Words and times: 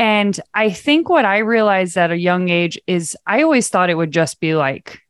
And 0.00 0.40
I 0.54 0.70
think 0.70 1.10
what 1.10 1.26
I 1.26 1.40
realized 1.40 1.98
at 1.98 2.10
a 2.10 2.16
young 2.16 2.48
age 2.48 2.80
is 2.86 3.14
I 3.26 3.42
always 3.42 3.68
thought 3.68 3.90
it 3.90 3.98
would 3.98 4.12
just 4.12 4.40
be 4.40 4.54
like 4.54 5.02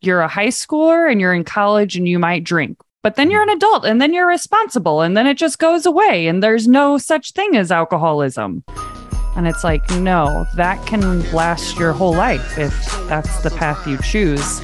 you're 0.00 0.20
a 0.20 0.26
high 0.26 0.48
schooler 0.48 1.08
and 1.08 1.20
you're 1.20 1.32
in 1.32 1.44
college 1.44 1.94
and 1.94 2.08
you 2.08 2.18
might 2.18 2.42
drink, 2.42 2.76
but 3.04 3.14
then 3.14 3.30
you're 3.30 3.44
an 3.44 3.50
adult 3.50 3.84
and 3.84 4.02
then 4.02 4.12
you're 4.12 4.26
responsible 4.26 5.00
and 5.00 5.16
then 5.16 5.28
it 5.28 5.38
just 5.38 5.60
goes 5.60 5.86
away 5.86 6.26
and 6.26 6.42
there's 6.42 6.66
no 6.66 6.98
such 6.98 7.34
thing 7.34 7.54
as 7.54 7.70
alcoholism. 7.70 8.64
And 9.36 9.46
it's 9.46 9.62
like, 9.62 9.88
no, 9.90 10.44
that 10.56 10.84
can 10.88 11.22
last 11.30 11.78
your 11.78 11.92
whole 11.92 12.14
life 12.14 12.58
if 12.58 12.74
that's 13.06 13.44
the 13.44 13.50
path 13.50 13.86
you 13.86 13.96
choose. 13.98 14.60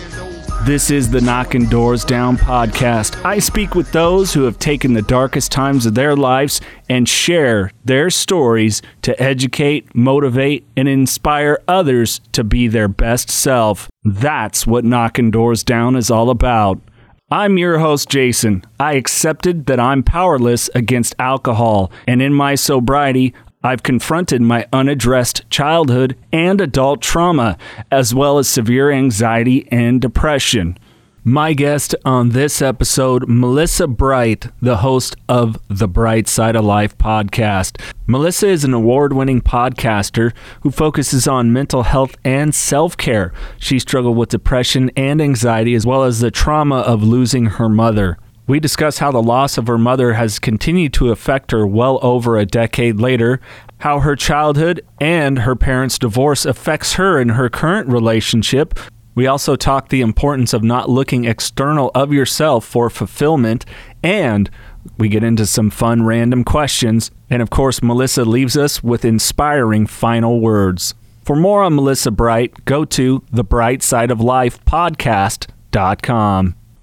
This 0.64 0.92
is 0.92 1.10
the 1.10 1.20
Knocking 1.20 1.66
Doors 1.66 2.04
Down 2.04 2.36
podcast. 2.36 3.24
I 3.24 3.40
speak 3.40 3.74
with 3.74 3.90
those 3.90 4.32
who 4.32 4.44
have 4.44 4.60
taken 4.60 4.92
the 4.92 5.02
darkest 5.02 5.50
times 5.50 5.86
of 5.86 5.96
their 5.96 6.14
lives 6.14 6.60
and 6.88 7.08
share 7.08 7.72
their 7.84 8.10
stories 8.10 8.80
to 9.02 9.20
educate, 9.20 9.92
motivate, 9.92 10.64
and 10.76 10.88
inspire 10.88 11.58
others 11.66 12.20
to 12.30 12.44
be 12.44 12.68
their 12.68 12.86
best 12.86 13.28
self. 13.28 13.90
That's 14.04 14.64
what 14.64 14.84
Knocking 14.84 15.32
Doors 15.32 15.64
Down 15.64 15.96
is 15.96 16.12
all 16.12 16.30
about. 16.30 16.80
I'm 17.28 17.58
your 17.58 17.78
host, 17.78 18.08
Jason. 18.10 18.62
I 18.78 18.92
accepted 18.92 19.66
that 19.66 19.80
I'm 19.80 20.02
powerless 20.02 20.68
against 20.74 21.14
alcohol, 21.18 21.90
and 22.06 22.20
in 22.20 22.34
my 22.34 22.54
sobriety, 22.54 23.34
I've 23.64 23.82
confronted 23.84 24.42
my 24.42 24.66
unaddressed 24.72 25.48
childhood 25.48 26.16
and 26.32 26.60
adult 26.60 27.00
trauma, 27.00 27.56
as 27.90 28.14
well 28.14 28.38
as 28.38 28.48
severe 28.48 28.90
anxiety 28.90 29.68
and 29.70 30.00
depression. 30.00 30.76
My 31.24 31.52
guest 31.52 31.94
on 32.04 32.30
this 32.30 32.60
episode, 32.60 33.28
Melissa 33.28 33.86
Bright, 33.86 34.48
the 34.60 34.78
host 34.78 35.14
of 35.28 35.56
the 35.68 35.86
Bright 35.86 36.26
Side 36.26 36.56
of 36.56 36.64
Life 36.64 36.98
podcast. 36.98 37.80
Melissa 38.08 38.48
is 38.48 38.64
an 38.64 38.74
award 38.74 39.12
winning 39.12 39.40
podcaster 39.40 40.32
who 40.62 40.72
focuses 40.72 41.28
on 41.28 41.52
mental 41.52 41.84
health 41.84 42.16
and 42.24 42.52
self 42.52 42.96
care. 42.96 43.32
She 43.58 43.78
struggled 43.78 44.16
with 44.16 44.30
depression 44.30 44.90
and 44.96 45.22
anxiety, 45.22 45.76
as 45.76 45.86
well 45.86 46.02
as 46.02 46.18
the 46.18 46.32
trauma 46.32 46.78
of 46.78 47.04
losing 47.04 47.46
her 47.46 47.68
mother. 47.68 48.18
We 48.46 48.58
discuss 48.58 48.98
how 48.98 49.12
the 49.12 49.22
loss 49.22 49.56
of 49.56 49.68
her 49.68 49.78
mother 49.78 50.14
has 50.14 50.40
continued 50.40 50.92
to 50.94 51.10
affect 51.10 51.52
her 51.52 51.64
well 51.66 52.00
over 52.02 52.36
a 52.36 52.44
decade 52.44 52.98
later, 52.98 53.40
how 53.78 54.00
her 54.00 54.16
childhood 54.16 54.84
and 55.00 55.40
her 55.40 55.54
parents' 55.54 55.98
divorce 55.98 56.44
affects 56.44 56.94
her 56.94 57.20
in 57.20 57.30
her 57.30 57.48
current 57.48 57.88
relationship. 57.88 58.78
We 59.14 59.26
also 59.26 59.54
talk 59.56 59.88
the 59.88 60.00
importance 60.00 60.52
of 60.52 60.64
not 60.64 60.90
looking 60.90 61.24
external 61.24 61.92
of 61.94 62.12
yourself 62.12 62.64
for 62.64 62.90
fulfillment, 62.90 63.64
and 64.02 64.50
we 64.98 65.08
get 65.08 65.22
into 65.22 65.46
some 65.46 65.70
fun 65.70 66.04
random 66.04 66.42
questions. 66.42 67.10
And 67.30 67.42
of 67.42 67.50
course, 67.50 67.82
Melissa 67.82 68.24
leaves 68.24 68.56
us 68.56 68.82
with 68.82 69.04
inspiring 69.04 69.86
final 69.86 70.40
words. 70.40 70.94
For 71.24 71.36
more 71.36 71.62
on 71.62 71.76
Melissa 71.76 72.10
Bright, 72.10 72.64
go 72.64 72.84
to 72.86 73.22
the 73.30 73.44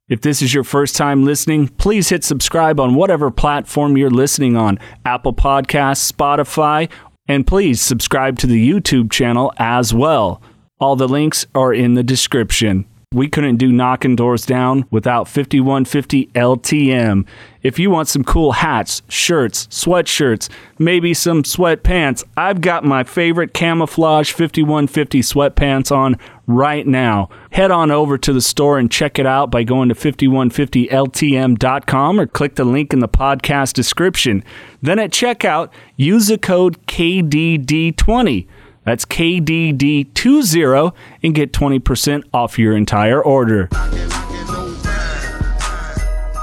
If 0.10 0.22
this 0.22 0.42
is 0.42 0.56
your 0.56 0.64
first 0.64 0.96
time 0.96 1.24
listening, 1.24 1.68
please 1.68 2.10
hit 2.10 2.24
subscribe 2.24 2.80
on 2.80 2.96
whatever 2.96 3.30
platform 3.30 3.96
you're 3.96 4.10
listening 4.10 4.58
on 4.58 4.80
Apple 5.06 5.36
Podcasts, 5.36 6.12
Spotify, 6.12 6.90
and 7.28 7.46
please 7.46 7.80
subscribe 7.80 8.40
to 8.40 8.48
the 8.48 8.70
YouTube 8.70 9.12
channel 9.12 9.54
as 9.58 9.94
well. 9.94 10.42
All 10.80 10.96
the 10.96 11.08
links 11.08 11.46
are 11.54 11.72
in 11.72 11.94
the 11.94 12.02
description. 12.02 12.86
We 13.12 13.28
couldn't 13.28 13.58
do 13.58 13.72
knocking 13.72 14.16
doors 14.16 14.46
down 14.46 14.86
without 14.92 15.28
5150 15.28 16.28
LTM. 16.36 17.26
If 17.64 17.80
you 17.80 17.90
want 17.90 18.08
some 18.08 18.24
cool 18.24 18.52
hats, 18.52 19.02
shirts, 19.10 19.66
sweatshirts, 19.66 20.48
maybe 20.78 21.16
some 21.16 21.42
sweatpants, 21.42 22.24
I've 22.38 22.62
got 22.62 22.86
my 22.86 23.04
favorite 23.04 23.52
camouflage 23.52 24.32
5150 24.32 25.22
sweatpants 25.22 25.92
on 25.92 26.20
right 26.46 26.86
now. 26.86 27.30
Head 27.50 27.72
on 27.72 27.90
over 27.90 28.16
to 28.20 28.32
the 28.32 28.42
store 28.42 28.78
and 28.78 28.92
check 28.92 29.18
it 29.18 29.26
out 29.26 29.50
by 29.50 29.64
going 29.64 29.90
to 29.90 29.96
5150ltm.com 29.96 32.20
or 32.20 32.28
click 32.28 32.58
the 32.58 32.64
link 32.64 32.94
in 32.94 33.00
the 33.00 33.10
podcast 33.10 33.74
description. 33.74 34.44
Then 34.84 35.00
at 35.00 35.10
checkout, 35.10 35.72
use 35.96 36.28
the 36.28 36.38
code 36.38 36.86
KDD20. 36.86 38.46
That's 38.86 39.06
KDD20 39.06 40.94
and 41.24 41.36
get 41.36 41.52
20% 41.52 42.24
off 42.34 42.58
your 42.58 42.76
entire 42.76 43.22
order. 43.22 43.70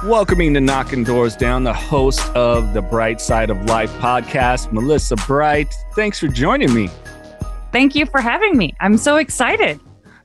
Welcoming 0.05 0.55
to 0.55 0.61
Knocking 0.61 1.03
Doors 1.03 1.35
Down, 1.35 1.65
the 1.65 1.73
host 1.73 2.31
of 2.37 2.75
the 2.75 2.83
Bright 2.83 3.21
Side 3.21 3.51
of 3.51 3.65
Life 3.65 3.93
podcast, 3.95 4.71
Melissa 4.71 5.17
Bright. 5.27 5.75
Thanks 5.95 6.21
for 6.21 6.29
joining 6.29 6.73
me. 6.73 6.91
Thank 7.73 7.95
you 7.95 8.07
for 8.07 8.21
having 8.21 8.57
me. 8.57 8.75
I'm 8.81 8.99
so 8.99 9.17
excited. 9.17 9.81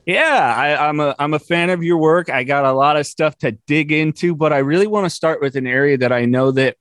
Yeah, 0.05 0.55
I, 0.57 0.89
am 0.89 0.99
a 0.99 1.15
I'm 1.19 1.33
a 1.33 1.39
fan 1.39 1.69
of 1.69 1.83
your 1.83 1.97
work. 1.97 2.29
I 2.29 2.43
got 2.43 2.65
a 2.65 2.71
lot 2.73 2.97
of 2.97 3.05
stuff 3.05 3.37
to 3.39 3.51
dig 3.51 3.91
into, 3.91 4.35
but 4.35 4.51
I 4.51 4.59
really 4.59 4.87
want 4.87 5.05
to 5.05 5.09
start 5.09 5.41
with 5.41 5.55
an 5.55 5.67
area 5.67 5.97
that 5.97 6.11
I 6.11 6.25
know 6.25 6.51
that 6.51 6.75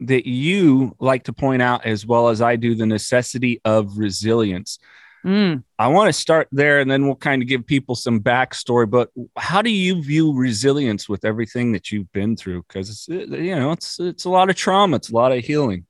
that 0.00 0.26
you 0.26 0.94
like 0.98 1.24
to 1.24 1.32
point 1.32 1.62
out 1.62 1.84
as 1.86 2.06
well 2.06 2.28
as 2.28 2.40
I 2.40 2.56
do 2.56 2.74
the 2.74 2.86
necessity 2.86 3.60
of 3.64 3.98
resilience. 3.98 4.78
Mm. 5.24 5.64
I 5.78 5.88
want 5.88 6.08
to 6.08 6.12
start 6.12 6.48
there 6.50 6.80
and 6.80 6.90
then 6.90 7.06
we'll 7.06 7.16
kind 7.16 7.42
of 7.42 7.48
give 7.48 7.66
people 7.66 7.94
some 7.94 8.20
backstory. 8.20 8.88
But 8.88 9.10
how 9.36 9.60
do 9.60 9.70
you 9.70 10.02
view 10.02 10.34
resilience 10.34 11.08
with 11.08 11.24
everything 11.24 11.72
that 11.72 11.92
you've 11.92 12.10
been 12.12 12.36
through? 12.36 12.62
Because 12.62 12.88
it's 12.88 13.08
you 13.08 13.54
know 13.54 13.72
it's 13.72 14.00
it's 14.00 14.24
a 14.24 14.30
lot 14.30 14.48
of 14.48 14.56
trauma, 14.56 14.96
it's 14.96 15.10
a 15.10 15.14
lot 15.14 15.32
of 15.32 15.44
healing. 15.44 15.86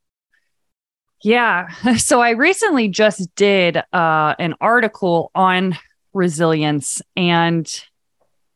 Yeah. 1.23 1.69
So 1.99 2.21
I 2.21 2.31
recently 2.31 2.89
just 2.89 3.33
did 3.35 3.77
uh, 3.77 4.35
an 4.39 4.55
article 4.61 5.31
on 5.35 5.77
resilience 6.13 7.03
and 7.17 7.71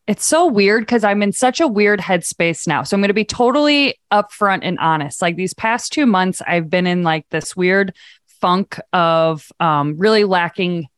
it's 0.07 0.25
so 0.25 0.47
weird 0.47 0.83
because 0.83 1.03
I'm 1.03 1.23
in 1.23 1.33
such 1.33 1.61
a 1.61 1.69
weird 1.69 2.01
headspace 2.01 2.67
now. 2.67 2.83
So 2.83 2.95
I'm 2.95 3.01
going 3.01 3.09
to 3.09 3.15
be 3.15 3.25
totally 3.25 3.99
upfront 4.13 4.61
and 4.63 4.79
honest. 4.79 5.23
Like 5.23 5.37
these 5.37 5.55
past 5.55 5.93
two 5.93 6.05
months, 6.05 6.43
I've 6.47 6.69
been 6.69 6.87
in 6.87 7.03
like 7.03 7.27
this 7.31 7.57
weird 7.57 7.95
funk 8.41 8.79
of 8.93 9.51
um, 9.61 9.97
really 9.97 10.25
lacking 10.25 10.89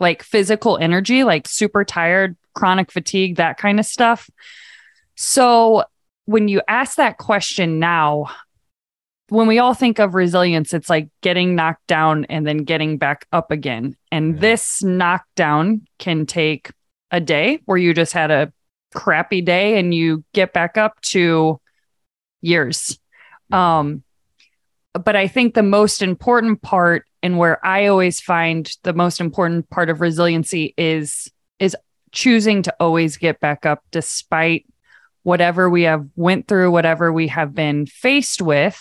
like 0.00 0.22
physical 0.22 0.78
energy, 0.78 1.24
like 1.24 1.46
super 1.46 1.84
tired, 1.84 2.36
chronic 2.54 2.90
fatigue, 2.90 3.36
that 3.36 3.58
kind 3.58 3.78
of 3.78 3.86
stuff. 3.86 4.30
So 5.14 5.84
when 6.24 6.48
you 6.48 6.62
ask 6.66 6.96
that 6.96 7.18
question 7.18 7.78
now, 7.78 8.30
when 9.28 9.46
we 9.46 9.58
all 9.58 9.74
think 9.74 9.98
of 9.98 10.14
resilience, 10.14 10.72
it's 10.72 10.88
like 10.88 11.08
getting 11.20 11.54
knocked 11.54 11.86
down 11.86 12.24
and 12.26 12.46
then 12.46 12.58
getting 12.58 12.96
back 12.96 13.26
up 13.32 13.50
again. 13.50 13.96
And 14.10 14.34
yeah. 14.34 14.40
this 14.40 14.82
knockdown 14.82 15.82
can 15.98 16.24
take 16.24 16.70
a 17.14 17.20
day 17.20 17.60
where 17.64 17.78
you 17.78 17.94
just 17.94 18.12
had 18.12 18.32
a 18.32 18.52
crappy 18.92 19.40
day 19.40 19.78
and 19.78 19.94
you 19.94 20.24
get 20.34 20.52
back 20.52 20.76
up 20.76 21.00
to 21.00 21.60
years. 22.42 22.98
Um, 23.52 24.02
but 24.92 25.14
I 25.14 25.28
think 25.28 25.54
the 25.54 25.62
most 25.62 26.02
important 26.02 26.60
part 26.60 27.06
and 27.22 27.38
where 27.38 27.64
I 27.64 27.86
always 27.86 28.20
find 28.20 28.68
the 28.82 28.92
most 28.92 29.20
important 29.20 29.70
part 29.70 29.90
of 29.90 30.00
resiliency 30.00 30.74
is 30.76 31.30
is 31.60 31.76
choosing 32.10 32.62
to 32.62 32.74
always 32.80 33.16
get 33.16 33.38
back 33.38 33.64
up 33.64 33.84
despite 33.92 34.66
whatever 35.22 35.70
we 35.70 35.82
have 35.82 36.06
went 36.16 36.48
through, 36.48 36.72
whatever 36.72 37.12
we 37.12 37.28
have 37.28 37.54
been 37.54 37.86
faced 37.86 38.42
with. 38.42 38.80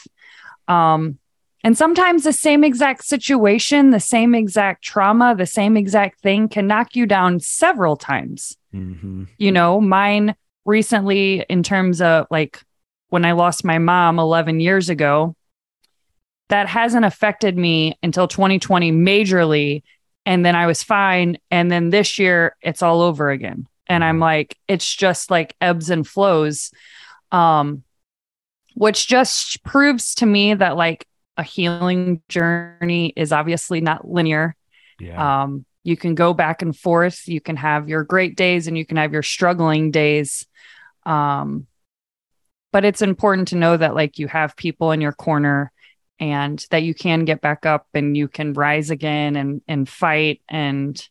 Um, 0.67 1.19
And 1.63 1.77
sometimes 1.77 2.23
the 2.23 2.33
same 2.33 2.63
exact 2.63 3.05
situation, 3.05 3.91
the 3.91 3.99
same 3.99 4.35
exact 4.35 4.83
trauma, 4.83 5.33
the 5.35 5.45
same 5.45 5.77
exact 5.77 6.19
thing 6.19 6.49
can 6.49 6.67
knock 6.67 6.95
you 6.95 7.05
down 7.05 7.39
several 7.39 7.95
times. 7.95 8.57
Mm-hmm. 8.73 9.25
You 9.37 9.51
know, 9.51 9.79
mine 9.79 10.35
recently, 10.65 11.45
in 11.49 11.63
terms 11.63 12.01
of 12.01 12.27
like 12.29 12.61
when 13.09 13.23
I 13.23 13.31
lost 13.31 13.63
my 13.63 13.77
mom 13.77 14.19
11 14.19 14.59
years 14.59 14.89
ago, 14.89 15.35
that 16.49 16.67
hasn't 16.67 17.05
affected 17.05 17.57
me 17.57 17.97
until 18.03 18.27
2020 18.27 18.91
majorly. 18.91 19.83
And 20.25 20.45
then 20.45 20.55
I 20.55 20.67
was 20.67 20.83
fine. 20.83 21.37
And 21.49 21.71
then 21.71 21.91
this 21.91 22.19
year, 22.19 22.57
it's 22.61 22.81
all 22.81 23.01
over 23.01 23.29
again. 23.29 23.67
And 23.87 24.03
I'm 24.03 24.19
like, 24.19 24.57
it's 24.67 24.93
just 24.93 25.31
like 25.31 25.55
ebbs 25.61 25.89
and 25.89 26.05
flows. 26.05 26.71
Um, 27.31 27.83
which 28.75 29.07
just 29.07 29.63
proves 29.63 30.15
to 30.15 30.25
me 30.25 30.53
that 30.53 30.75
like 30.75 31.07
a 31.37 31.43
healing 31.43 32.21
journey 32.29 33.13
is 33.15 33.31
obviously 33.31 33.81
not 33.81 34.07
linear. 34.09 34.55
Yeah. 34.99 35.43
Um, 35.43 35.65
you 35.83 35.97
can 35.97 36.15
go 36.15 36.33
back 36.33 36.61
and 36.61 36.77
forth. 36.77 37.27
You 37.27 37.41
can 37.41 37.57
have 37.57 37.89
your 37.89 38.03
great 38.03 38.37
days 38.37 38.67
and 38.67 38.77
you 38.77 38.85
can 38.85 38.97
have 38.97 39.11
your 39.11 39.23
struggling 39.23 39.91
days. 39.91 40.45
Um, 41.05 41.67
but 42.71 42.85
it's 42.85 43.01
important 43.01 43.49
to 43.49 43.57
know 43.57 43.75
that 43.75 43.95
like 43.95 44.17
you 44.17 44.27
have 44.27 44.55
people 44.55 44.91
in 44.91 45.01
your 45.01 45.11
corner 45.11 45.71
and 46.19 46.65
that 46.71 46.83
you 46.83 46.93
can 46.93 47.25
get 47.25 47.41
back 47.41 47.65
up 47.65 47.87
and 47.93 48.15
you 48.15 48.27
can 48.27 48.53
rise 48.53 48.89
again 48.89 49.35
and 49.35 49.61
and 49.67 49.89
fight 49.89 50.41
and 50.47 51.07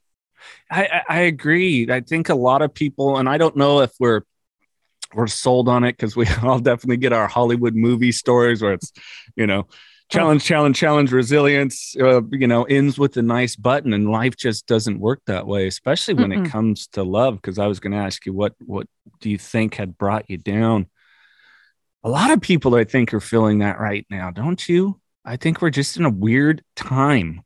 I, 0.70 0.86
I 0.86 1.02
I 1.08 1.18
agree. 1.20 1.88
I 1.90 2.00
think 2.00 2.28
a 2.28 2.34
lot 2.34 2.62
of 2.62 2.74
people, 2.74 3.18
and 3.18 3.28
I 3.28 3.38
don't 3.38 3.56
know 3.56 3.80
if 3.80 3.92
we're 3.98 4.22
we're 5.14 5.26
sold 5.26 5.68
on 5.68 5.84
it 5.84 5.96
because 5.96 6.16
we 6.16 6.26
all 6.42 6.58
definitely 6.58 6.96
get 6.96 7.12
our 7.12 7.28
Hollywood 7.28 7.74
movie 7.74 8.12
stories 8.12 8.62
where 8.62 8.72
it's, 8.72 8.92
you 9.36 9.46
know, 9.46 9.66
challenge, 10.12 10.44
challenge, 10.44 10.76
challenge, 10.76 11.12
resilience. 11.12 11.96
Uh, 11.98 12.22
you 12.30 12.46
know, 12.46 12.64
ends 12.64 12.98
with 12.98 13.16
a 13.16 13.22
nice 13.22 13.56
button, 13.56 13.92
and 13.92 14.10
life 14.10 14.36
just 14.36 14.66
doesn't 14.66 15.00
work 15.00 15.20
that 15.26 15.46
way, 15.46 15.66
especially 15.66 16.14
when 16.14 16.30
Mm-mm. 16.30 16.46
it 16.46 16.50
comes 16.50 16.86
to 16.88 17.02
love. 17.02 17.36
Because 17.36 17.58
I 17.58 17.66
was 17.66 17.80
going 17.80 17.92
to 17.92 17.98
ask 17.98 18.26
you, 18.26 18.32
what 18.32 18.54
what 18.60 18.86
do 19.20 19.30
you 19.30 19.38
think 19.38 19.74
had 19.74 19.96
brought 19.98 20.28
you 20.30 20.38
down? 20.38 20.86
A 22.04 22.08
lot 22.08 22.30
of 22.32 22.40
people, 22.40 22.74
I 22.74 22.84
think, 22.84 23.14
are 23.14 23.20
feeling 23.20 23.60
that 23.60 23.78
right 23.80 24.06
now, 24.10 24.30
don't 24.30 24.68
you? 24.68 25.00
I 25.24 25.36
think 25.36 25.62
we're 25.62 25.70
just 25.70 25.96
in 25.96 26.04
a 26.04 26.10
weird 26.10 26.64
time. 26.76 27.42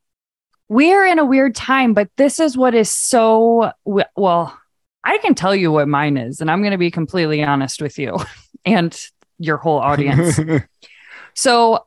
we're 0.69 1.07
in 1.07 1.19
a 1.19 1.25
weird 1.25 1.55
time, 1.55 1.95
but 1.95 2.09
this 2.17 2.41
is 2.41 2.57
what 2.57 2.75
is 2.75 2.91
so 2.91 3.71
well. 3.85 4.59
I 5.05 5.19
can 5.19 5.35
tell 5.37 5.55
you 5.55 5.71
what 5.71 5.87
mine 5.89 6.17
is, 6.17 6.41
and 6.41 6.51
I'm 6.51 6.63
going 6.63 6.73
to 6.73 6.79
be 6.79 6.91
completely 6.91 7.43
honest 7.45 7.81
with 7.81 7.99
you 7.99 8.17
and 8.65 8.99
your 9.39 9.59
whole 9.59 9.79
audience. 9.79 10.41
so, 11.35 11.86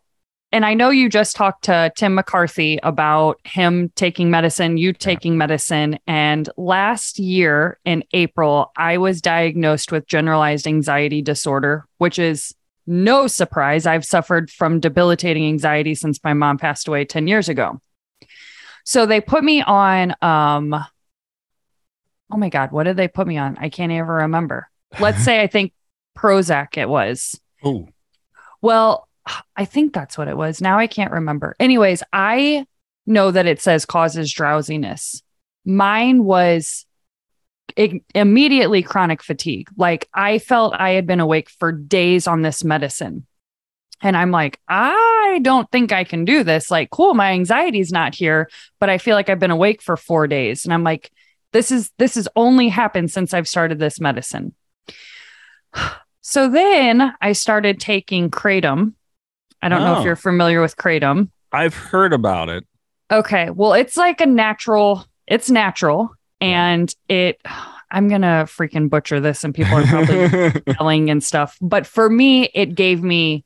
and 0.52 0.66
I 0.66 0.74
know 0.74 0.90
you 0.90 1.10
just 1.10 1.36
talked 1.36 1.66
to 1.66 1.92
Tim 1.96 2.16
McCarthy 2.16 2.80
about 2.82 3.40
him 3.46 3.92
taking 3.96 4.32
medicine, 4.32 4.78
you 4.78 4.94
taking 4.94 5.38
medicine. 5.38 6.00
And 6.08 6.50
last 6.58 7.20
year 7.20 7.80
in 7.86 8.04
April, 8.14 8.72
I 8.76 8.98
was 8.98 9.22
diagnosed 9.22 9.92
with 9.92 10.08
generalized 10.08 10.66
anxiety 10.66 11.22
disorder, 11.22 11.86
which 12.00 12.18
is 12.18 12.56
no 12.88 13.28
surprise. 13.28 13.86
I've 13.86 14.06
suffered 14.06 14.50
from 14.50 14.80
debilitating 14.80 15.46
anxiety 15.46 15.94
since 15.94 16.24
my 16.24 16.34
mom 16.34 16.58
passed 16.58 16.88
away 16.88 17.06
10 17.06 17.28
years 17.28 17.48
ago. 17.48 17.80
So 18.86 19.06
they 19.06 19.22
put 19.22 19.44
me 19.44 19.62
on 19.62 20.16
um 20.24 20.74
oh 22.32 22.38
my 22.38 22.50
god, 22.50 22.72
what 22.72 22.84
did 22.84 22.98
they 22.98 23.08
put 23.08 23.28
me 23.28 23.38
on? 23.38 23.58
I 23.60 23.70
can't 23.70 23.92
even 23.92 24.08
remember. 24.08 24.68
Let's 25.00 25.24
say 25.24 25.42
I 25.42 25.48
think 25.48 25.74
Prozac 26.18 26.78
it 26.78 26.90
was. 26.90 27.40
oh, 27.64 27.88
Well, 28.62 29.08
I 29.56 29.66
think 29.66 29.94
that's 29.94 30.18
what 30.18 30.28
it 30.28 30.38
was. 30.38 30.62
Now 30.62 30.78
I 30.78 30.88
can't 30.88 31.12
remember. 31.12 31.56
Anyways, 31.60 32.04
I 32.14 32.66
know 33.06 33.32
that 33.32 33.46
it 33.46 33.62
says 33.62 33.86
causes 33.86 34.32
drowsiness. 34.32 35.22
Mine 35.66 36.24
was 36.24 36.86
immediately 38.16 38.84
chronic 38.84 39.24
fatigue. 39.24 39.70
Like 39.78 40.08
I 40.14 40.40
felt 40.40 40.74
I 40.74 40.92
had 40.92 41.06
been 41.06 41.20
awake 41.20 41.50
for 41.50 41.72
days 41.72 42.28
on 42.28 42.42
this 42.42 42.64
medicine. 42.64 43.26
And 44.02 44.16
I'm 44.16 44.32
like, 44.32 44.60
I 44.68 45.40
don't 45.42 45.70
think 45.72 45.92
I 45.92 46.06
can 46.06 46.24
do 46.24 46.44
this. 46.44 46.72
Like, 46.72 46.90
cool, 46.90 47.14
my 47.14 47.32
anxiety's 47.32 47.92
not 47.92 48.16
here, 48.16 48.50
but 48.80 48.90
I 48.90 48.98
feel 48.98 49.16
like 49.16 49.30
I've 49.30 49.40
been 49.40 49.52
awake 49.52 49.82
for 49.82 49.98
4 49.98 50.28
days. 50.28 50.64
And 50.64 50.74
I'm 50.74 50.84
like, 50.84 51.12
this 51.52 51.72
is 51.72 51.92
this 51.98 52.16
has 52.16 52.28
only 52.36 52.70
happened 52.70 53.12
since 53.12 53.34
I've 53.34 53.48
started 53.48 53.80
this 53.80 54.00
medicine. 54.00 54.54
So 56.22 56.48
then 56.48 57.14
I 57.22 57.32
started 57.32 57.80
taking 57.80 58.30
kratom. 58.30 58.94
I 59.62 59.70
don't 59.70 59.82
know 59.82 59.96
Oh. 59.96 60.00
if 60.00 60.06
you're 60.06 60.16
familiar 60.16 60.62
with 60.62 60.78
kratom. 60.78 61.30
I've 61.52 61.74
heard 61.76 62.14
about 62.14 62.50
it. 62.50 62.66
Okay. 63.12 63.50
Well, 63.50 63.74
it's 63.74 63.98
like 63.98 64.22
a 64.22 64.26
natural, 64.26 65.06
it's 65.28 65.50
natural 65.50 66.12
and 66.42 66.94
it 67.08 67.42
I'm 67.92 68.08
going 68.08 68.22
to 68.22 68.46
freaking 68.46 68.88
butcher 68.90 69.20
this 69.20 69.44
and 69.44 69.54
people 69.54 69.76
are 69.76 69.84
probably 69.86 70.62
yelling 70.80 71.10
and 71.10 71.24
stuff, 71.24 71.58
but 71.60 71.88
for 71.88 72.10
me 72.10 72.46
it 72.54 72.76
gave 72.76 73.02
me 73.04 73.44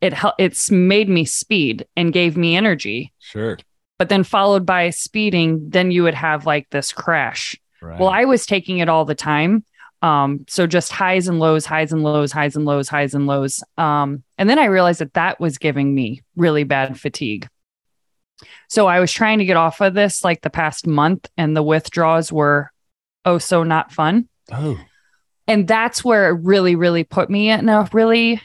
it 0.00 0.12
hel- 0.12 0.34
it's 0.38 0.68
made 0.70 1.08
me 1.08 1.24
speed 1.24 1.86
and 1.96 2.12
gave 2.12 2.36
me 2.36 2.56
energy. 2.56 3.12
sure. 3.20 3.58
But 3.98 4.08
then 4.08 4.24
followed 4.24 4.66
by 4.66 4.90
speeding, 4.90 5.70
then 5.70 5.92
you 5.92 6.02
would 6.02 6.14
have 6.14 6.44
like 6.44 6.68
this 6.70 6.92
crash. 6.92 7.56
Right. 7.80 8.00
Well, 8.00 8.08
I 8.08 8.24
was 8.24 8.46
taking 8.46 8.78
it 8.78 8.88
all 8.88 9.04
the 9.04 9.14
time. 9.14 9.64
Um, 10.02 10.44
so 10.48 10.66
just 10.66 10.92
highs 10.92 11.28
and 11.28 11.38
lows, 11.38 11.64
highs 11.64 11.92
and 11.92 12.02
lows, 12.02 12.32
highs 12.32 12.56
and 12.56 12.64
lows, 12.64 12.88
highs 12.88 13.14
and 13.14 13.26
lows. 13.26 13.62
Um, 13.78 14.24
and 14.36 14.50
then 14.50 14.58
I 14.58 14.64
realized 14.64 15.00
that 15.00 15.14
that 15.14 15.38
was 15.38 15.58
giving 15.58 15.94
me 15.94 16.22
really 16.36 16.64
bad 16.64 16.98
fatigue. 16.98 17.48
So 18.68 18.88
I 18.88 18.98
was 18.98 19.12
trying 19.12 19.38
to 19.38 19.44
get 19.44 19.56
off 19.56 19.80
of 19.80 19.94
this 19.94 20.24
like 20.24 20.42
the 20.42 20.50
past 20.50 20.86
month, 20.86 21.28
and 21.36 21.56
the 21.56 21.62
withdrawals 21.62 22.32
were 22.32 22.72
oh 23.24 23.38
so 23.38 23.62
not 23.62 23.92
fun. 23.92 24.28
oh, 24.50 24.80
And 25.46 25.68
that's 25.68 26.04
where 26.04 26.30
it 26.30 26.40
really, 26.42 26.74
really 26.74 27.04
put 27.04 27.30
me 27.30 27.50
in 27.50 27.68
a 27.68 27.88
really 27.92 28.42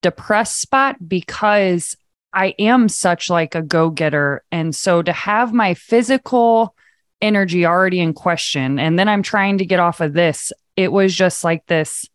depressed 0.00 0.60
spot 0.60 0.96
because 1.06 1.96
I 2.32 2.54
am 2.58 2.88
such 2.88 3.28
like 3.30 3.54
a 3.54 3.62
go-getter. 3.62 4.42
And 4.50 4.74
so 4.74 5.02
to 5.02 5.12
have 5.12 5.52
my 5.52 5.74
physical 5.74 6.74
energy 7.20 7.66
already 7.66 8.00
in 8.00 8.14
question, 8.14 8.78
and 8.78 8.98
then 8.98 9.08
I'm 9.08 9.22
trying 9.22 9.58
to 9.58 9.66
get 9.66 9.80
off 9.80 10.00
of 10.00 10.12
this, 10.12 10.52
it 10.76 10.92
was 10.92 11.14
just 11.14 11.44
like 11.44 11.66
this. 11.66 12.08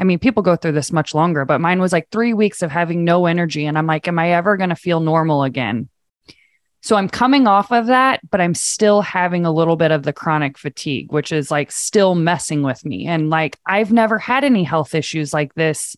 I 0.00 0.04
mean, 0.04 0.18
people 0.18 0.42
go 0.42 0.56
through 0.56 0.72
this 0.72 0.92
much 0.92 1.14
longer, 1.14 1.44
but 1.44 1.60
mine 1.60 1.80
was 1.80 1.92
like 1.92 2.08
three 2.10 2.32
weeks 2.32 2.62
of 2.62 2.70
having 2.70 3.04
no 3.04 3.26
energy. 3.26 3.66
And 3.66 3.76
I'm 3.76 3.86
like, 3.86 4.06
am 4.06 4.18
I 4.18 4.32
ever 4.32 4.56
going 4.56 4.70
to 4.70 4.76
feel 4.76 5.00
normal 5.00 5.42
again? 5.42 5.88
So 6.80 6.94
I'm 6.94 7.08
coming 7.08 7.48
off 7.48 7.72
of 7.72 7.86
that, 7.86 8.20
but 8.30 8.40
I'm 8.40 8.54
still 8.54 9.02
having 9.02 9.44
a 9.44 9.52
little 9.52 9.74
bit 9.74 9.90
of 9.90 10.04
the 10.04 10.12
chronic 10.12 10.56
fatigue, 10.56 11.12
which 11.12 11.32
is 11.32 11.50
like 11.50 11.72
still 11.72 12.14
messing 12.14 12.62
with 12.62 12.84
me. 12.84 13.06
And 13.06 13.30
like, 13.30 13.58
I've 13.66 13.90
never 13.90 14.18
had 14.18 14.44
any 14.44 14.62
health 14.62 14.94
issues 14.94 15.32
like 15.34 15.54
this. 15.54 15.96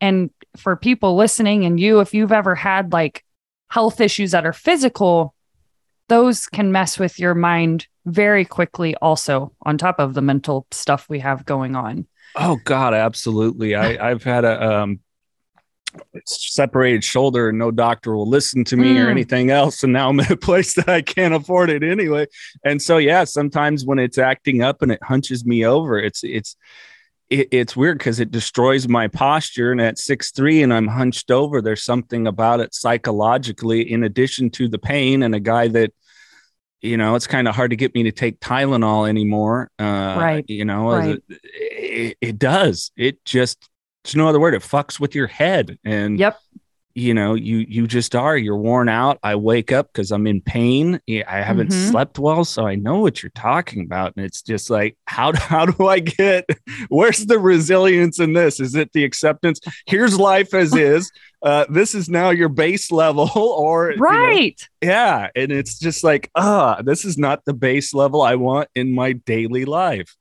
And 0.00 0.30
for 0.56 0.74
people 0.74 1.16
listening 1.16 1.64
and 1.64 1.78
you, 1.78 2.00
if 2.00 2.14
you've 2.14 2.32
ever 2.32 2.56
had 2.56 2.92
like 2.92 3.24
health 3.68 4.00
issues 4.00 4.32
that 4.32 4.46
are 4.46 4.52
physical, 4.52 5.34
those 6.08 6.46
can 6.46 6.72
mess 6.72 6.98
with 6.98 7.18
your 7.18 7.34
mind 7.34 7.86
very 8.06 8.44
quickly, 8.44 8.94
also, 8.96 9.52
on 9.62 9.78
top 9.78 9.98
of 9.98 10.14
the 10.14 10.22
mental 10.22 10.66
stuff 10.70 11.06
we 11.08 11.20
have 11.20 11.44
going 11.44 11.76
on. 11.76 12.06
Oh 12.36 12.58
God, 12.64 12.94
absolutely. 12.94 13.74
I, 13.74 14.10
I've 14.10 14.24
had 14.24 14.44
a 14.44 14.62
um, 14.80 15.00
separated 16.26 17.04
shoulder, 17.04 17.48
and 17.48 17.58
no 17.58 17.70
doctor 17.70 18.16
will 18.16 18.28
listen 18.28 18.64
to 18.64 18.76
me 18.76 18.98
or 18.98 19.06
Mm. 19.06 19.10
anything 19.10 19.50
else. 19.50 19.82
And 19.82 19.92
now 19.92 20.08
I'm 20.08 20.20
in 20.20 20.32
a 20.32 20.36
place 20.48 20.74
that 20.74 20.88
I 20.88 21.02
can't 21.02 21.34
afford 21.34 21.70
it 21.70 21.82
anyway. 21.82 22.26
And 22.64 22.80
so, 22.80 22.98
yeah, 22.98 23.24
sometimes 23.24 23.84
when 23.84 23.98
it's 23.98 24.18
acting 24.18 24.62
up 24.62 24.82
and 24.82 24.92
it 24.92 25.02
hunches 25.02 25.44
me 25.44 25.64
over, 25.64 25.98
it's 25.98 26.22
it's 26.24 26.56
it, 27.30 27.48
it's 27.50 27.76
weird 27.76 27.98
because 27.98 28.20
it 28.20 28.30
destroys 28.30 28.88
my 28.88 29.08
posture. 29.08 29.72
And 29.72 29.80
at 29.80 29.98
six 29.98 30.30
three, 30.30 30.62
and 30.62 30.72
I'm 30.72 30.86
hunched 30.88 31.30
over, 31.30 31.60
there's 31.60 31.82
something 31.82 32.26
about 32.26 32.60
it 32.60 32.74
psychologically, 32.74 33.90
in 33.90 34.04
addition 34.04 34.50
to 34.50 34.68
the 34.68 34.78
pain 34.78 35.22
and 35.22 35.34
a 35.34 35.40
guy 35.40 35.68
that 35.68 35.92
you 36.80 36.96
know, 36.96 37.16
it's 37.16 37.26
kind 37.26 37.48
of 37.48 37.56
hard 37.56 37.70
to 37.70 37.76
get 37.76 37.92
me 37.92 38.04
to 38.04 38.12
take 38.12 38.38
Tylenol 38.38 39.08
anymore. 39.08 39.68
Uh, 39.80 40.16
Right. 40.16 40.44
You 40.46 40.64
know, 40.64 40.90
Right. 40.90 41.18
it, 41.28 41.40
it, 41.42 42.16
it 42.20 42.38
does. 42.38 42.92
It 42.96 43.24
just, 43.24 43.68
there's 44.04 44.14
no 44.14 44.28
other 44.28 44.38
word. 44.38 44.54
It 44.54 44.62
fucks 44.62 45.00
with 45.00 45.12
your 45.16 45.26
head. 45.26 45.76
And, 45.84 46.20
Yep. 46.20 46.38
You 46.98 47.14
know, 47.14 47.34
you, 47.34 47.58
you 47.68 47.86
just 47.86 48.16
are, 48.16 48.36
you're 48.36 48.56
worn 48.56 48.88
out. 48.88 49.18
I 49.22 49.36
wake 49.36 49.70
up 49.70 49.92
because 49.92 50.10
I'm 50.10 50.26
in 50.26 50.40
pain. 50.40 51.00
I 51.08 51.40
haven't 51.42 51.70
Mhm. 51.70 51.90
slept 51.90 52.18
well. 52.18 52.44
So 52.44 52.66
I 52.66 52.74
know 52.74 52.98
what 53.00 53.22
you're 53.22 53.30
talking 53.36 53.82
about. 53.84 54.14
And 54.16 54.24
it's 54.26 54.42
just 54.42 54.68
like, 54.68 54.96
how, 55.06 55.30
do- 55.30 55.38
how 55.42 55.66
do 55.66 55.86
I 55.86 56.00
get, 56.00 56.44
where's 56.88 57.24
the 57.26 57.38
resilience 57.38 58.18
in 58.18 58.32
this? 58.32 58.58
Is 58.58 58.74
it 58.74 58.92
the 58.92 59.04
acceptance? 59.04 59.60
Here's 59.86 60.18
life 60.18 60.54
as 60.54 60.74
is. 60.92 61.12
Uh, 61.40 61.66
this 61.70 61.94
is 61.94 62.08
now 62.08 62.30
your 62.30 62.48
base 62.48 62.90
level 62.90 63.30
or, 63.36 63.90
you 63.92 63.96
know, 63.96 64.02
Right. 64.02 64.68
yeah. 64.82 65.28
And 65.36 65.52
it's 65.52 65.78
just 65.78 66.02
like, 66.02 66.30
ah, 66.34 66.82
this 66.82 67.04
is 67.04 67.16
not 67.16 67.44
the 67.44 67.54
base 67.54 67.94
level 67.94 68.22
I 68.22 68.34
want 68.34 68.68
in 68.74 68.92
my 68.92 69.12
daily 69.12 69.64
life. 69.64 70.16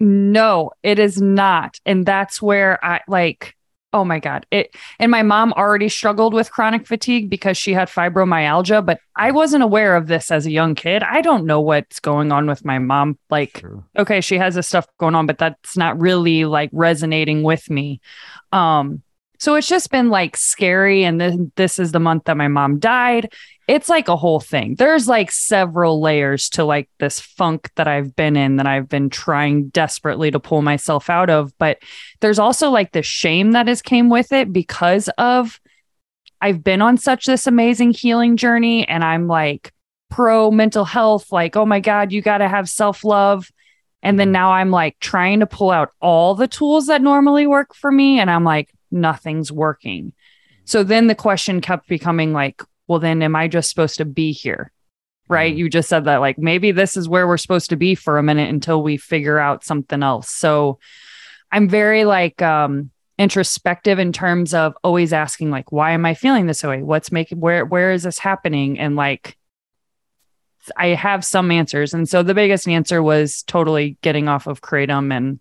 No, 0.00 0.70
it 0.82 0.98
is 0.98 1.20
not. 1.20 1.78
And 1.84 2.06
that's 2.06 2.40
where 2.40 2.82
I 2.82 3.02
like 3.06 3.54
Oh 3.94 4.04
my 4.04 4.18
God. 4.18 4.46
It 4.50 4.74
and 4.98 5.10
my 5.10 5.22
mom 5.22 5.52
already 5.52 5.88
struggled 5.88 6.32
with 6.32 6.50
chronic 6.50 6.86
fatigue 6.86 7.28
because 7.28 7.56
she 7.58 7.74
had 7.74 7.88
fibromyalgia, 7.88 8.84
but 8.84 9.00
I 9.16 9.32
wasn't 9.32 9.62
aware 9.62 9.96
of 9.96 10.06
this 10.06 10.30
as 10.30 10.46
a 10.46 10.50
young 10.50 10.74
kid. 10.74 11.02
I 11.02 11.20
don't 11.20 11.44
know 11.44 11.60
what's 11.60 12.00
going 12.00 12.32
on 12.32 12.46
with 12.46 12.64
my 12.64 12.78
mom. 12.78 13.18
Like, 13.28 13.58
sure. 13.58 13.84
okay, 13.98 14.22
she 14.22 14.38
has 14.38 14.54
this 14.54 14.66
stuff 14.66 14.86
going 14.98 15.14
on, 15.14 15.26
but 15.26 15.38
that's 15.38 15.76
not 15.76 16.00
really 16.00 16.46
like 16.46 16.70
resonating 16.72 17.42
with 17.42 17.68
me. 17.68 18.00
Um, 18.50 19.02
so 19.42 19.56
it's 19.56 19.66
just 19.66 19.90
been 19.90 20.08
like 20.08 20.36
scary. 20.36 21.02
And 21.02 21.20
then 21.20 21.50
this 21.56 21.80
is 21.80 21.90
the 21.90 21.98
month 21.98 22.26
that 22.26 22.36
my 22.36 22.46
mom 22.46 22.78
died. 22.78 23.32
It's 23.66 23.88
like 23.88 24.06
a 24.06 24.14
whole 24.14 24.38
thing. 24.38 24.76
There's 24.76 25.08
like 25.08 25.32
several 25.32 26.00
layers 26.00 26.48
to 26.50 26.62
like 26.62 26.88
this 27.00 27.18
funk 27.18 27.68
that 27.74 27.88
I've 27.88 28.14
been 28.14 28.36
in 28.36 28.54
that 28.58 28.68
I've 28.68 28.88
been 28.88 29.10
trying 29.10 29.70
desperately 29.70 30.30
to 30.30 30.38
pull 30.38 30.62
myself 30.62 31.10
out 31.10 31.28
of. 31.28 31.52
But 31.58 31.78
there's 32.20 32.38
also 32.38 32.70
like 32.70 32.92
the 32.92 33.02
shame 33.02 33.50
that 33.50 33.66
has 33.66 33.82
came 33.82 34.10
with 34.10 34.30
it 34.30 34.52
because 34.52 35.10
of 35.18 35.60
I've 36.40 36.62
been 36.62 36.80
on 36.80 36.96
such 36.96 37.24
this 37.26 37.48
amazing 37.48 37.94
healing 37.94 38.36
journey 38.36 38.86
and 38.86 39.02
I'm 39.02 39.26
like 39.26 39.72
pro 40.08 40.52
mental 40.52 40.84
health, 40.84 41.32
like, 41.32 41.56
oh 41.56 41.66
my 41.66 41.80
God, 41.80 42.12
you 42.12 42.22
got 42.22 42.38
to 42.38 42.48
have 42.48 42.68
self 42.68 43.02
love. 43.02 43.50
And 44.04 44.20
then 44.20 44.28
mm-hmm. 44.28 44.34
now 44.34 44.52
I'm 44.52 44.70
like 44.70 45.00
trying 45.00 45.40
to 45.40 45.48
pull 45.48 45.72
out 45.72 45.90
all 46.00 46.36
the 46.36 46.46
tools 46.46 46.86
that 46.86 47.02
normally 47.02 47.48
work 47.48 47.74
for 47.74 47.90
me. 47.90 48.20
And 48.20 48.30
I'm 48.30 48.44
like, 48.44 48.72
nothing's 48.92 49.50
working. 49.50 50.12
So 50.64 50.84
then 50.84 51.06
the 51.06 51.14
question 51.14 51.60
kept 51.60 51.88
becoming 51.88 52.32
like, 52.32 52.62
well, 52.86 52.98
then 52.98 53.22
am 53.22 53.34
I 53.34 53.48
just 53.48 53.68
supposed 53.68 53.98
to 53.98 54.04
be 54.04 54.32
here? 54.32 54.70
Right. 55.28 55.54
Mm. 55.54 55.58
You 55.58 55.68
just 55.70 55.88
said 55.88 56.04
that, 56.04 56.20
like, 56.20 56.38
maybe 56.38 56.72
this 56.72 56.96
is 56.96 57.08
where 57.08 57.26
we're 57.26 57.36
supposed 57.36 57.70
to 57.70 57.76
be 57.76 57.94
for 57.94 58.18
a 58.18 58.22
minute 58.22 58.50
until 58.50 58.82
we 58.82 58.96
figure 58.96 59.38
out 59.38 59.64
something 59.64 60.02
else. 60.02 60.28
So 60.28 60.78
I'm 61.50 61.68
very 61.68 62.04
like, 62.04 62.42
um, 62.42 62.90
introspective 63.18 63.98
in 63.98 64.12
terms 64.12 64.54
of 64.54 64.74
always 64.82 65.12
asking 65.12 65.50
like 65.50 65.70
why 65.70 65.92
am 65.92 66.04
i 66.04 66.14
feeling 66.14 66.46
this 66.46 66.64
way 66.64 66.82
what's 66.82 67.12
making 67.12 67.38
where 67.38 67.64
where 67.64 67.92
is 67.92 68.04
this 68.04 68.18
happening 68.18 68.78
and 68.78 68.96
like 68.96 69.36
i 70.76 70.88
have 70.88 71.24
some 71.24 71.50
answers 71.50 71.92
and 71.92 72.08
so 72.08 72.22
the 72.22 72.34
biggest 72.34 72.66
answer 72.66 73.02
was 73.02 73.42
totally 73.42 73.98
getting 74.00 74.28
off 74.28 74.46
of 74.46 74.62
kratom 74.62 75.14
and 75.14 75.38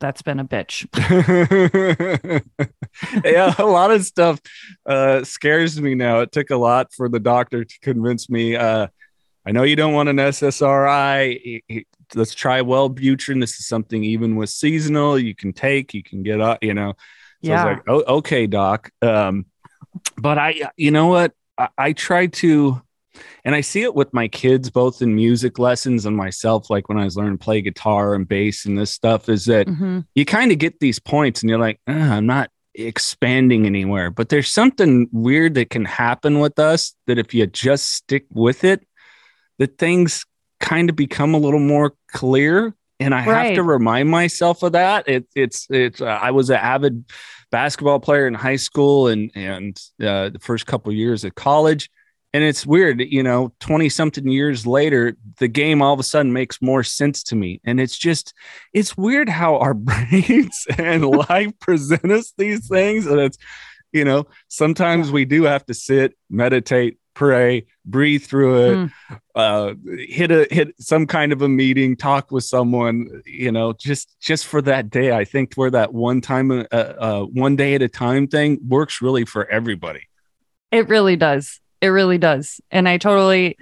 that's 0.00 0.22
been 0.22 0.40
a 0.40 0.44
bitch. 0.44 0.86
yeah, 3.24 3.54
a 3.58 3.66
lot 3.66 3.90
of 3.90 4.04
stuff 4.04 4.40
uh, 4.86 5.24
scares 5.24 5.80
me 5.80 5.94
now. 5.94 6.20
It 6.20 6.32
took 6.32 6.50
a 6.50 6.56
lot 6.56 6.92
for 6.92 7.08
the 7.08 7.20
doctor 7.20 7.64
to 7.64 7.80
convince 7.80 8.28
me. 8.28 8.56
Uh, 8.56 8.88
I 9.46 9.52
know 9.52 9.62
you 9.62 9.76
don't 9.76 9.94
want 9.94 10.08
an 10.08 10.16
SSRI. 10.16 11.84
Let's 12.14 12.34
try 12.34 12.60
Wellbutrin. 12.60 13.40
This 13.40 13.58
is 13.58 13.68
something 13.68 14.02
even 14.02 14.36
with 14.36 14.50
seasonal 14.50 15.18
you 15.18 15.34
can 15.34 15.52
take. 15.52 15.94
You 15.94 16.02
can 16.02 16.22
get 16.22 16.40
up. 16.40 16.62
You 16.62 16.74
know. 16.74 16.94
So 17.42 17.50
yeah. 17.50 17.62
I 17.62 17.64
was 17.64 17.76
like, 17.76 17.84
oh, 17.88 18.16
okay, 18.18 18.46
doc. 18.46 18.90
Um, 19.00 19.46
but 20.16 20.38
I, 20.38 20.70
you 20.76 20.90
know 20.90 21.06
what? 21.06 21.32
I, 21.56 21.68
I 21.78 21.92
try 21.92 22.26
to 22.26 22.82
and 23.44 23.54
I 23.54 23.60
see 23.60 23.82
it 23.82 23.94
with 23.94 24.12
my 24.12 24.28
kids, 24.28 24.70
both 24.70 25.02
in 25.02 25.14
music 25.14 25.58
lessons 25.58 26.06
and 26.06 26.16
myself, 26.16 26.70
like 26.70 26.88
when 26.88 26.98
I 26.98 27.04
was 27.04 27.16
learning 27.16 27.38
to 27.38 27.44
play 27.44 27.60
guitar 27.60 28.14
and 28.14 28.28
bass 28.28 28.66
and 28.66 28.78
this 28.78 28.90
stuff, 28.90 29.28
is 29.28 29.46
that 29.46 29.66
mm-hmm. 29.66 30.00
you 30.14 30.24
kind 30.24 30.52
of 30.52 30.58
get 30.58 30.80
these 30.80 30.98
points 30.98 31.42
and 31.42 31.50
you're 31.50 31.58
like, 31.58 31.80
I'm 31.86 32.26
not 32.26 32.50
expanding 32.74 33.66
anywhere. 33.66 34.10
But 34.10 34.28
there's 34.28 34.52
something 34.52 35.08
weird 35.12 35.54
that 35.54 35.70
can 35.70 35.84
happen 35.84 36.40
with 36.40 36.58
us 36.58 36.94
that 37.06 37.18
if 37.18 37.34
you 37.34 37.46
just 37.46 37.92
stick 37.92 38.26
with 38.30 38.64
it, 38.64 38.86
that 39.58 39.78
things 39.78 40.24
kind 40.60 40.90
of 40.90 40.96
become 40.96 41.34
a 41.34 41.38
little 41.38 41.60
more 41.60 41.94
clear. 42.12 42.74
And 42.98 43.14
I 43.14 43.24
right. 43.26 43.46
have 43.46 43.54
to 43.54 43.62
remind 43.62 44.10
myself 44.10 44.62
of 44.62 44.72
that. 44.72 45.08
It, 45.08 45.26
it's 45.34 45.66
it's. 45.70 46.02
Uh, 46.02 46.04
I 46.04 46.32
was 46.32 46.50
an 46.50 46.56
avid 46.56 47.06
basketball 47.50 47.98
player 47.98 48.26
in 48.26 48.34
high 48.34 48.56
school 48.56 49.08
and 49.08 49.30
and 49.34 49.80
uh, 50.00 50.28
the 50.28 50.38
first 50.38 50.66
couple 50.66 50.92
years 50.92 51.24
of 51.24 51.34
college 51.34 51.90
and 52.32 52.44
it's 52.44 52.64
weird 52.64 53.00
you 53.00 53.22
know 53.22 53.52
20 53.60 53.88
something 53.88 54.28
years 54.28 54.66
later 54.66 55.16
the 55.40 55.48
game 55.48 55.82
all 55.82 55.92
of 55.92 55.98
a 55.98 56.04
sudden 56.04 56.32
makes 56.32 56.62
more 56.62 56.84
sense 56.84 57.24
to 57.24 57.34
me. 57.34 57.60
And 57.64 57.80
it's 57.80 57.98
just 57.98 58.32
it's 58.72 58.96
weird 58.96 59.28
how 59.28 59.56
our 59.56 59.74
brains 59.74 60.66
and 60.78 61.04
life 61.04 61.58
present 61.58 62.12
us 62.12 62.32
these 62.38 62.68
things. 62.68 63.06
And 63.06 63.18
it's 63.18 63.38
you 63.92 64.04
know 64.04 64.26
sometimes 64.46 65.10
we 65.10 65.24
do 65.24 65.42
have 65.44 65.66
to 65.66 65.74
sit 65.74 66.16
meditate 66.28 66.98
pray 67.12 67.66
breathe 67.84 68.22
through 68.22 68.56
it 68.62 68.76
mm. 68.76 68.90
uh 69.34 69.74
hit 70.08 70.30
a 70.30 70.46
hit 70.48 70.72
some 70.78 71.08
kind 71.08 71.32
of 71.32 71.42
a 71.42 71.48
meeting 71.48 71.96
talk 71.96 72.30
with 72.30 72.44
someone 72.44 73.08
you 73.26 73.50
know 73.50 73.72
just 73.72 74.14
just 74.20 74.46
for 74.46 74.62
that 74.62 74.90
day. 74.90 75.12
I 75.12 75.24
think 75.24 75.54
where 75.54 75.72
that 75.72 75.92
one 75.92 76.20
time 76.20 76.52
uh, 76.52 76.64
uh 76.72 77.22
one 77.22 77.56
day 77.56 77.74
at 77.74 77.82
a 77.82 77.88
time 77.88 78.28
thing 78.28 78.60
works 78.66 79.02
really 79.02 79.24
for 79.24 79.44
everybody. 79.50 80.06
It 80.70 80.88
really 80.88 81.16
does 81.16 81.60
it 81.80 81.88
really 81.88 82.18
does. 82.18 82.60
And 82.70 82.88
I 82.88 82.98
totally 82.98 83.56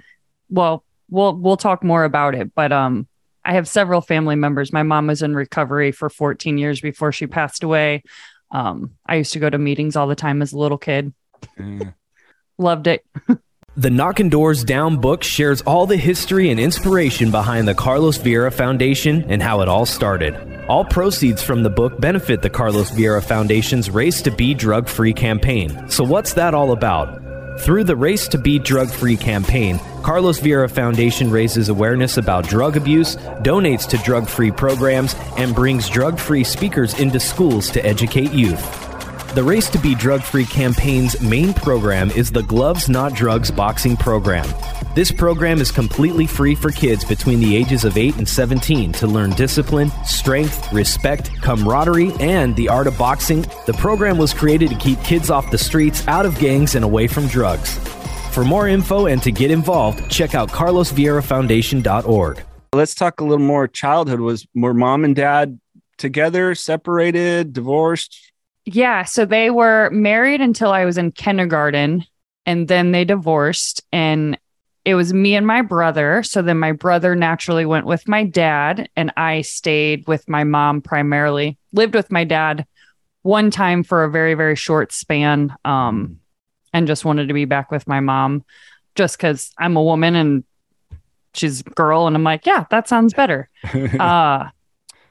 well, 0.49 0.83
we'll 1.09 1.35
we'll 1.35 1.57
talk 1.57 1.83
more 1.83 2.03
about 2.03 2.35
it, 2.35 2.53
but 2.53 2.71
um 2.71 3.07
I 3.43 3.53
have 3.53 3.67
several 3.67 4.01
family 4.01 4.35
members. 4.35 4.73
My 4.73 4.83
mom 4.83 5.07
was 5.07 5.21
in 5.21 5.33
recovery 5.33 5.91
for 5.91 6.09
14 6.09 6.57
years 6.57 6.81
before 6.81 7.11
she 7.11 7.27
passed 7.27 7.63
away. 7.63 8.03
Um 8.51 8.91
I 9.05 9.15
used 9.15 9.33
to 9.33 9.39
go 9.39 9.49
to 9.49 9.57
meetings 9.57 9.95
all 9.95 10.07
the 10.07 10.15
time 10.15 10.41
as 10.41 10.53
a 10.53 10.57
little 10.57 10.77
kid. 10.77 11.13
Mm. 11.57 11.93
Loved 12.57 12.87
it. 12.87 13.05
The 13.77 13.89
Knocking 13.89 14.27
Doors 14.27 14.65
Down 14.65 14.97
book 14.97 15.23
shares 15.23 15.61
all 15.61 15.85
the 15.85 15.95
history 15.95 16.49
and 16.49 16.59
inspiration 16.59 17.31
behind 17.31 17.65
the 17.65 17.73
Carlos 17.73 18.17
Vieira 18.17 18.51
Foundation 18.51 19.23
and 19.29 19.41
how 19.41 19.61
it 19.61 19.69
all 19.69 19.85
started. 19.85 20.35
All 20.67 20.83
proceeds 20.83 21.41
from 21.41 21.63
the 21.63 21.69
book 21.69 21.97
benefit 22.01 22.41
the 22.41 22.49
Carlos 22.49 22.91
Vieira 22.91 23.23
Foundation's 23.23 23.89
Race 23.89 24.21
to 24.23 24.31
Be 24.31 24.53
Drug 24.53 24.89
Free 24.89 25.13
campaign. 25.13 25.89
So, 25.89 26.03
what's 26.03 26.33
that 26.33 26.53
all 26.53 26.73
about? 26.73 27.28
Through 27.59 27.83
the 27.83 27.95
Race 27.95 28.29
to 28.29 28.37
Be 28.37 28.57
Drug 28.57 28.89
Free 28.89 29.17
campaign, 29.17 29.79
Carlos 30.01 30.39
Vieira 30.39 30.71
Foundation 30.71 31.29
raises 31.29 31.67
awareness 31.67 32.15
about 32.15 32.47
drug 32.47 32.77
abuse, 32.77 33.17
donates 33.43 33.85
to 33.89 33.97
drug 33.97 34.27
free 34.27 34.49
programs, 34.49 35.13
and 35.37 35.53
brings 35.53 35.89
drug 35.89 36.17
free 36.17 36.45
speakers 36.45 36.97
into 36.97 37.19
schools 37.19 37.69
to 37.71 37.85
educate 37.85 38.31
youth. 38.31 38.63
The 39.35 39.43
Race 39.43 39.69
to 39.71 39.77
Be 39.77 39.93
Drug 39.93 40.21
Free 40.21 40.45
campaign's 40.45 41.19
main 41.21 41.53
program 41.53 42.11
is 42.11 42.31
the 42.31 42.43
Gloves 42.43 42.87
Not 42.87 43.13
Drugs 43.13 43.51
boxing 43.51 43.97
program. 43.97 44.47
This 44.95 45.11
program 45.11 45.61
is 45.61 45.71
completely 45.71 46.25
free 46.25 46.55
for 46.55 46.71
kids 46.71 47.05
between 47.05 47.39
the 47.39 47.55
ages 47.55 47.85
of 47.85 47.95
8 47.95 48.17
and 48.17 48.27
17 48.27 48.91
to 48.93 49.05
learn 49.05 49.29
discipline, 49.31 49.91
strength, 50.03 50.73
respect, 50.73 51.31
camaraderie, 51.41 52.11
and 52.19 52.55
the 52.55 52.69
art 52.69 52.87
of 52.87 52.97
boxing. 52.97 53.43
The 53.67 53.75
program 53.77 54.17
was 54.17 54.33
created 54.33 54.71
to 54.71 54.75
keep 54.75 54.99
kids 55.03 55.29
off 55.29 55.51
the 55.51 55.59
streets, 55.59 56.07
out 56.07 56.25
of 56.25 56.39
gangs, 56.39 56.73
and 56.73 56.83
away 56.83 57.05
from 57.05 57.27
drugs. 57.27 57.77
For 58.31 58.43
more 58.43 58.67
info 58.67 59.05
and 59.05 59.21
to 59.21 59.31
get 59.31 59.51
involved, 59.51 60.09
check 60.09 60.33
out 60.33 60.49
carlosvieirafoundation.org. 60.49 62.43
Let's 62.73 62.95
talk 62.95 63.21
a 63.21 63.23
little 63.23 63.45
more 63.45 63.67
childhood. 63.67 64.21
Was 64.21 64.47
were 64.55 64.73
mom 64.73 65.05
and 65.05 65.15
dad 65.15 65.59
together, 65.97 66.55
separated, 66.55 67.53
divorced? 67.53 68.31
Yeah, 68.65 69.03
so 69.03 69.25
they 69.25 69.51
were 69.51 69.91
married 69.91 70.41
until 70.41 70.71
I 70.71 70.85
was 70.85 70.97
in 70.97 71.11
kindergarten 71.11 72.05
and 72.47 72.67
then 72.67 72.91
they 72.91 73.05
divorced 73.05 73.83
and 73.91 74.35
it 74.89 74.95
was 74.95 75.13
me 75.13 75.35
and 75.35 75.45
my 75.45 75.61
brother. 75.61 76.23
So 76.23 76.41
then 76.41 76.59
my 76.59 76.71
brother 76.71 77.15
naturally 77.15 77.65
went 77.65 77.85
with 77.85 78.07
my 78.07 78.23
dad, 78.23 78.89
and 78.95 79.11
I 79.15 79.41
stayed 79.41 80.07
with 80.07 80.27
my 80.27 80.43
mom 80.43 80.81
primarily. 80.81 81.57
Lived 81.73 81.95
with 81.95 82.11
my 82.11 82.23
dad 82.23 82.65
one 83.21 83.51
time 83.51 83.83
for 83.83 84.03
a 84.03 84.11
very, 84.11 84.33
very 84.33 84.55
short 84.55 84.91
span, 84.91 85.55
um, 85.65 86.19
and 86.73 86.87
just 86.87 87.05
wanted 87.05 87.27
to 87.27 87.33
be 87.33 87.45
back 87.45 87.71
with 87.71 87.87
my 87.87 87.99
mom 87.99 88.43
just 88.95 89.17
because 89.17 89.51
I'm 89.57 89.75
a 89.75 89.83
woman 89.83 90.15
and 90.15 90.43
she's 91.33 91.61
a 91.61 91.63
girl. 91.63 92.07
And 92.07 92.15
I'm 92.15 92.23
like, 92.23 92.45
yeah, 92.45 92.65
that 92.69 92.87
sounds 92.87 93.13
better. 93.13 93.49
uh, 93.99 94.49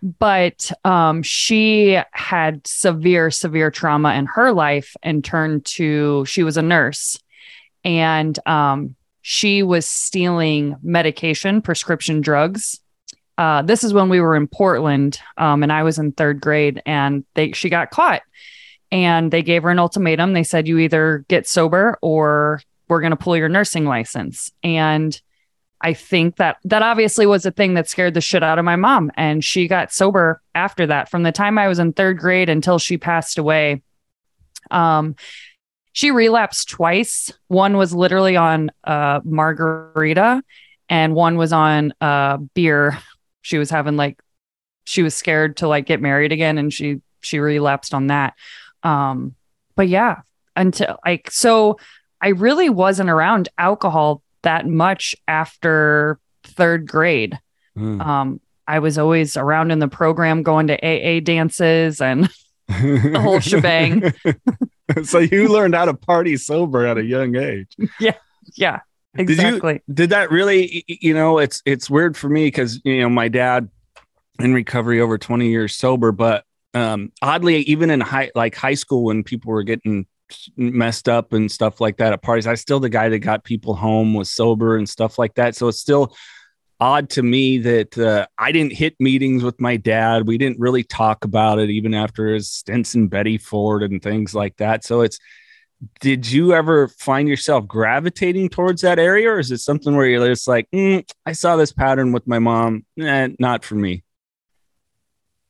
but 0.02 0.70
um, 0.84 1.22
she 1.22 1.98
had 2.12 2.66
severe, 2.66 3.30
severe 3.30 3.70
trauma 3.70 4.14
in 4.14 4.26
her 4.26 4.52
life 4.52 4.96
and 5.02 5.24
turned 5.24 5.64
to, 5.64 6.24
she 6.26 6.42
was 6.42 6.56
a 6.56 6.62
nurse. 6.62 7.18
And 7.84 8.38
um, 8.46 8.94
she 9.30 9.62
was 9.62 9.86
stealing 9.86 10.74
medication, 10.82 11.60
prescription 11.60 12.22
drugs. 12.22 12.80
Uh, 13.36 13.60
this 13.60 13.84
is 13.84 13.92
when 13.92 14.08
we 14.08 14.22
were 14.22 14.34
in 14.34 14.48
Portland, 14.48 15.20
um, 15.36 15.62
and 15.62 15.70
I 15.70 15.82
was 15.82 15.98
in 15.98 16.12
third 16.12 16.40
grade, 16.40 16.80
and 16.86 17.26
they 17.34 17.52
she 17.52 17.68
got 17.68 17.90
caught, 17.90 18.22
and 18.90 19.30
they 19.30 19.42
gave 19.42 19.64
her 19.64 19.68
an 19.68 19.78
ultimatum. 19.78 20.32
They 20.32 20.44
said, 20.44 20.66
"You 20.66 20.78
either 20.78 21.26
get 21.28 21.46
sober, 21.46 21.98
or 22.00 22.62
we're 22.88 23.02
going 23.02 23.10
to 23.10 23.16
pull 23.16 23.36
your 23.36 23.50
nursing 23.50 23.84
license." 23.84 24.50
And 24.62 25.20
I 25.82 25.92
think 25.92 26.36
that 26.36 26.56
that 26.64 26.80
obviously 26.80 27.26
was 27.26 27.44
a 27.44 27.50
thing 27.50 27.74
that 27.74 27.86
scared 27.86 28.14
the 28.14 28.22
shit 28.22 28.42
out 28.42 28.58
of 28.58 28.64
my 28.64 28.76
mom, 28.76 29.12
and 29.14 29.44
she 29.44 29.68
got 29.68 29.92
sober 29.92 30.40
after 30.54 30.86
that. 30.86 31.10
From 31.10 31.22
the 31.22 31.32
time 31.32 31.58
I 31.58 31.68
was 31.68 31.78
in 31.78 31.92
third 31.92 32.16
grade 32.16 32.48
until 32.48 32.78
she 32.78 32.96
passed 32.96 33.36
away, 33.36 33.82
um, 34.70 35.16
she 35.92 36.10
relapsed 36.10 36.68
twice. 36.68 37.32
One 37.48 37.76
was 37.76 37.92
literally 37.94 38.36
on 38.36 38.70
uh, 38.84 39.20
margarita, 39.24 40.42
and 40.88 41.14
one 41.14 41.36
was 41.36 41.52
on 41.52 41.92
uh, 42.00 42.38
beer. 42.54 42.98
She 43.42 43.58
was 43.58 43.70
having 43.70 43.96
like, 43.96 44.20
she 44.84 45.02
was 45.02 45.14
scared 45.14 45.58
to 45.58 45.68
like 45.68 45.86
get 45.86 46.00
married 46.00 46.32
again, 46.32 46.58
and 46.58 46.72
she 46.72 47.00
she 47.20 47.38
relapsed 47.38 47.94
on 47.94 48.08
that. 48.08 48.34
Um, 48.82 49.34
but 49.76 49.88
yeah, 49.88 50.22
until 50.56 50.98
like 51.04 51.30
so 51.30 51.78
I 52.20 52.28
really 52.28 52.68
wasn't 52.68 53.10
around 53.10 53.48
alcohol 53.58 54.22
that 54.42 54.66
much 54.66 55.14
after 55.26 56.18
third 56.42 56.88
grade. 56.88 57.38
Mm. 57.76 58.04
Um, 58.04 58.40
I 58.66 58.80
was 58.80 58.98
always 58.98 59.36
around 59.36 59.70
in 59.70 59.78
the 59.78 59.88
program 59.88 60.42
going 60.42 60.66
to 60.66 60.76
AA 60.84 61.20
dances 61.20 62.00
and 62.00 62.28
the 62.68 63.20
whole 63.20 63.40
shebang. 63.40 64.12
so 65.04 65.18
you 65.18 65.48
learned 65.48 65.74
how 65.74 65.86
to 65.86 65.94
party 65.94 66.36
sober 66.36 66.86
at 66.86 66.98
a 66.98 67.04
young 67.04 67.36
age. 67.36 67.74
yeah, 68.00 68.80
Did 69.16 69.28
you- 69.28 69.34
exactly. 69.34 69.82
Did 69.92 70.10
that 70.10 70.30
really? 70.30 70.84
You 70.86 71.14
know, 71.14 71.38
it's 71.38 71.62
it's 71.64 71.88
weird 71.90 72.16
for 72.16 72.28
me 72.28 72.46
because 72.46 72.80
you 72.84 73.00
know 73.00 73.08
my 73.08 73.28
dad 73.28 73.68
in 74.38 74.54
recovery 74.54 75.00
over 75.00 75.18
twenty 75.18 75.48
years 75.48 75.74
sober, 75.74 76.12
but 76.12 76.44
um, 76.74 77.12
oddly, 77.22 77.58
even 77.62 77.90
in 77.90 78.00
high 78.00 78.30
like 78.34 78.54
high 78.54 78.74
school 78.74 79.04
when 79.04 79.24
people 79.24 79.52
were 79.52 79.62
getting 79.62 80.06
messed 80.56 81.08
up 81.08 81.32
and 81.32 81.50
stuff 81.50 81.80
like 81.80 81.96
that 81.96 82.12
at 82.12 82.20
parties, 82.22 82.46
I 82.46 82.54
still 82.54 82.80
the 82.80 82.90
guy 82.90 83.08
that 83.08 83.20
got 83.20 83.44
people 83.44 83.74
home 83.74 84.12
was 84.14 84.30
sober 84.30 84.76
and 84.76 84.88
stuff 84.88 85.18
like 85.18 85.34
that. 85.34 85.56
So 85.56 85.68
it's 85.68 85.80
still 85.80 86.14
odd 86.80 87.10
to 87.10 87.22
me 87.22 87.58
that 87.58 87.98
uh, 87.98 88.26
I 88.38 88.52
didn't 88.52 88.72
hit 88.72 88.94
meetings 89.00 89.42
with 89.42 89.60
my 89.60 89.76
dad. 89.76 90.26
We 90.26 90.38
didn't 90.38 90.60
really 90.60 90.84
talk 90.84 91.24
about 91.24 91.58
it 91.58 91.70
even 91.70 91.94
after 91.94 92.28
his 92.28 92.50
stints 92.50 92.94
in 92.94 93.08
Betty 93.08 93.38
Ford 93.38 93.82
and 93.82 94.02
things 94.02 94.34
like 94.34 94.56
that. 94.58 94.84
So 94.84 95.00
it's 95.00 95.18
did 96.00 96.30
you 96.30 96.52
ever 96.54 96.88
find 96.88 97.28
yourself 97.28 97.68
gravitating 97.68 98.48
towards 98.48 98.82
that 98.82 98.98
area 98.98 99.30
or 99.30 99.38
is 99.38 99.52
it 99.52 99.58
something 99.58 99.96
where 99.96 100.06
you're 100.06 100.26
just 100.26 100.48
like 100.48 100.68
"Mm, 100.74 101.08
i 101.24 101.30
saw 101.30 101.54
this 101.54 101.70
pattern 101.70 102.10
with 102.10 102.26
my 102.26 102.40
mom 102.40 102.84
eh, 102.98 103.28
not 103.38 103.64
for 103.64 103.76
me 103.76 104.02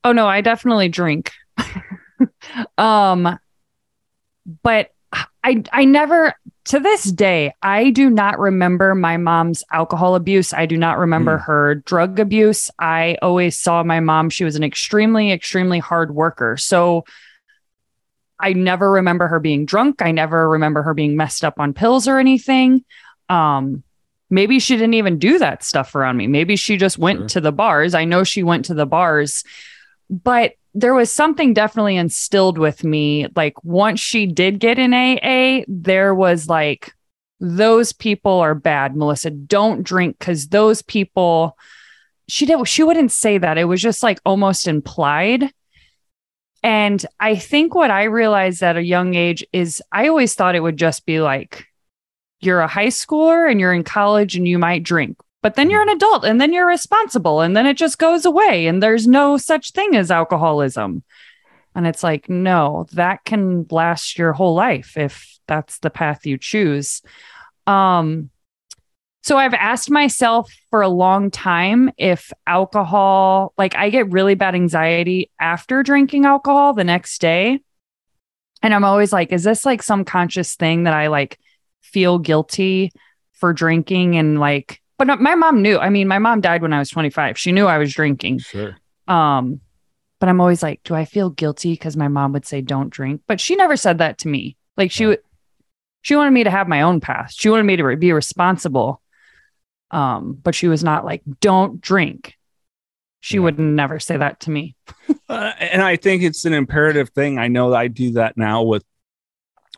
Oh 0.04 0.12
no, 0.12 0.26
I 0.26 0.40
definitely 0.40 0.88
drink. 0.88 1.32
um 2.78 3.38
but 4.62 4.90
I 5.44 5.62
I 5.72 5.84
never 5.84 6.34
to 6.68 6.80
this 6.80 7.04
day 7.04 7.52
I 7.62 7.90
do 7.90 8.10
not 8.10 8.38
remember 8.38 8.94
my 8.94 9.16
mom's 9.16 9.64
alcohol 9.72 10.14
abuse. 10.14 10.52
I 10.52 10.66
do 10.66 10.76
not 10.76 10.98
remember 10.98 11.38
Hmm. 11.38 11.44
her 11.44 11.74
drug 11.76 12.20
abuse. 12.20 12.70
I 12.78 13.16
always 13.22 13.58
saw 13.58 13.82
my 13.82 14.00
mom 14.00 14.30
she 14.30 14.44
was 14.44 14.56
an 14.56 14.62
extremely 14.64 15.32
extremely 15.32 15.78
hard 15.78 16.14
worker. 16.14 16.56
So 16.56 17.04
I 18.40 18.52
never 18.52 18.90
remember 18.90 19.26
her 19.28 19.40
being 19.40 19.64
drunk. 19.66 20.00
I 20.00 20.12
never 20.12 20.48
remember 20.48 20.82
her 20.82 20.94
being 20.94 21.16
messed 21.16 21.44
up 21.44 21.58
on 21.58 21.72
pills 21.74 22.06
or 22.06 22.18
anything. 22.18 22.84
Um 23.28 23.82
maybe 24.30 24.58
she 24.58 24.76
didn't 24.76 24.94
even 24.94 25.18
do 25.18 25.38
that 25.38 25.64
stuff 25.64 25.94
around 25.94 26.18
me. 26.18 26.26
Maybe 26.26 26.54
she 26.56 26.76
just 26.76 26.98
went 26.98 27.20
Sure. 27.20 27.28
to 27.28 27.40
the 27.40 27.52
bars. 27.52 27.94
I 27.94 28.04
know 28.04 28.24
she 28.24 28.42
went 28.42 28.66
to 28.66 28.74
the 28.74 28.84
bars 28.86 29.42
but 30.10 30.52
there 30.74 30.94
was 30.94 31.12
something 31.12 31.54
definitely 31.54 31.96
instilled 31.96 32.58
with 32.58 32.84
me 32.84 33.26
like 33.34 33.62
once 33.64 34.00
she 34.00 34.26
did 34.26 34.60
get 34.60 34.78
in 34.78 34.94
AA 34.94 35.64
there 35.66 36.14
was 36.14 36.48
like 36.48 36.94
those 37.40 37.92
people 37.92 38.32
are 38.32 38.54
bad 38.54 38.96
Melissa. 38.96 39.30
Don't 39.30 39.82
drink 39.82 40.18
cuz 40.18 40.48
those 40.48 40.82
people 40.82 41.56
she 42.28 42.46
did 42.46 42.66
she 42.68 42.82
wouldn't 42.82 43.12
say 43.12 43.38
that. 43.38 43.58
It 43.58 43.64
was 43.64 43.80
just 43.80 44.02
like 44.02 44.20
almost 44.24 44.66
implied. 44.68 45.50
And 46.62 47.04
I 47.20 47.36
think 47.36 47.74
what 47.74 47.90
I 47.90 48.04
realized 48.04 48.62
at 48.62 48.76
a 48.76 48.82
young 48.82 49.14
age 49.14 49.44
is 49.52 49.80
I 49.92 50.08
always 50.08 50.34
thought 50.34 50.56
it 50.56 50.62
would 50.62 50.76
just 50.76 51.06
be 51.06 51.20
like 51.20 51.66
you're 52.40 52.60
a 52.60 52.68
high 52.68 52.88
schooler 52.88 53.50
and 53.50 53.60
you're 53.60 53.72
in 53.72 53.84
college 53.84 54.36
and 54.36 54.46
you 54.46 54.58
might 54.58 54.82
drink 54.82 55.16
but 55.42 55.54
then 55.54 55.70
you're 55.70 55.82
an 55.82 55.88
adult 55.88 56.24
and 56.24 56.40
then 56.40 56.52
you're 56.52 56.66
responsible 56.66 57.40
and 57.40 57.56
then 57.56 57.66
it 57.66 57.76
just 57.76 57.98
goes 57.98 58.24
away 58.24 58.66
and 58.66 58.82
there's 58.82 59.06
no 59.06 59.36
such 59.36 59.70
thing 59.70 59.94
as 59.94 60.10
alcoholism. 60.10 61.02
And 61.74 61.86
it's 61.86 62.02
like 62.02 62.28
no 62.28 62.86
that 62.92 63.24
can 63.24 63.66
last 63.70 64.18
your 64.18 64.32
whole 64.32 64.54
life 64.54 64.96
if 64.96 65.38
that's 65.46 65.78
the 65.78 65.90
path 65.90 66.26
you 66.26 66.38
choose. 66.38 67.02
Um 67.66 68.30
so 69.22 69.36
i've 69.36 69.54
asked 69.54 69.90
myself 69.90 70.50
for 70.70 70.80
a 70.80 70.88
long 70.88 71.30
time 71.30 71.90
if 71.98 72.32
alcohol 72.46 73.52
like 73.58 73.76
i 73.76 73.90
get 73.90 74.10
really 74.10 74.34
bad 74.34 74.54
anxiety 74.54 75.30
after 75.40 75.82
drinking 75.82 76.24
alcohol 76.24 76.72
the 76.72 76.84
next 76.84 77.20
day. 77.20 77.60
And 78.62 78.74
i'm 78.74 78.84
always 78.84 79.12
like 79.12 79.32
is 79.32 79.44
this 79.44 79.64
like 79.64 79.82
some 79.84 80.04
conscious 80.04 80.56
thing 80.56 80.84
that 80.84 80.94
i 80.94 81.06
like 81.06 81.38
feel 81.80 82.18
guilty 82.18 82.90
for 83.34 83.52
drinking 83.52 84.16
and 84.16 84.40
like 84.40 84.80
but 84.98 85.06
no- 85.06 85.16
my 85.16 85.34
mom 85.34 85.62
knew 85.62 85.78
i 85.78 85.88
mean 85.88 86.08
my 86.08 86.18
mom 86.18 86.40
died 86.40 86.62
when 86.62 86.72
i 86.72 86.78
was 86.78 86.90
25 86.90 87.38
she 87.38 87.52
knew 87.52 87.66
i 87.66 87.78
was 87.78 87.92
drinking. 87.94 88.38
Sure. 88.40 88.76
Um 89.06 89.60
but 90.20 90.28
i'm 90.28 90.40
always 90.40 90.62
like 90.62 90.82
do 90.84 90.94
i 90.94 91.04
feel 91.04 91.30
guilty 91.30 91.72
because 91.72 91.96
my 91.96 92.08
mom 92.08 92.32
would 92.32 92.44
say 92.46 92.60
don't 92.60 92.90
drink? 92.90 93.22
But 93.26 93.40
she 93.40 93.56
never 93.56 93.76
said 93.76 93.98
that 93.98 94.18
to 94.18 94.28
me. 94.28 94.56
Like 94.76 94.90
she 94.90 95.06
would 95.06 95.20
she 96.02 96.14
wanted 96.16 96.30
me 96.32 96.44
to 96.44 96.50
have 96.50 96.68
my 96.68 96.82
own 96.82 97.00
path. 97.00 97.32
she 97.32 97.48
wanted 97.48 97.64
me 97.64 97.76
to 97.76 97.96
be 97.96 98.12
responsible. 98.12 99.00
Um 99.90 100.38
but 100.42 100.54
she 100.54 100.68
was 100.68 100.82
not 100.84 101.04
like 101.04 101.22
don't 101.40 101.80
drink. 101.80 102.34
She 103.20 103.36
Yeah. 103.36 103.42
would 103.44 103.58
never 103.58 103.98
say 103.98 104.16
that 104.16 104.40
to 104.40 104.50
me. 104.50 104.76
Uh, 105.28 105.52
and 105.58 105.82
i 105.82 105.96
think 105.96 106.22
it's 106.22 106.44
an 106.44 106.52
imperative 106.54 107.10
thing. 107.10 107.38
I 107.38 107.48
know 107.48 107.72
i 107.74 107.88
do 107.88 108.12
that 108.12 108.36
now 108.36 108.62
with 108.62 108.84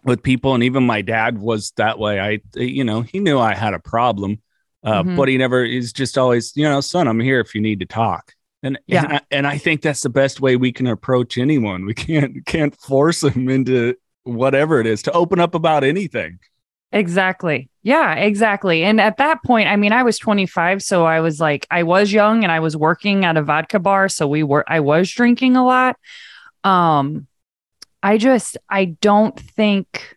with 0.02 0.22
people 0.22 0.54
and 0.54 0.62
even 0.64 0.84
my 0.84 1.02
dad 1.02 1.38
was 1.38 1.72
that 1.76 1.98
way. 1.98 2.18
I 2.18 2.40
you 2.54 2.84
know 2.84 3.02
he 3.02 3.18
knew 3.18 3.38
i 3.38 3.54
had 3.54 3.74
a 3.74 3.78
problem 3.78 4.40
uh, 4.84 5.02
Mhm. 5.02 5.16
but 5.16 5.28
he 5.28 5.36
never 5.38 5.64
is 5.64 5.92
just 5.92 6.16
always 6.18 6.52
you 6.56 6.64
know 6.64 6.80
son 6.80 7.06
i'm 7.08 7.20
here 7.20 7.40
if 7.40 7.54
you 7.54 7.60
need 7.60 7.80
to 7.80 7.86
talk 7.86 8.32
and 8.62 8.78
Yeah. 8.86 9.04
and, 9.04 9.12
I, 9.12 9.20
and 9.30 9.46
I 9.46 9.56
think 9.58 9.80
that's 9.82 10.02
the 10.02 10.10
best 10.10 10.40
way 10.40 10.56
we 10.56 10.72
can 10.72 10.86
approach 10.86 11.38
anyone 11.38 11.84
we 11.86 11.94
can't 11.94 12.44
can't 12.52 12.74
force 12.80 13.20
them 13.20 13.48
into 13.48 13.94
whatever 14.24 14.80
it 14.80 14.86
is 14.86 15.02
to 15.02 15.12
open 15.12 15.40
up 15.40 15.54
about 15.54 15.84
anything 15.84 16.38
Exactly. 16.92 17.68
Yeah, 17.84 18.14
exactly. 18.14 18.82
And 18.82 19.00
at 19.00 19.18
that 19.18 19.44
point, 19.44 19.68
I 19.68 19.76
mean, 19.76 19.92
I 19.92 20.02
was 20.02 20.18
25, 20.18 20.82
so 20.82 21.06
I 21.06 21.20
was 21.20 21.38
like, 21.40 21.64
I 21.70 21.84
was 21.84 22.12
young 22.12 22.42
and 22.42 22.50
I 22.50 22.58
was 22.58 22.76
working 22.76 23.24
at 23.24 23.36
a 23.36 23.42
vodka 23.44 23.78
bar, 23.78 24.08
so 24.08 24.26
we 24.26 24.42
were 24.42 24.64
I 24.66 24.80
was 24.80 25.08
drinking 25.08 25.54
a 25.56 25.64
lot. 25.64 25.96
Um 26.64 27.28
I 28.02 28.18
just 28.18 28.56
I 28.68 28.86
don't 28.86 29.38
think 29.38 30.16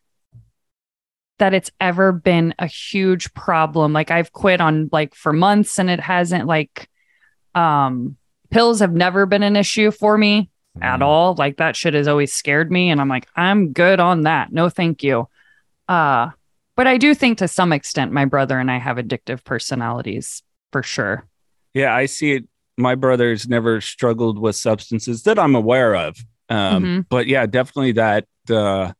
that 1.43 1.53
it's 1.53 1.71
ever 1.81 2.13
been 2.13 2.55
a 2.57 2.67
huge 2.67 3.33
problem. 3.33 3.91
Like 3.91 4.11
I've 4.11 4.31
quit 4.31 4.61
on 4.61 4.87
like 4.93 5.13
for 5.13 5.33
months 5.33 5.77
and 5.77 5.89
it 5.89 5.99
hasn't 5.99 6.47
like 6.47 6.87
um 7.53 8.15
pills 8.49 8.79
have 8.79 8.93
never 8.93 9.25
been 9.25 9.43
an 9.43 9.57
issue 9.57 9.91
for 9.91 10.17
me 10.17 10.49
at 10.81 11.01
all. 11.01 11.35
Like 11.37 11.57
that 11.57 11.75
shit 11.75 11.95
has 11.95 12.07
always 12.07 12.31
scared 12.31 12.71
me 12.71 12.89
and 12.89 13.01
I'm 13.01 13.09
like 13.09 13.27
I'm 13.35 13.73
good 13.73 13.99
on 13.99 14.21
that. 14.21 14.53
No 14.53 14.69
thank 14.69 15.03
you. 15.03 15.27
Uh 15.89 16.29
but 16.77 16.87
I 16.87 16.97
do 16.97 17.13
think 17.13 17.39
to 17.39 17.49
some 17.49 17.73
extent 17.73 18.13
my 18.13 18.23
brother 18.23 18.57
and 18.57 18.71
I 18.71 18.77
have 18.79 18.95
addictive 18.95 19.43
personalities 19.43 20.43
for 20.71 20.81
sure. 20.81 21.27
Yeah, 21.73 21.93
I 21.93 22.05
see 22.05 22.35
it. 22.35 22.45
My 22.77 22.95
brother's 22.95 23.49
never 23.49 23.81
struggled 23.81 24.39
with 24.39 24.55
substances 24.55 25.23
that 25.23 25.37
I'm 25.37 25.55
aware 25.55 25.93
of. 25.93 26.15
Um, 26.47 26.83
Mhm. 26.83 27.05
But 27.09 27.27
yeah, 27.27 27.45
definitely 27.47 27.91
that 27.93 28.27
uh, 28.49 28.93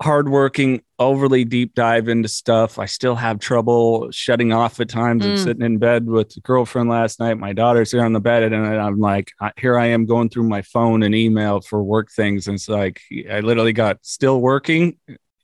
hardworking, 0.00 0.82
overly 0.98 1.44
deep 1.44 1.74
dive 1.74 2.08
into 2.08 2.28
stuff. 2.28 2.78
I 2.78 2.86
still 2.86 3.14
have 3.16 3.38
trouble 3.38 4.10
shutting 4.10 4.52
off 4.52 4.80
at 4.80 4.88
times. 4.88 5.24
I'm 5.24 5.32
Mm. 5.34 5.44
sitting 5.44 5.62
in 5.62 5.78
bed 5.78 6.06
with 6.06 6.36
a 6.36 6.40
girlfriend 6.40 6.88
last 6.88 7.20
night. 7.20 7.38
My 7.38 7.52
daughter's 7.52 7.90
here 7.92 8.04
on 8.04 8.12
the 8.12 8.20
bed, 8.20 8.42
and 8.52 8.54
I'm 8.66 8.98
like, 9.00 9.32
here 9.56 9.78
I 9.78 9.86
am 9.86 10.06
going 10.06 10.28
through 10.28 10.48
my 10.48 10.62
phone 10.62 11.02
and 11.02 11.14
email 11.14 11.60
for 11.60 11.82
work 11.82 12.10
things. 12.10 12.46
And 12.46 12.56
it's 12.56 12.68
like, 12.68 13.00
I 13.30 13.40
literally 13.40 13.72
got 13.72 13.98
still 14.02 14.40
working. 14.40 14.96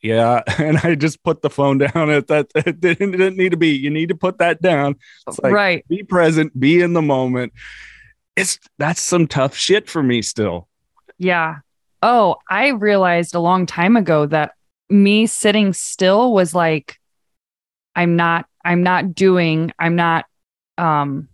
Yeah. 0.03 0.43
And 0.59 0.79
I 0.79 0.95
just 0.95 1.23
put 1.25 1.43
the 1.43 1.51
phone 1.51 1.79
down 1.79 2.11
at 2.11 2.29
that. 2.29 2.47
It 2.55 2.81
didn't, 2.81 3.15
it 3.15 3.19
didn't 3.19 3.37
need 3.37 3.51
to 3.51 3.57
be. 3.57 3.71
You 3.77 3.91
need 3.91 4.09
to 4.11 4.15
put 4.15 4.39
that 4.39 4.63
down. 4.63 4.97
Like, 5.43 5.53
right. 5.53 5.89
be 5.89 6.03
present, 6.03 6.59
be 6.59 6.81
in 6.81 6.93
the 6.93 7.03
moment. 7.03 7.53
It's 8.37 8.59
that's 8.79 9.01
some 9.01 9.27
tough 9.27 9.57
shit 9.57 9.89
for 9.89 10.03
me 10.03 10.21
still. 10.23 10.69
Yeah. 11.19 11.57
Oh, 12.03 12.37
I 12.49 12.69
realized 12.69 13.35
a 13.35 13.41
long 13.41 13.67
time 13.67 13.97
ago 13.97 14.27
that 14.27 14.53
me 14.89 15.27
sitting 15.27 15.73
still 15.73 16.33
was 16.33 16.55
like 16.55 16.99
I'm 17.95 18.17
not 18.17 18.47
I'm 18.65 18.83
not 18.83 19.15
doing 19.15 19.73
I'm 19.79 19.97
not 19.97 20.27
um 20.79 21.29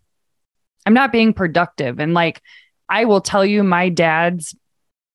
I'm 0.86 0.94
not 0.94 1.12
being 1.12 1.32
productive 1.34 1.98
and 2.00 2.14
like 2.14 2.40
I 2.88 3.04
will 3.04 3.20
tell 3.20 3.44
you 3.44 3.62
my 3.62 3.88
dad's 3.88 4.54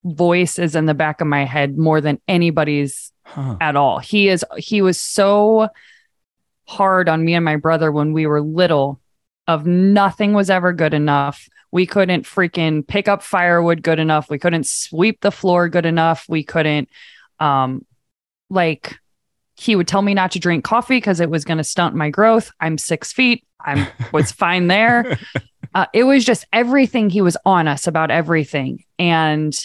voice 0.04 0.60
is 0.60 0.76
in 0.76 0.86
the 0.86 0.94
back 0.94 1.20
of 1.22 1.28
my 1.28 1.46
head 1.46 1.78
more 1.78 2.02
than 2.02 2.20
anybody's 2.28 3.12
Huh. 3.24 3.58
at 3.60 3.76
all. 3.76 4.00
He 4.00 4.30
is 4.30 4.46
he 4.58 4.82
was 4.82 4.98
so 4.98 5.68
hard 6.66 7.10
on 7.10 7.26
me 7.26 7.34
and 7.34 7.44
my 7.44 7.58
brother 7.58 7.92
when 7.92 8.14
we 8.14 8.26
were 8.26 8.42
little 8.42 9.02
of 9.48 9.66
nothing 9.66 10.34
was 10.34 10.50
ever 10.50 10.74
good 10.74 10.94
enough. 10.94 11.48
We 11.72 11.86
couldn't 11.86 12.24
freaking 12.24 12.86
pick 12.86 13.08
up 13.08 13.24
firewood 13.24 13.84
good 13.84 14.00
enough. 14.00 14.30
We 14.30 14.40
couldn't 14.40 14.68
sweep 14.68 15.22
the 15.22 15.32
floor 15.32 15.70
good 15.70 15.86
enough. 15.86 16.26
We 16.28 16.44
couldn't 16.44 16.90
um 17.40 17.86
like 18.50 18.98
he 19.58 19.76
would 19.76 19.88
tell 19.88 20.02
me 20.02 20.14
not 20.14 20.32
to 20.32 20.40
drink 20.40 20.64
coffee 20.64 20.98
because 20.98 21.20
it 21.20 21.30
was 21.30 21.44
going 21.44 21.58
to 21.58 21.64
stunt 21.64 21.96
my 21.96 22.10
growth. 22.10 22.52
I'm 22.60 22.78
six 22.78 23.12
feet. 23.12 23.46
I'm 23.60 23.88
was 24.14 24.32
fine 24.44 24.68
there. 24.68 25.18
uh, 25.74 25.88
it 25.94 26.04
was 26.04 26.24
just 26.24 26.46
everything 26.54 27.10
he 27.10 27.22
was 27.22 27.36
on 27.44 27.68
us 27.68 27.88
about 27.88 28.12
everything. 28.12 28.84
And 29.00 29.58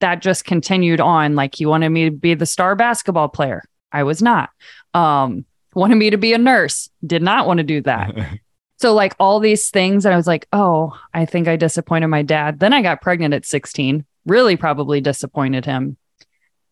that 0.00 0.20
just 0.20 0.44
continued 0.44 1.00
on. 1.00 1.36
Like 1.36 1.54
he 1.54 1.64
wanted 1.64 1.90
me 1.90 2.06
to 2.06 2.10
be 2.10 2.34
the 2.34 2.44
star 2.44 2.74
basketball 2.74 3.28
player. 3.28 3.62
I 3.92 4.02
was 4.02 4.20
not. 4.20 4.50
Um, 4.94 5.44
wanted 5.74 5.94
me 5.94 6.10
to 6.10 6.18
be 6.18 6.32
a 6.32 6.38
nurse. 6.38 6.90
Did 7.06 7.22
not 7.22 7.46
want 7.46 7.58
to 7.58 7.64
do 7.64 7.80
that. 7.82 8.14
so 8.78 8.94
like 8.94 9.14
all 9.18 9.40
these 9.40 9.70
things, 9.70 10.04
and 10.04 10.12
I 10.12 10.16
was 10.16 10.26
like, 10.26 10.46
oh, 10.52 10.98
I 11.14 11.24
think 11.24 11.48
I 11.48 11.56
disappointed 11.56 12.08
my 12.08 12.22
dad. 12.22 12.60
Then 12.60 12.72
I 12.72 12.82
got 12.82 13.00
pregnant 13.00 13.34
at 13.34 13.46
16. 13.46 14.04
Really, 14.26 14.56
probably 14.56 15.00
disappointed 15.00 15.64
him. 15.64 15.96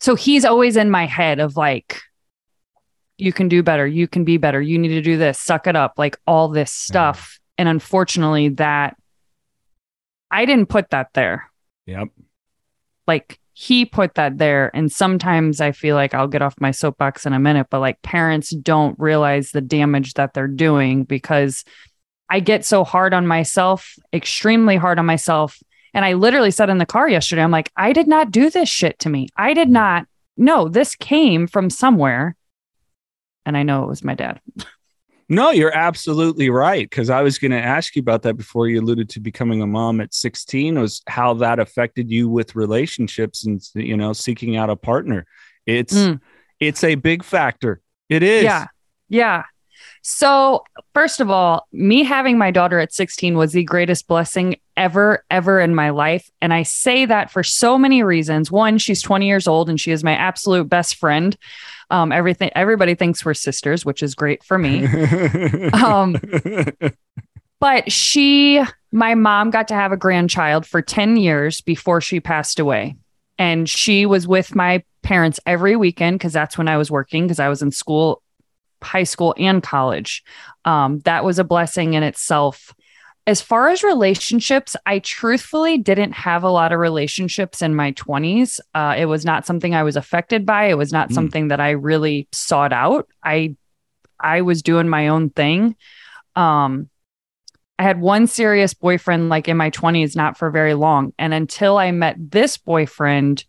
So 0.01 0.15
he's 0.15 0.45
always 0.45 0.77
in 0.77 0.91
my 0.91 1.07
head 1.07 1.39
of 1.41 1.57
like, 1.57 2.01
you 3.17 3.33
can 3.33 3.49
do 3.49 3.63
better. 3.63 3.87
You 3.87 4.07
can 4.09 4.25
be 4.25 4.37
better. 4.37 4.61
You 4.61 4.79
need 4.79 4.89
to 4.89 5.01
do 5.01 5.17
this. 5.17 5.41
Suck 5.41 5.67
it 5.67 5.77
up. 5.77 5.95
Like 5.97 6.19
all 6.27 6.49
this 6.49 6.71
mm-hmm. 6.71 6.93
stuff. 6.93 7.39
And 7.57 7.69
unfortunately, 7.69 8.51
that 8.51 8.97
I 10.31 10.45
didn't 10.45 10.67
put 10.67 10.91
that 10.91 11.09
there. 11.15 11.51
Yep. 11.87 12.09
Like 13.07 13.39
he 13.53 13.85
put 13.85 14.15
that 14.15 14.37
there. 14.37 14.71
And 14.75 14.91
sometimes 14.91 15.61
I 15.61 15.73
feel 15.73 15.95
like 15.95 16.13
I'll 16.13 16.27
get 16.27 16.43
off 16.43 16.61
my 16.61 16.73
soapbox 16.73 17.25
in 17.25 17.33
a 17.33 17.39
minute, 17.39 17.69
but 17.71 17.79
like 17.81 18.03
parents 18.03 18.51
don't 18.51 18.99
realize 18.99 19.53
the 19.53 19.61
damage 19.61 20.15
that 20.15 20.35
they're 20.35 20.49
doing 20.49 21.05
because 21.05 21.65
I 22.35 22.41
get 22.41 22.65
so 22.65 22.83
hard 22.83 23.15
on 23.15 23.29
myself, 23.29 23.97
extremely 24.13 24.75
hard 24.75 24.99
on 24.99 25.07
myself. 25.07 25.63
And 25.95 26.05
I 26.05 26.15
literally 26.15 26.51
said 26.51 26.69
in 26.69 26.79
the 26.79 26.85
car 26.85 27.09
yesterday, 27.09 27.45
I'm 27.45 27.53
like, 27.53 27.71
I 27.77 27.93
did 27.93 28.09
not 28.09 28.33
do 28.33 28.51
this 28.51 28.69
shit 28.69 28.99
to 28.99 29.09
me. 29.09 29.29
I 29.37 29.55
did 29.55 29.69
not. 29.69 30.09
No, 30.37 30.69
this 30.69 30.97
came 30.97 31.47
from 31.47 31.71
somewhere. 31.71 32.35
And 33.47 33.57
I 33.57 33.63
know 33.63 33.85
it 33.85 33.89
was 33.89 34.03
my 34.03 34.17
dad. 34.17 34.41
No, 35.27 35.51
you're 35.51 35.75
absolutely 35.75 36.51
right. 36.51 36.91
Because 36.91 37.09
I 37.09 37.23
was 37.23 37.39
going 37.39 37.53
to 37.53 37.63
ask 37.63 37.95
you 37.97 38.01
about 38.01 38.23
that 38.23 38.35
before 38.35 38.69
you 38.69 38.81
alluded 38.81 39.09
to 39.11 39.21
becoming 39.21 39.63
a 39.63 39.67
mom 39.67 40.01
at 40.01 40.13
16. 40.13 40.79
Was 40.79 41.03
how 41.07 41.35
that 41.35 41.59
affected 41.61 42.11
you 42.11 42.29
with 42.29 42.55
relationships 42.55 43.47
and 43.47 43.67
you 43.75 43.97
know 43.97 44.13
seeking 44.13 44.57
out 44.57 44.69
a 44.69 44.77
partner. 44.77 45.25
It's 45.65 45.95
mm. 45.95 46.21
it's 46.61 46.85
a 46.85 46.97
big 46.97 47.25
factor. 47.25 47.81
It 48.11 48.23
is. 48.23 48.43
Yeah, 48.43 48.67
yeah. 49.09 49.45
So 50.07 50.65
first 50.93 51.19
of 51.19 51.31
all, 51.31 51.67
me 51.73 52.03
having 52.05 52.37
my 52.37 52.51
daughter 52.51 52.79
at 52.79 52.93
16 52.93 53.39
was 53.39 53.53
the 53.53 53.65
greatest 53.65 54.07
blessing 54.07 54.57
ever, 54.77 55.25
ever 55.31 55.59
in 55.59 55.75
my 55.75 55.91
life, 55.91 56.31
and 56.43 56.53
I 56.53 56.63
say 56.63 57.07
that 57.07 57.31
for 57.31 57.43
so 57.43 57.79
many 57.79 58.03
reasons. 58.03 58.51
One, 58.53 58.77
she's 58.77 59.01
20 59.01 59.27
years 59.27 59.49
old 59.49 59.71
and 59.71 59.81
she 59.81 59.93
is 59.93 60.05
my 60.05 60.15
absolute 60.15 60.69
best 60.69 60.97
friend. 60.97 61.35
Um, 61.89 62.13
everything 62.13 62.51
everybody 62.55 62.95
thinks 62.95 63.25
we're 63.25 63.33
sisters, 63.33 63.87
which 63.87 64.03
is 64.03 64.15
great 64.15 64.45
for 64.45 64.59
me. 64.59 64.85
um, 65.73 66.17
but 67.59 67.91
she, 67.91 68.63
my 68.93 69.15
mom, 69.15 69.49
got 69.49 69.69
to 69.69 69.75
have 69.75 69.93
a 69.93 69.97
grandchild 69.97 70.67
for 70.67 70.83
10 70.83 71.17
years 71.17 71.63
before 71.63 72.03
she 72.03 72.21
passed 72.21 72.59
away. 72.59 72.95
And 73.39 73.67
she 73.71 74.05
was 74.05 74.29
with 74.29 74.55
my 74.55 74.85
parents 75.03 75.41
every 75.47 75.77
weekend 75.77 76.19
because 76.19 76.35
that's 76.35 76.59
when 76.59 76.69
I 76.69 76.77
was 76.77 76.91
working 76.91 77.25
because 77.25 77.41
I 77.41 77.49
was 77.49 77.63
in 77.63 77.71
school, 77.71 78.23
high 78.85 79.03
school, 79.05 79.35
and 79.39 79.63
college. 79.63 80.23
Um, 80.65 81.01
that 81.01 81.25
was 81.25 81.39
a 81.39 81.45
blessing 81.45 81.95
in 81.95 82.03
itself 82.03 82.75
as 83.27 83.41
far 83.41 83.69
as 83.69 83.83
relationships, 83.83 84.77
I 84.85 84.99
truthfully 84.99 85.79
didn't 85.79 86.13
have 86.13 86.43
a 86.43 86.51
lot 86.51 86.73
of 86.73 86.79
relationships 86.79 87.63
in 87.63 87.75
my 87.75 87.93
20s. 87.93 88.61
Uh, 88.75 88.95
it 88.99 89.07
was 89.07 89.25
not 89.25 89.47
something 89.47 89.75
I 89.75 89.83
was 89.83 89.97
affected 89.97 90.45
by. 90.45 90.67
It 90.67 90.77
was 90.77 90.93
not 90.93 91.09
mm. 91.09 91.15
something 91.15 91.49
that 91.49 91.61
I 91.61 91.71
really 91.71 92.29
sought 92.33 92.73
out. 92.73 93.09
I 93.23 93.57
I 94.21 94.43
was 94.43 94.63
doing 94.63 94.89
my 94.89 95.09
own 95.09 95.31
thing. 95.31 95.75
Um, 96.37 96.89
I 97.79 97.83
had 97.83 98.01
one 98.01 98.27
serious 98.27 98.75
boyfriend 98.75 99.29
like 99.29 99.49
in 99.49 99.57
my 99.57 99.71
20s, 99.71 100.15
not 100.15 100.39
for 100.39 100.51
very 100.51 100.75
long. 100.75 101.13
And 101.19 101.35
until 101.35 101.79
I 101.79 101.91
met 101.91 102.17
this 102.19 102.57
boyfriend, 102.57 103.45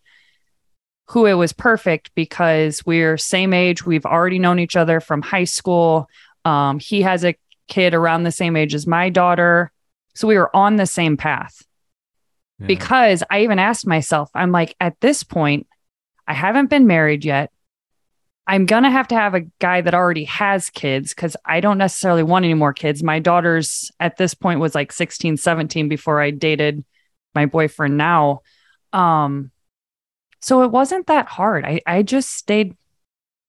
who 1.08 1.26
it 1.26 1.34
was 1.34 1.52
perfect 1.52 2.10
because 2.14 2.84
we're 2.84 3.16
same 3.16 3.52
age. 3.52 3.86
We've 3.86 4.06
already 4.06 4.38
known 4.38 4.58
each 4.58 4.76
other 4.76 5.00
from 5.00 5.22
high 5.22 5.44
school. 5.44 6.08
Um, 6.44 6.78
he 6.78 7.02
has 7.02 7.24
a 7.24 7.36
kid 7.68 7.94
around 7.94 8.24
the 8.24 8.32
same 8.32 8.56
age 8.56 8.74
as 8.74 8.86
my 8.86 9.08
daughter. 9.10 9.72
So 10.14 10.26
we 10.26 10.36
were 10.36 10.54
on 10.54 10.76
the 10.76 10.86
same 10.86 11.16
path. 11.16 11.62
Yeah. 12.58 12.66
Because 12.66 13.22
I 13.30 13.42
even 13.42 13.58
asked 13.58 13.86
myself, 13.86 14.30
I'm 14.34 14.50
like, 14.50 14.74
at 14.80 14.98
this 15.00 15.22
point, 15.22 15.66
I 16.26 16.32
haven't 16.32 16.70
been 16.70 16.86
married 16.86 17.24
yet. 17.24 17.50
I'm 18.48 18.66
going 18.66 18.84
to 18.84 18.90
have 18.90 19.08
to 19.08 19.14
have 19.16 19.34
a 19.34 19.46
guy 19.58 19.80
that 19.80 19.94
already 19.94 20.24
has 20.24 20.70
kids 20.70 21.12
because 21.12 21.36
I 21.44 21.60
don't 21.60 21.78
necessarily 21.78 22.22
want 22.22 22.44
any 22.44 22.54
more 22.54 22.72
kids. 22.72 23.02
My 23.02 23.18
daughter's 23.18 23.90
at 23.98 24.16
this 24.16 24.34
point 24.34 24.60
was 24.60 24.74
like 24.74 24.92
16, 24.92 25.36
17 25.36 25.88
before 25.88 26.20
I 26.20 26.30
dated 26.30 26.84
my 27.34 27.46
boyfriend 27.46 27.96
now. 27.96 28.42
Um, 28.92 29.50
so 30.46 30.62
it 30.62 30.70
wasn't 30.70 31.08
that 31.08 31.26
hard. 31.26 31.64
I, 31.64 31.80
I 31.88 32.04
just 32.04 32.30
stayed 32.30 32.76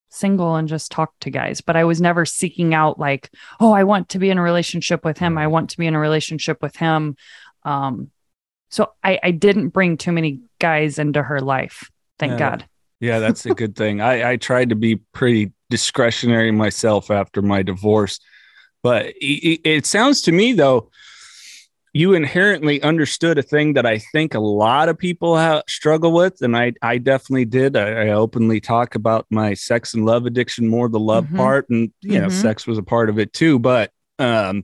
single 0.09 0.55
and 0.55 0.67
just 0.67 0.91
talked 0.91 1.21
to 1.21 1.29
guys, 1.29 1.61
but 1.61 1.75
I 1.75 1.83
was 1.83 2.01
never 2.01 2.25
seeking 2.25 2.73
out 2.73 2.97
like, 2.97 3.29
oh, 3.59 3.71
I 3.71 3.83
want 3.83 4.09
to 4.09 4.17
be 4.17 4.31
in 4.31 4.39
a 4.39 4.41
relationship 4.41 5.05
with 5.05 5.19
him. 5.19 5.37
I 5.37 5.45
want 5.45 5.69
to 5.69 5.77
be 5.77 5.85
in 5.85 5.93
a 5.93 5.99
relationship 5.99 6.59
with 6.59 6.75
him. 6.75 7.15
Um, 7.61 8.09
so 8.69 8.93
I, 9.03 9.19
I 9.21 9.29
didn't 9.29 9.69
bring 9.69 9.97
too 9.97 10.11
many 10.11 10.39
guys 10.57 10.97
into 10.97 11.21
her 11.21 11.39
life. 11.39 11.91
Thank 12.17 12.31
yeah, 12.31 12.39
God. 12.39 12.65
Yeah, 12.99 13.19
that's 13.19 13.45
a 13.45 13.53
good 13.53 13.75
thing. 13.75 14.01
I, 14.01 14.31
I 14.31 14.37
tried 14.37 14.69
to 14.69 14.75
be 14.75 14.95
pretty 14.95 15.51
discretionary 15.69 16.49
myself 16.49 17.11
after 17.11 17.43
my 17.43 17.61
divorce, 17.61 18.19
but 18.81 19.05
it, 19.21 19.61
it 19.63 19.85
sounds 19.85 20.23
to 20.23 20.31
me 20.31 20.53
though, 20.53 20.89
you 21.97 22.13
inherently 22.13 22.79
understood 22.83 23.39
a 23.39 23.41
thing 23.41 23.73
that 23.73 23.85
I 23.87 23.97
think 23.97 24.35
a 24.35 24.39
lot 24.39 24.87
of 24.87 24.99
people 24.99 25.35
have, 25.35 25.63
struggle 25.67 26.11
with, 26.11 26.41
and 26.41 26.55
I 26.55 26.73
I 26.83 26.99
definitely 26.99 27.45
did. 27.45 27.75
I, 27.75 28.07
I, 28.07 28.09
openly 28.09 28.59
talk 28.59 28.93
about 28.93 29.25
my 29.31 29.55
sex 29.55 29.95
and 29.95 30.05
love 30.05 30.27
addiction, 30.27 30.67
more 30.67 30.89
the 30.89 30.99
love 30.99 31.25
mm-hmm. 31.25 31.37
part, 31.37 31.69
and 31.69 31.91
you 32.01 32.11
mm-hmm. 32.11 32.23
know, 32.23 32.29
sex 32.29 32.67
was 32.67 32.77
a 32.77 32.83
part 32.83 33.09
of 33.09 33.17
it 33.17 33.33
too. 33.33 33.57
But 33.57 33.91
um, 34.19 34.63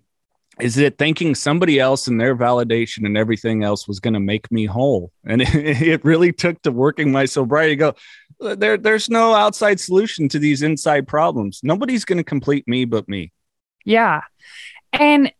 is 0.59 0.77
it 0.77 0.99
thinking 0.99 1.33
somebody 1.33 1.79
else 1.79 2.07
and 2.07 2.21
their 2.21 2.35
validation 2.35 3.03
and 3.07 3.17
everything 3.17 3.63
else 3.63 3.87
was 3.87 3.99
going 3.99 4.13
to 4.13 4.19
make 4.19 4.51
me 4.51 4.67
whole? 4.67 5.11
And 5.25 5.41
it, 5.41 5.49
it, 5.55 6.05
really 6.05 6.31
took 6.31 6.61
to 6.61 6.71
working 6.71 7.11
my 7.11 7.25
sobriety. 7.25 7.75
Go 7.75 7.95
there. 8.39 8.77
There's 8.77 9.09
no 9.09 9.33
outside 9.33 9.79
solution 9.79 10.29
to 10.29 10.37
these 10.37 10.61
inside 10.61 11.07
problems. 11.07 11.61
Nobody's 11.63 12.05
going 12.05 12.19
to 12.19 12.23
complete 12.23 12.67
me 12.67 12.85
but 12.85 13.09
me. 13.09 13.31
Yeah, 13.85 14.21
and 14.91 15.33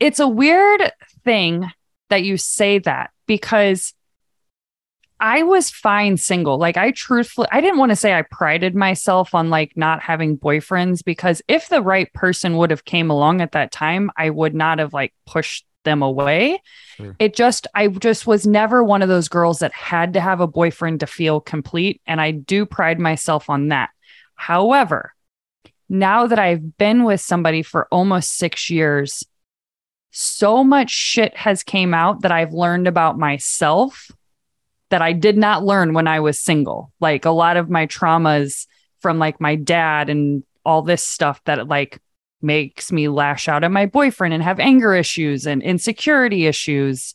it's 0.00 0.18
a 0.18 0.26
weird 0.26 0.92
thing 1.24 1.70
that 2.10 2.22
you 2.22 2.36
say 2.36 2.78
that 2.78 3.10
because 3.26 3.94
I 5.18 5.44
was 5.44 5.70
fine 5.70 6.16
single. 6.16 6.58
Like 6.58 6.76
I 6.76 6.90
truthfully 6.90 7.46
I 7.52 7.60
didn't 7.60 7.78
want 7.78 7.90
to 7.90 7.96
say 7.96 8.12
I 8.12 8.22
prided 8.22 8.74
myself 8.74 9.36
on 9.36 9.50
like 9.50 9.76
not 9.76 10.02
having 10.02 10.36
boyfriends 10.36 11.04
because 11.04 11.40
if 11.46 11.68
the 11.68 11.80
right 11.80 12.12
person 12.12 12.56
would 12.56 12.70
have 12.70 12.84
came 12.84 13.08
along 13.08 13.40
at 13.40 13.52
that 13.52 13.70
time, 13.70 14.10
I 14.16 14.30
would 14.30 14.52
not 14.52 14.80
have 14.80 14.92
like 14.92 15.14
pushed 15.24 15.64
them 15.84 16.02
away. 16.02 16.60
Sure. 16.96 17.14
It 17.20 17.36
just 17.36 17.68
I 17.72 17.86
just 17.86 18.26
was 18.26 18.48
never 18.48 18.82
one 18.82 19.00
of 19.00 19.08
those 19.08 19.28
girls 19.28 19.60
that 19.60 19.72
had 19.72 20.14
to 20.14 20.20
have 20.20 20.40
a 20.40 20.48
boyfriend 20.48 21.00
to 21.00 21.06
feel 21.06 21.40
complete 21.40 22.00
and 22.04 22.20
I 22.20 22.32
do 22.32 22.66
pride 22.66 22.98
myself 22.98 23.48
on 23.48 23.68
that. 23.68 23.90
However, 24.34 25.14
now 25.88 26.26
that 26.26 26.38
I've 26.40 26.76
been 26.78 27.04
with 27.04 27.20
somebody 27.20 27.62
for 27.62 27.86
almost 27.92 28.36
6 28.38 28.70
years, 28.70 29.22
so 30.12 30.62
much 30.62 30.90
shit 30.90 31.34
has 31.36 31.62
came 31.62 31.94
out 31.94 32.20
that 32.20 32.30
I've 32.30 32.52
learned 32.52 32.86
about 32.86 33.18
myself 33.18 34.10
that 34.90 35.00
I 35.00 35.14
did 35.14 35.38
not 35.38 35.64
learn 35.64 35.94
when 35.94 36.06
I 36.06 36.20
was 36.20 36.38
single. 36.38 36.92
Like 37.00 37.24
a 37.24 37.30
lot 37.30 37.56
of 37.56 37.70
my 37.70 37.86
traumas 37.86 38.66
from 39.00 39.18
like 39.18 39.40
my 39.40 39.56
dad 39.56 40.10
and 40.10 40.44
all 40.66 40.82
this 40.82 41.02
stuff 41.02 41.42
that 41.46 41.66
like 41.66 41.98
makes 42.42 42.92
me 42.92 43.08
lash 43.08 43.48
out 43.48 43.64
at 43.64 43.70
my 43.70 43.86
boyfriend 43.86 44.34
and 44.34 44.42
have 44.42 44.60
anger 44.60 44.94
issues 44.94 45.46
and 45.46 45.62
insecurity 45.62 46.46
issues. 46.46 47.14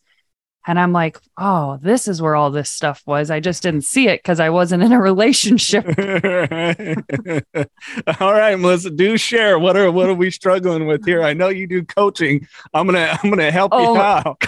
And 0.68 0.80
I'm 0.80 0.92
like, 0.92 1.18
oh, 1.38 1.80
this 1.82 2.08
is 2.08 2.22
where 2.22 2.36
all 2.36 2.52
this 2.52 2.70
stuff 2.70 3.02
was. 3.06 3.32
I 3.32 3.40
just 3.40 3.64
didn't 3.64 3.82
see 3.82 4.10
it 4.10 4.20
because 4.20 4.40
I 4.40 4.50
wasn't 4.50 4.84
in 4.84 4.92
a 4.92 5.02
relationship. 5.02 5.86
all 8.20 8.34
right, 8.34 8.60
Melissa, 8.60 8.92
do 8.92 9.18
share. 9.18 9.58
What 9.58 9.78
are 9.78 9.92
what 9.92 10.10
are 10.10 10.14
we 10.14 10.30
struggling 10.30 10.86
with 10.86 11.06
here? 11.06 11.24
I 11.24 11.34
know 11.34 11.48
you 11.48 11.66
do 11.66 11.84
coaching. 11.84 12.48
I'm 12.74 12.86
gonna 12.86 13.18
I'm 13.24 13.30
gonna 13.30 13.50
help 13.50 13.72
oh, 13.74 13.94
you 13.94 14.00
out. 14.00 14.44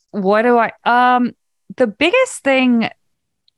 what 0.10 0.42
do 0.42 0.58
I 0.58 0.72
um 0.84 1.34
the 1.76 1.86
biggest 1.86 2.44
thing 2.44 2.90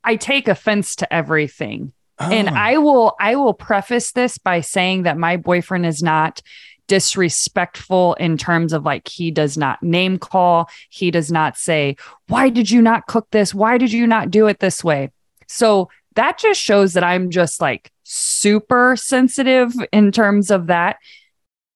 I 0.05 0.17
take 0.17 0.49
offense 0.49 0.97
to 0.97 1.13
everything. 1.13 1.93
Oh. 2.19 2.31
And 2.31 2.51
I 2.51 2.79
will 2.79 3.15
I 3.19 3.37
will 3.37 3.55
preface 3.55 4.13
this 4.13 4.39
by 4.39 4.61
saying 4.61 5.05
that 5.05 5.17
my 5.17 5.37
boyfriend 5.37 5.87
is 5.87 6.03
not 6.03 6.43
disrespectful 6.91 8.15
in 8.15 8.37
terms 8.37 8.73
of 8.73 8.85
like 8.85 9.07
he 9.07 9.31
does 9.31 9.57
not 9.57 9.81
name 9.81 10.19
call, 10.19 10.69
he 10.89 11.13
does 11.13 11.31
not 11.31 11.57
say, 11.57 11.95
"Why 12.27 12.49
did 12.49 12.69
you 12.69 12.83
not 12.83 13.07
cook 13.07 13.29
this? 13.31 13.55
Why 13.55 13.79
did 13.79 13.93
you 13.93 14.09
not 14.09 14.29
do 14.29 14.49
it 14.49 14.59
this 14.59 14.83
way?" 14.83 15.13
So 15.47 15.89
that 16.17 16.37
just 16.37 16.61
shows 16.61 16.95
that 16.95 17.05
I'm 17.05 17.31
just 17.31 17.61
like 17.61 17.93
super 18.03 18.97
sensitive 18.97 19.73
in 19.93 20.11
terms 20.11 20.51
of 20.51 20.67
that 20.67 20.97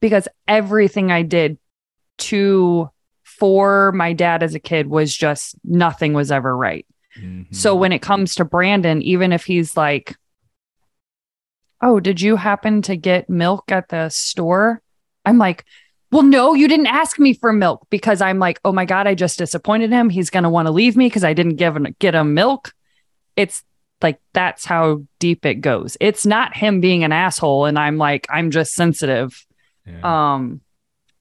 because 0.00 0.26
everything 0.48 1.12
I 1.12 1.22
did 1.22 1.58
to 2.18 2.90
for 3.22 3.92
my 3.92 4.14
dad 4.14 4.42
as 4.42 4.56
a 4.56 4.60
kid 4.60 4.88
was 4.88 5.16
just 5.16 5.54
nothing 5.62 6.12
was 6.12 6.32
ever 6.32 6.56
right. 6.56 6.84
Mm-hmm. 7.16 7.54
So 7.54 7.76
when 7.76 7.92
it 7.92 8.02
comes 8.02 8.34
to 8.34 8.44
Brandon, 8.44 9.00
even 9.00 9.32
if 9.32 9.44
he's 9.44 9.76
like, 9.76 10.16
Oh, 11.80 12.00
did 12.00 12.20
you 12.20 12.34
happen 12.34 12.82
to 12.82 12.96
get 12.96 13.30
milk 13.30 13.70
at 13.70 13.90
the 13.90 14.08
store? 14.08 14.82
I'm 15.24 15.38
like, 15.38 15.64
Well, 16.12 16.22
no, 16.22 16.54
you 16.54 16.68
didn't 16.68 16.86
ask 16.86 17.18
me 17.18 17.34
for 17.34 17.52
milk 17.52 17.86
because 17.90 18.20
I'm 18.20 18.38
like, 18.38 18.60
Oh 18.64 18.72
my 18.72 18.84
God, 18.84 19.06
I 19.06 19.14
just 19.14 19.38
disappointed 19.38 19.90
him. 19.90 20.10
He's 20.10 20.30
going 20.30 20.44
to 20.44 20.50
want 20.50 20.66
to 20.66 20.72
leave 20.72 20.96
me 20.96 21.06
because 21.06 21.24
I 21.24 21.32
didn't 21.32 21.56
give 21.56 21.74
him, 21.76 21.86
get 21.98 22.14
him 22.14 22.34
milk. 22.34 22.72
It's 23.36 23.62
like, 24.02 24.20
that's 24.32 24.64
how 24.64 25.02
deep 25.18 25.46
it 25.46 25.56
goes. 25.56 25.96
It's 26.00 26.26
not 26.26 26.56
him 26.56 26.80
being 26.80 27.04
an 27.04 27.12
asshole. 27.12 27.64
And 27.64 27.78
I'm 27.78 27.96
like, 27.98 28.26
I'm 28.30 28.50
just 28.50 28.74
sensitive. 28.74 29.44
Yeah. 29.86 30.34
Um, 30.34 30.60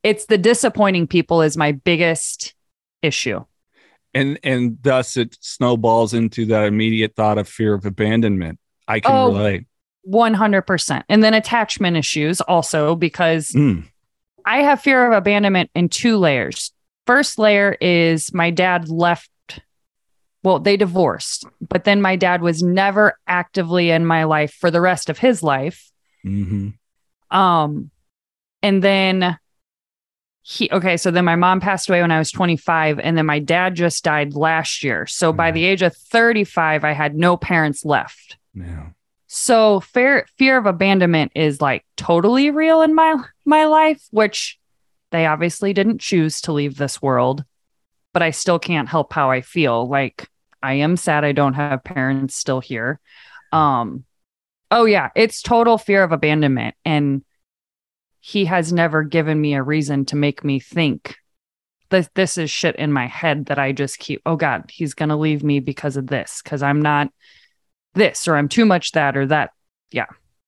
it's 0.03 0.25
the 0.25 0.37
disappointing 0.37 1.07
people 1.07 1.41
is 1.41 1.55
my 1.55 1.71
biggest 1.71 2.53
issue. 3.01 3.43
and 4.13 4.37
and 4.43 4.77
thus 4.83 5.17
it 5.17 5.35
snowballs 5.41 6.13
into 6.13 6.45
that 6.47 6.65
immediate 6.67 7.15
thought 7.15 7.37
of 7.37 7.47
fear 7.47 7.73
of 7.73 7.85
abandonment. 7.85 8.59
I 8.87 8.99
can 8.99 9.11
Oh. 9.15 9.27
relate. 9.33 9.65
100%. 10.07 11.03
And 11.09 11.23
then 11.23 11.33
attachment 11.33 11.97
issues 11.97 12.41
also 12.41 12.95
because 12.95 13.49
Mm. 13.51 13.85
I 14.45 14.63
have 14.63 14.81
fear 14.81 15.05
of 15.05 15.13
abandonment 15.17 15.69
in 15.73 15.89
two 15.89 16.17
layers. 16.17 16.71
First 17.07 17.37
layer 17.39 17.75
is 17.81 18.33
my 18.33 18.49
dad 18.49 18.89
left. 18.89 19.29
Well, 20.43 20.59
they 20.59 20.75
divorced, 20.75 21.45
but 21.61 21.85
then 21.85 22.01
my 22.01 22.15
dad 22.17 22.41
was 22.41 22.61
never 22.61 23.17
actively 23.27 23.89
in 23.91 24.05
my 24.05 24.25
life 24.25 24.53
for 24.53 24.69
the 24.69 24.81
rest 24.81 25.09
of 25.09 25.17
his 25.17 25.41
life. 25.41 25.89
hmm 26.23 26.69
Um, 27.31 27.89
and 28.61 28.83
then 28.83 29.37
he, 30.41 30.69
okay, 30.71 30.97
so 30.97 31.09
then 31.11 31.23
my 31.23 31.37
mom 31.37 31.61
passed 31.61 31.87
away 31.87 32.01
when 32.01 32.11
I 32.11 32.19
was 32.19 32.29
25, 32.31 32.99
and 32.99 33.17
then 33.17 33.25
my 33.25 33.39
dad 33.39 33.75
just 33.75 34.03
died 34.03 34.33
last 34.33 34.83
year. 34.83 35.05
So 35.07 35.31
by 35.31 35.51
Mhm. 35.51 35.53
the 35.53 35.63
age 35.65 35.81
of 35.81 35.95
35, 35.95 36.83
I 36.83 36.91
had 36.91 37.15
no 37.15 37.37
parents 37.37 37.85
left. 37.85 38.37
Yeah. 38.53 38.87
So 39.35 39.79
fear 39.79 40.27
fear 40.37 40.59
of 40.59 40.67
abandonment 40.67 41.31
is 41.33 41.59
like 41.59 41.83
totally 41.97 42.51
real 42.51 42.83
in 42.83 42.93
my 42.93 43.15
my 43.45 43.65
life, 43.65 44.05
which 44.11 44.59
they 45.09 45.25
obviously 45.25 45.73
didn't 45.73 46.01
choose 46.01 46.41
to 46.41 46.53
leave 46.53 46.77
this 46.77 47.01
world, 47.01 47.43
but 48.13 48.21
I 48.21 48.29
still 48.29 48.59
can't 48.59 48.87
help 48.87 49.11
how 49.11 49.31
I 49.31 49.41
feel. 49.41 49.89
Like 49.89 50.29
I 50.61 50.75
am 50.75 50.97
sad 50.97 51.25
I 51.25 51.31
don't 51.31 51.55
have 51.55 51.83
parents 51.83 52.35
still 52.35 52.59
here. 52.59 52.99
Um 53.51 54.03
oh 54.69 54.85
yeah, 54.85 55.09
it's 55.15 55.41
total 55.41 55.79
fear 55.79 56.03
of 56.03 56.11
abandonment 56.11 56.75
and 56.85 57.23
he 58.19 58.45
has 58.45 58.71
never 58.71 59.01
given 59.01 59.41
me 59.41 59.55
a 59.55 59.63
reason 59.63 60.05
to 60.05 60.15
make 60.15 60.43
me 60.43 60.59
think 60.59 61.17
that 61.89 62.13
this 62.13 62.37
is 62.37 62.51
shit 62.51 62.75
in 62.75 62.93
my 62.93 63.07
head 63.07 63.47
that 63.47 63.57
I 63.57 63.71
just 63.71 63.97
keep 63.97 64.21
oh 64.27 64.35
god, 64.35 64.69
he's 64.71 64.93
going 64.93 65.09
to 65.09 65.15
leave 65.15 65.41
me 65.41 65.59
because 65.59 65.97
of 65.97 66.05
this 66.05 66.43
cuz 66.43 66.61
I'm 66.61 66.83
not 66.83 67.09
this 67.93 68.27
or 68.27 68.35
I'm 68.35 68.49
too 68.49 68.65
much 68.65 68.91
that 68.93 69.15
or 69.17 69.25
that. 69.27 69.51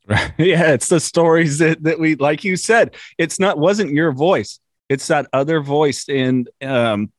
Right. 0.08 0.32
Yeah, 0.38 0.74
it's 0.74 0.90
the 0.90 1.00
stories 1.00 1.58
that, 1.58 1.82
that 1.84 2.00
we 2.00 2.16
like 2.16 2.44
you 2.44 2.56
said. 2.58 2.96
It's 3.18 3.40
not 3.40 3.58
wasn't 3.58 3.92
your 3.92 4.12
voice. 4.12 4.60
It's 4.88 5.08
that 5.08 5.28
other 5.34 5.62
voice. 5.62 6.08
And 6.08 6.48
um 6.62 7.12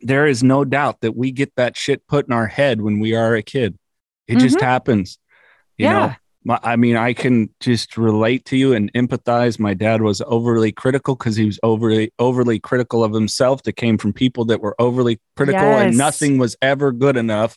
there 0.00 0.26
is 0.26 0.42
no 0.42 0.64
doubt 0.64 1.00
that 1.02 1.16
we 1.16 1.32
get 1.32 1.54
that 1.56 1.76
shit 1.76 2.06
put 2.06 2.26
in 2.26 2.32
our 2.32 2.46
head 2.46 2.80
when 2.80 2.98
we 2.98 3.14
are 3.14 3.34
a 3.34 3.42
kid. 3.42 3.78
It 4.26 4.38
just 4.38 4.56
Mhm. 4.56 4.62
happens. 4.62 5.18
You 5.78 5.88
know, 5.88 5.98
Yeah. 6.06 6.14
my, 6.44 6.58
I 6.62 6.76
mean, 6.76 6.96
I 6.96 7.12
can 7.14 7.48
just 7.60 7.96
relate 7.98 8.44
to 8.46 8.56
you 8.56 8.72
and 8.74 8.90
empathize. 8.94 9.58
My 9.58 9.74
dad 9.74 10.00
was 10.02 10.22
overly 10.26 10.72
critical 10.72 11.14
because 11.16 11.36
he 11.36 11.44
was 11.46 11.58
overly 11.62 12.10
overly 12.18 12.58
critical 12.58 13.02
of 13.04 13.12
himself. 13.12 13.62
That 13.64 13.74
came 13.74 13.98
from 13.98 14.12
people 14.14 14.44
that 14.46 14.60
were 14.62 14.74
overly 14.78 15.20
critical, 15.36 15.60
and 15.88 15.96
nothing 15.98 16.38
was 16.38 16.56
ever 16.62 16.90
good 16.92 17.16
enough. 17.18 17.56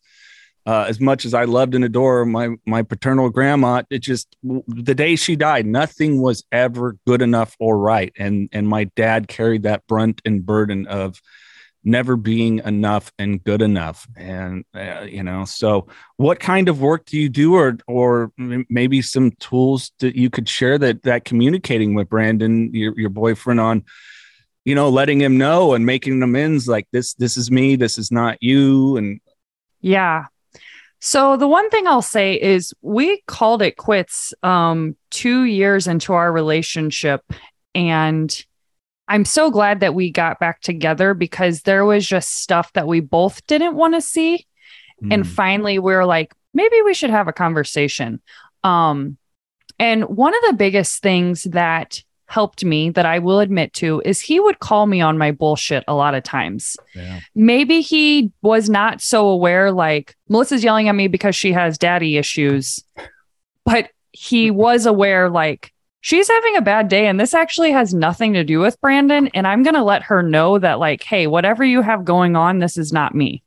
Uh, 0.67 0.85
as 0.89 0.99
much 0.99 1.23
as 1.23 1.33
I 1.33 1.45
loved 1.45 1.75
and 1.75 1.85
adore 1.85 2.25
my 2.25 2.49
my 2.65 2.83
paternal 2.83 3.29
grandma, 3.29 3.83
it 3.89 3.99
just 3.99 4.35
the 4.43 4.93
day 4.93 5.15
she 5.15 5.37
died, 5.37 5.65
nothing 5.65 6.21
was 6.21 6.43
ever 6.51 6.97
good 7.07 7.21
enough 7.21 7.55
or 7.57 7.77
right. 7.77 8.11
And 8.17 8.49
and 8.51 8.67
my 8.67 8.83
dad 8.95 9.29
carried 9.29 9.63
that 9.63 9.87
brunt 9.87 10.21
and 10.25 10.45
burden 10.45 10.85
of 10.87 11.21
never 11.85 12.17
being 12.17 12.59
enough 12.59 13.13
and 13.17 13.41
good 13.41 13.61
enough. 13.61 14.07
And 14.17 14.65
uh, 14.75 15.03
you 15.03 15.23
know, 15.23 15.45
so 15.45 15.87
what 16.17 16.41
kind 16.41 16.67
of 16.67 16.81
work 16.81 17.05
do 17.05 17.17
you 17.17 17.29
do, 17.29 17.55
or 17.55 17.77
or 17.87 18.33
maybe 18.37 19.01
some 19.01 19.31
tools 19.39 19.93
that 19.99 20.17
you 20.17 20.29
could 20.29 20.49
share 20.49 20.77
that 20.79 21.03
that 21.03 21.23
communicating 21.23 21.93
with 21.93 22.09
Brandon, 22.09 22.75
your 22.75 22.93
your 22.99 23.09
boyfriend, 23.09 23.61
on 23.61 23.85
you 24.65 24.75
know 24.75 24.89
letting 24.89 25.21
him 25.21 25.37
know 25.37 25.73
and 25.75 25.85
making 25.85 26.21
amends 26.21 26.67
like 26.67 26.87
this 26.91 27.13
this 27.13 27.37
is 27.37 27.49
me 27.49 27.77
this 27.77 27.97
is 27.97 28.11
not 28.11 28.37
you 28.41 28.97
and 28.97 29.21
Yeah. 29.79 30.25
So 30.99 31.37
the 31.37 31.47
one 31.47 31.69
thing 31.69 31.87
I'll 31.87 32.01
say 32.01 32.33
is 32.41 32.73
we 32.81 33.21
called 33.27 33.61
it 33.61 33.77
quits 33.77 34.33
um 34.43 34.95
2 35.11 35.43
years 35.43 35.87
into 35.87 36.13
our 36.13 36.31
relationship. 36.31 37.21
And 37.75 38.35
I'm 39.07 39.23
so 39.25 39.51
glad 39.51 39.79
that 39.81 39.93
we 39.93 40.11
got 40.11 40.39
back 40.39 40.61
together 40.61 41.13
because 41.13 41.61
there 41.61 41.85
was 41.85 42.05
just 42.05 42.39
stuff 42.39 42.73
that 42.73 42.87
we 42.87 42.99
both 42.99 43.45
didn't 43.47 43.75
want 43.75 43.93
to 43.93 44.01
see. 44.01 44.45
And 45.11 45.23
Mm. 45.23 45.27
finally 45.27 45.79
we 45.79 45.93
are 45.93 46.05
like 46.05 46.33
maybe 46.53 46.81
we 46.83 46.93
should 46.93 47.11
have 47.11 47.27
a 47.27 47.33
conversation. 47.33 48.19
Um 48.63 49.17
and 49.79 50.03
one 50.05 50.33
of 50.33 50.41
the 50.47 50.53
biggest 50.57 51.03
things 51.03 51.43
that 51.43 52.01
helped 52.27 52.63
me 52.63 52.89
that 52.89 53.05
I 53.05 53.19
will 53.19 53.39
admit 53.39 53.73
to 53.73 54.01
is 54.05 54.21
he 54.21 54.39
would 54.39 54.59
call 54.59 54.85
me 54.85 55.01
on 55.01 55.17
my 55.17 55.31
bullshit 55.31 55.83
a 55.87 55.95
lot 55.95 56.13
of 56.13 56.23
times. 56.23 56.75
Yeah. 56.93 57.21
Maybe 57.33 57.81
he 57.81 58.31
was 58.41 58.69
not 58.69 59.01
so 59.01 59.27
aware 59.27 59.71
like 59.71 60.15
Melissa's 60.29 60.63
yelling 60.63 60.89
at 60.89 60.95
me 60.95 61.07
because 61.07 61.35
she 61.35 61.53
has 61.53 61.77
daddy 61.77 62.17
issues 62.17 62.83
but 63.65 63.89
he 64.11 64.51
was 64.51 64.85
aware 64.85 65.29
like 65.29 65.71
she's 66.01 66.27
having 66.27 66.57
a 66.57 66.61
bad 66.61 66.89
day 66.89 67.07
and 67.07 67.19
this 67.19 67.33
actually 67.33 67.71
has 67.71 67.93
nothing 67.93 68.33
to 68.33 68.43
do 68.43 68.59
with 68.59 68.79
Brandon 68.81 69.27
and 69.29 69.47
I'm 69.47 69.63
going 69.63 69.75
to 69.75 69.83
let 69.83 70.03
her 70.03 70.21
know 70.21 70.59
that 70.59 70.79
like 70.79 71.03
hey 71.03 71.27
whatever 71.27 71.63
you 71.63 71.81
have 71.81 72.03
going 72.03 72.35
on 72.35 72.59
this 72.59 72.77
is 72.77 72.91
not 72.91 73.15
me. 73.15 73.41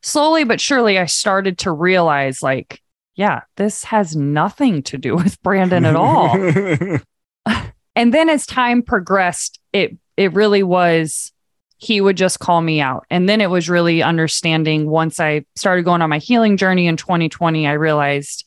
Slowly 0.00 0.44
but 0.44 0.60
surely 0.60 0.96
I 0.96 1.06
started 1.06 1.58
to 1.58 1.72
realize 1.72 2.40
like 2.40 2.80
yeah 3.16 3.42
this 3.56 3.82
has 3.82 4.14
nothing 4.14 4.84
to 4.84 4.96
do 4.96 5.16
with 5.16 5.42
Brandon 5.42 5.84
at 5.84 5.96
all 5.96 6.36
and 7.96 8.12
then 8.14 8.28
as 8.28 8.46
time 8.46 8.82
progressed 8.82 9.58
it 9.72 9.96
it 10.16 10.32
really 10.32 10.62
was 10.62 11.32
he 11.78 12.00
would 12.00 12.16
just 12.16 12.38
call 12.38 12.62
me 12.62 12.80
out. 12.80 13.04
And 13.10 13.28
then 13.28 13.40
it 13.40 13.50
was 13.50 13.68
really 13.68 14.02
understanding 14.02 14.88
once 14.88 15.20
i 15.20 15.44
started 15.56 15.84
going 15.84 16.02
on 16.02 16.10
my 16.10 16.18
healing 16.18 16.56
journey 16.56 16.86
in 16.86 16.96
2020 16.96 17.66
i 17.66 17.72
realized 17.72 18.44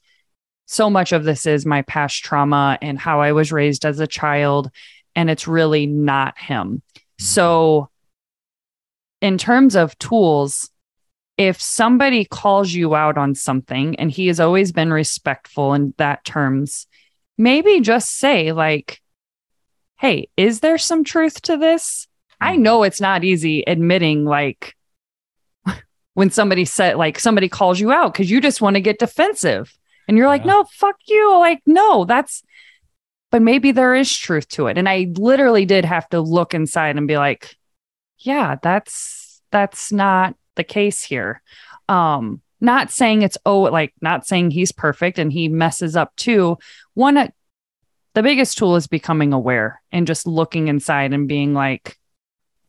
so 0.65 0.89
much 0.89 1.13
of 1.13 1.23
this 1.23 1.45
is 1.45 1.65
my 1.65 1.81
past 1.83 2.23
trauma 2.23 2.77
and 2.81 2.99
how 2.99 3.21
i 3.21 3.31
was 3.31 3.51
raised 3.51 3.86
as 3.86 3.99
a 3.99 4.07
child 4.07 4.71
and 5.15 5.31
it's 5.31 5.47
really 5.47 5.88
not 5.88 6.38
him. 6.38 6.81
Mm-hmm. 6.95 7.23
So 7.23 7.89
in 9.21 9.38
terms 9.38 9.75
of 9.75 9.97
tools 9.99 10.69
if 11.38 11.62
somebody 11.62 12.25
calls 12.25 12.73
you 12.73 12.95
out 12.95 13.17
on 13.17 13.36
something 13.36 13.95
and 13.97 14.10
he 14.10 14.27
has 14.27 14.39
always 14.39 14.71
been 14.71 14.91
respectful 14.91 15.73
in 15.73 15.93
that 15.97 16.25
terms 16.25 16.88
maybe 17.38 17.80
just 17.82 18.17
say 18.17 18.52
like 18.52 19.02
hey, 20.00 20.30
is 20.38 20.60
there 20.60 20.78
some 20.78 21.04
truth 21.04 21.41
to 21.41 21.58
this? 21.58 22.08
I 22.39 22.56
know 22.56 22.84
it's 22.84 23.02
not 23.02 23.23
easy 23.23 23.63
admitting 23.65 24.26
like 24.26 24.76
when 26.13 26.30
somebody 26.30 26.65
said 26.65 26.97
like 26.97 27.19
somebody 27.19 27.50
calls 27.50 27.80
you 27.80 27.91
out 27.91 28.13
because 28.13 28.30
you 28.30 28.39
just 28.39 28.62
want 28.62 28.76
to 28.76 28.82
get 28.82 29.00
defensive 29.00 29.76
and 30.08 30.15
you're 30.15 30.28
like, 30.28 30.45
Yeah. 30.45 30.52
no, 30.52 30.63
fuck 30.71 30.97
you. 31.08 31.39
Like, 31.39 31.62
no, 31.65 32.06
that's 32.06 32.43
but 33.32 33.41
maybe 33.41 33.71
there 33.71 33.93
is 33.93 34.15
truth 34.15 34.47
to 34.50 34.67
it. 34.67 34.78
And 34.78 34.88
I 34.88 35.12
literally 35.17 35.65
did 35.65 35.84
have 35.84 36.08
to 36.10 36.21
look 36.21 36.54
inside 36.54 36.95
and 36.95 37.08
be 37.08 37.17
like, 37.17 37.58
yeah, 38.19 38.56
that's 38.62 39.41
that's 39.52 39.91
not 39.91 40.36
the 40.56 40.63
case 40.63 41.02
here. 41.02 41.41
Um, 41.89 42.41
not 42.60 42.91
saying 42.91 43.22
it's 43.22 43.38
oh, 43.46 43.62
like 43.62 43.93
not 44.02 44.26
saying 44.26 44.52
he's 44.52 44.72
perfect 44.72 45.20
and 45.20 45.32
he 45.32 45.48
messes 45.48 45.96
up 45.96 46.15
too. 46.15 46.58
One 46.93 47.32
the 48.13 48.24
biggest 48.24 48.58
tool 48.58 48.76
is 48.76 48.88
becoming 48.88 49.32
aware 49.32 49.80
and 49.91 50.08
just 50.08 50.26
looking 50.26 50.70
inside 50.70 51.13
and 51.13 51.28
being 51.28 51.54
like, 51.54 52.00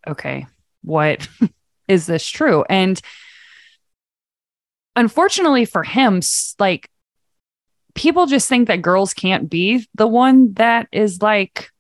okay, 0.06 0.46
what 0.82 1.26
is 1.88 2.04
this 2.04 2.26
true? 2.26 2.64
And 2.68 3.00
unfortunately 4.94 5.64
for 5.64 5.82
him, 5.82 6.20
like 6.58 6.90
people 7.94 8.26
just 8.26 8.46
think 8.48 8.68
that 8.68 8.82
girls 8.82 9.14
can't 9.14 9.48
be 9.48 9.88
the 9.94 10.06
one 10.06 10.52
that 10.54 10.86
is 10.92 11.22
like 11.22 11.70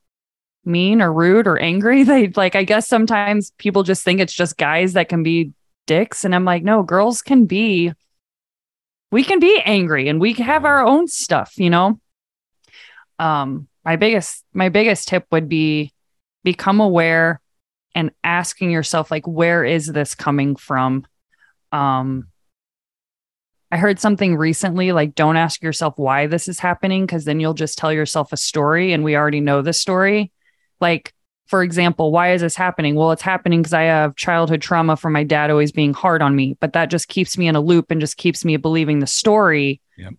mean 0.64 1.02
or 1.02 1.12
rude 1.12 1.46
or 1.46 1.58
angry. 1.58 2.04
They 2.04 2.28
like, 2.28 2.56
I 2.56 2.64
guess 2.64 2.88
sometimes 2.88 3.52
people 3.58 3.82
just 3.82 4.02
think 4.02 4.20
it's 4.20 4.32
just 4.32 4.56
guys 4.56 4.94
that 4.94 5.08
can 5.08 5.22
be 5.22 5.52
dicks. 5.88 6.24
And 6.24 6.34
I'm 6.34 6.44
like, 6.44 6.62
no, 6.62 6.84
girls 6.84 7.22
can 7.22 7.46
be, 7.46 7.92
we 9.10 9.24
can 9.24 9.40
be 9.40 9.60
angry 9.64 10.08
and 10.08 10.20
we 10.20 10.34
have 10.34 10.64
our 10.64 10.86
own 10.86 11.08
stuff, 11.08 11.54
you 11.56 11.70
know? 11.70 11.98
um 13.18 13.68
my 13.84 13.96
biggest 13.96 14.44
my 14.52 14.68
biggest 14.68 15.08
tip 15.08 15.26
would 15.30 15.48
be 15.48 15.92
become 16.44 16.80
aware 16.80 17.40
and 17.94 18.10
asking 18.22 18.70
yourself 18.70 19.10
like 19.10 19.26
where 19.26 19.64
is 19.64 19.86
this 19.86 20.14
coming 20.14 20.56
from 20.56 21.04
um 21.72 22.28
i 23.72 23.76
heard 23.76 23.98
something 23.98 24.36
recently 24.36 24.92
like 24.92 25.14
don't 25.14 25.36
ask 25.36 25.62
yourself 25.62 25.94
why 25.96 26.26
this 26.26 26.48
is 26.48 26.60
happening 26.60 27.04
because 27.04 27.24
then 27.24 27.40
you'll 27.40 27.54
just 27.54 27.76
tell 27.76 27.92
yourself 27.92 28.32
a 28.32 28.36
story 28.36 28.92
and 28.92 29.02
we 29.02 29.16
already 29.16 29.40
know 29.40 29.62
the 29.62 29.72
story 29.72 30.30
like 30.80 31.12
for 31.48 31.62
example 31.62 32.12
why 32.12 32.32
is 32.32 32.40
this 32.42 32.54
happening? 32.54 32.94
Well 32.94 33.10
it's 33.10 33.22
happening 33.22 33.60
because 33.60 33.72
i 33.74 33.82
have 33.82 34.14
childhood 34.16 34.62
trauma 34.62 34.96
from 34.96 35.12
my 35.12 35.24
dad 35.24 35.50
always 35.50 35.72
being 35.72 35.92
hard 35.92 36.22
on 36.22 36.36
me 36.36 36.56
but 36.60 36.72
that 36.74 36.90
just 36.90 37.08
keeps 37.08 37.36
me 37.36 37.48
in 37.48 37.56
a 37.56 37.60
loop 37.60 37.90
and 37.90 38.00
just 38.00 38.16
keeps 38.16 38.44
me 38.44 38.56
believing 38.56 39.00
the 39.00 39.06
story 39.06 39.80
Yep. 39.96 40.14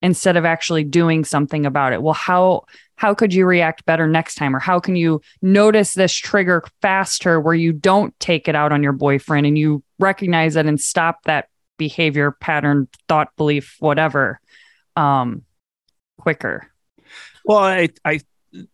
instead 0.00 0.36
of 0.38 0.44
actually 0.46 0.84
doing 0.84 1.24
something 1.24 1.66
about 1.66 1.92
it. 1.92 2.02
Well 2.02 2.14
how 2.14 2.64
how 2.96 3.14
could 3.14 3.32
you 3.32 3.46
react 3.46 3.84
better 3.84 4.08
next 4.08 4.34
time? 4.34 4.56
Or 4.56 4.58
how 4.58 4.80
can 4.80 4.96
you 4.96 5.20
notice 5.42 5.94
this 5.94 6.12
trigger 6.12 6.64
faster 6.82 7.40
where 7.40 7.54
you 7.54 7.72
don't 7.72 8.18
take 8.18 8.48
it 8.48 8.56
out 8.56 8.72
on 8.72 8.82
your 8.82 8.92
boyfriend 8.92 9.46
and 9.46 9.56
you 9.56 9.84
recognize 10.00 10.56
it 10.56 10.66
and 10.66 10.80
stop 10.80 11.22
that 11.24 11.48
behavior 11.76 12.32
pattern 12.32 12.88
thought 13.08 13.28
belief 13.36 13.76
whatever 13.78 14.40
um 14.96 15.42
quicker? 16.18 16.66
Well, 17.44 17.58
I 17.58 17.88
I 18.04 18.20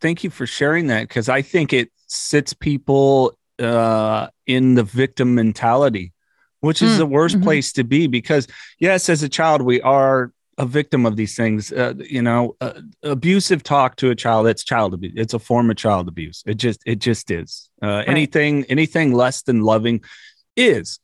thank 0.01 0.25
you 0.25 0.31
for 0.31 0.47
sharing 0.47 0.87
that 0.89 1.09
because 1.09 1.29
I 1.29 1.43
think 1.43 1.73
it 1.73 1.91
sits 2.07 2.53
people 2.53 3.37
uh, 3.59 4.29
in 4.47 4.75
the 4.75 4.83
victim 4.83 5.35
mentality, 5.35 6.13
which 6.61 6.83
is 6.83 6.97
Mm, 6.97 6.99
the 6.99 7.07
worst 7.07 7.37
mhm. 7.39 7.43
place 7.43 7.73
to 7.75 7.85
be. 7.85 8.07
Because 8.07 8.47
yes, 8.79 9.09
as 9.09 9.23
a 9.23 9.29
child, 9.29 9.63
we 9.63 9.81
are 9.83 10.33
a 10.59 10.67
victim 10.67 11.05
of 11.07 11.17
these 11.17 11.35
things. 11.35 11.73
Uh, 11.73 11.95
you 11.99 12.23
know, 12.23 12.57
uh, 12.61 12.81
abusive 13.03 13.63
talk 13.63 13.97
to 13.97 14.11
a 14.11 14.15
child 14.15 14.47
it's 14.47 14.63
child 14.65 14.95
abuse. 14.95 15.13
It's 15.17 15.35
a 15.35 15.39
form 15.39 15.71
of 15.71 15.77
child 15.77 16.09
abuse. 16.09 16.43
It 16.47 16.55
just 16.55 16.81
it 16.87 17.01
just 17.01 17.31
is. 17.31 17.69
Uh, 17.83 18.03
Anything 18.07 18.65
anything 18.69 19.13
less 19.13 19.43
than 19.43 19.63
loving 19.63 20.03
is. 20.57 20.99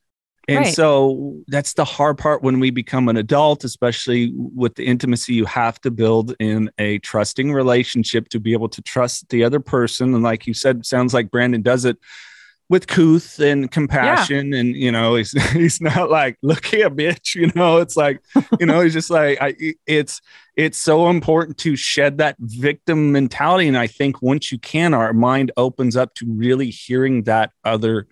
And 0.49 0.65
Right. 0.65 0.75
so 0.75 1.37
that's 1.49 1.75
the 1.75 1.85
hard 1.85 2.19
part 2.19 2.43
when 2.43 2.59
we 2.61 2.71
become 2.71 3.09
an 3.09 3.17
adult, 3.17 3.63
especially 3.63 4.33
with 4.35 4.75
the 4.75 4.85
intimacy 4.87 5.35
you 5.35 5.45
have 5.45 5.81
to 5.83 5.91
build 5.91 6.35
in 6.41 6.71
a 6.79 6.99
trusting 7.01 7.53
relationship 7.53 8.29
to 8.31 8.41
be 8.41 8.53
able 8.53 8.69
to 8.71 8.83
trust 8.83 9.29
the 9.29 9.45
other 9.45 9.61
person. 9.61 10.15
And 10.15 10.23
like 10.23 10.47
you 10.47 10.55
said, 10.55 10.85
sounds 10.87 11.15
like 11.15 11.31
Brandon 11.31 11.63
does 11.63 11.85
it 11.85 11.99
with 12.69 12.87
couth 12.87 13.41
and 13.41 13.69
compassion. 13.71 14.55
And, 14.55 14.75
you 14.77 14.91
know, 14.93 15.17
he's, 15.17 15.33
he's 15.53 15.81
not 15.81 16.09
like, 16.11 16.37
look 16.43 16.65
here, 16.67 16.89
bitch. 16.91 17.35
You 17.35 17.51
know, 17.55 17.79
it's 17.79 17.97
like, 17.97 18.23
you 18.59 18.67
know, 18.67 18.81
he's 18.81 18.93
just 18.93 19.11
like, 19.11 19.39
I, 19.41 19.55
it's, 19.87 20.21
it's 20.57 20.79
so 20.79 21.11
important 21.11 21.59
to 21.59 21.75
shed 21.77 22.19
that 22.19 22.37
victim 22.39 23.13
mentality. 23.13 23.69
And 23.69 23.77
I 23.77 23.89
think 23.89 24.23
once 24.23 24.51
you 24.53 24.59
can, 24.59 24.95
our 24.95 25.13
mind 25.13 25.53
opens 25.57 25.97
up 25.97 26.15
to 26.15 26.27
really 26.29 26.71
hearing 26.71 27.25
that 27.25 27.51
other 27.65 28.07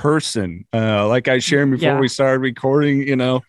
person. 0.00 0.64
Uh, 0.72 1.06
like 1.06 1.28
I 1.28 1.38
shared 1.40 1.70
before 1.70 1.88
Yeah. 1.88 2.00
we 2.00 2.08
started 2.08 2.38
recording, 2.40 3.06
you 3.06 3.16
know, 3.16 3.42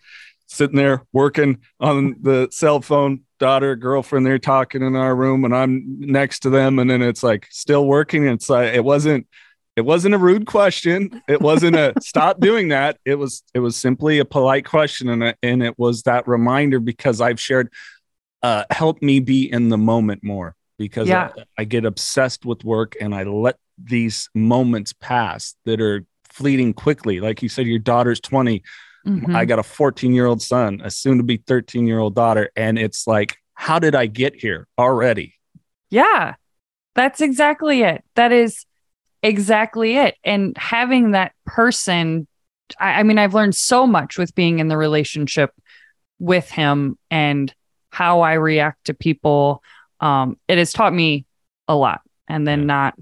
sitting 0.46 0.76
there 0.76 1.02
working 1.14 1.58
on 1.80 2.14
the 2.20 2.48
cell 2.50 2.82
phone, 2.82 3.22
daughter, 3.38 3.74
girlfriend, 3.74 4.26
they're 4.26 4.38
talking 4.38 4.82
in 4.82 4.94
our 4.94 5.16
room, 5.16 5.46
and 5.46 5.56
I'm 5.56 5.82
next 5.98 6.40
to 6.40 6.50
them, 6.50 6.78
and 6.78 6.90
then 6.90 7.00
it's 7.00 7.22
like 7.22 7.46
still 7.50 7.86
working. 7.86 8.26
It's 8.26 8.50
like 8.50 8.74
it 8.74 8.84
wasn't. 8.84 9.26
It 9.74 9.86
wasn't 9.86 10.14
a 10.14 10.18
rude 10.18 10.44
question. 10.46 11.22
It 11.26 11.40
wasn't 11.40 11.76
a 11.76 11.94
stop 12.02 12.40
doing 12.40 12.68
that. 12.68 12.98
It 13.06 13.14
was 13.14 13.42
it 13.54 13.60
was 13.60 13.74
simply 13.74 14.18
a 14.18 14.24
polite 14.26 14.66
question, 14.66 15.08
and 15.08 15.22
it- 15.22 15.38
and 15.42 15.62
it 15.62 15.78
was 15.78 16.02
that 16.02 16.28
reminder 16.28 16.78
because 16.80 17.22
I've 17.22 17.40
shared, 17.40 17.72
uh, 18.42 18.64
help 18.70 19.00
me 19.00 19.20
be 19.20 19.50
in 19.50 19.70
the 19.70 19.78
moment 19.78 20.22
more 20.22 20.54
because 20.78 21.08
Yeah. 21.08 21.30
I, 21.38 21.62
I 21.62 21.64
get 21.64 21.86
obsessed 21.86 22.44
with 22.44 22.62
work 22.62 22.94
and 23.00 23.14
I 23.14 23.22
let 23.24 23.56
these 23.82 24.28
moments 24.34 24.92
pass 24.92 25.54
that 25.64 25.80
are 25.80 26.04
fleeting 26.32 26.72
quickly. 26.74 27.20
Like 27.20 27.42
you 27.42 27.48
said, 27.48 27.66
your 27.66 27.78
daughter's 27.78 28.20
20. 28.20 28.62
Mhm. 29.06 29.34
I 29.34 29.44
got 29.44 29.58
a 29.58 29.62
14 29.64 30.12
year 30.14 30.26
old 30.26 30.40
son, 30.42 30.80
a 30.84 30.90
soon 30.90 31.18
to 31.18 31.24
be 31.24 31.36
13 31.36 31.86
year 31.86 31.98
old 31.98 32.14
daughter. 32.14 32.50
And 32.56 32.78
it's 32.78 33.06
like, 33.06 33.36
how 33.54 33.78
did 33.78 33.94
I 33.94 34.06
get 34.06 34.34
here 34.40 34.66
already? 34.78 35.34
Yeah, 35.90 36.34
that's 36.94 37.20
exactly 37.20 37.82
it. 37.82 38.04
That 38.14 38.32
is 38.32 38.64
exactly 39.22 39.96
it. 39.96 40.16
And 40.24 40.56
having 40.56 41.10
that 41.12 41.32
person, 41.46 42.26
I, 42.80 43.00
I 43.00 43.02
mean, 43.02 43.18
I've 43.18 43.34
learned 43.34 43.54
so 43.54 43.86
much 43.86 44.18
with 44.18 44.34
being 44.34 44.58
in 44.58 44.68
the 44.68 44.76
relationship 44.76 45.50
with 46.18 46.50
him 46.50 46.96
and 47.10 47.52
how 47.90 48.20
I 48.22 48.34
react 48.34 48.86
to 48.86 48.94
people. 48.94 49.62
Um, 50.00 50.38
it 50.48 50.58
has 50.58 50.72
taught 50.72 50.94
me 50.94 51.26
a 51.68 51.76
lot 51.76 52.00
and 52.28 52.46
then 52.46 52.60
Yeah. 52.60 52.66
not 52.66 52.94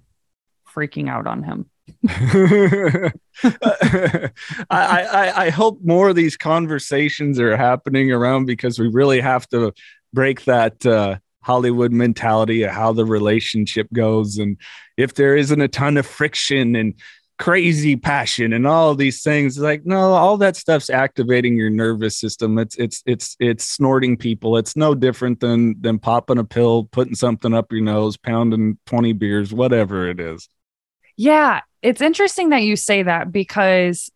freaking 0.75 1.09
out 1.09 1.27
on 1.27 1.43
him. 1.43 1.70
I, 3.49 4.31
I, 4.71 5.33
I 5.47 5.51
hope 5.51 5.81
more 5.83 6.11
of 6.11 6.17
these 6.17 6.37
conversations 6.37 7.39
are 7.41 7.57
happening 7.57 8.13
around 8.13 8.47
because 8.47 8.79
we 8.79 8.89
really 8.89 9.21
have 9.21 9.49
to 9.51 9.73
break 10.13 10.45
that 10.45 10.85
uh, 10.85 11.19
Hollywood 11.43 11.93
mentality 11.93 12.63
of 12.63 12.71
how 12.71 12.93
the 12.93 13.05
relationship 13.05 13.89
goes. 13.93 14.39
And 14.39 14.57
if 14.97 15.15
there 15.15 15.37
isn't 15.37 15.61
a 15.61 15.69
ton 15.69 15.97
of 15.97 16.07
friction 16.07 16.77
and 16.77 16.95
crazy 17.41 17.97
passion 17.97 18.53
and 18.53 18.67
all 18.67 18.95
these 18.95 19.23
things, 19.23 19.59
like 19.59 19.87
no, 19.87 20.13
all 20.13 20.37
that 20.37 20.57
stuff's 20.57 20.91
activating 20.91 21.57
your 21.57 21.71
nervous 21.71 22.19
system. 22.19 22.59
It's 22.59 22.77
it's 22.77 23.03
it's 23.07 23.37
it's 23.41 23.65
snorting 23.65 24.17
people. 24.19 24.59
It's 24.59 24.77
no 24.77 24.95
different 24.95 25.41
than 25.41 25.81
than 25.81 25.99
popping 25.99 26.39
a 26.39 26.45
pill, 26.45 26.85
putting 26.85 27.15
something 27.15 27.55
up 27.55 27.73
your 27.73 27.81
nose, 27.81 28.17
pounding 28.19 28.79
20 28.87 29.15
beers, 29.15 29.55
whatever 29.55 30.09
it 30.09 30.21
is. 30.21 30.49
Yeah, 31.17 31.61
it's 31.83 32.01
interesting 32.01 32.51
that 32.51 32.63
you 32.63 32.77
say 32.77 33.03
that 33.03 33.33
because 33.33 34.11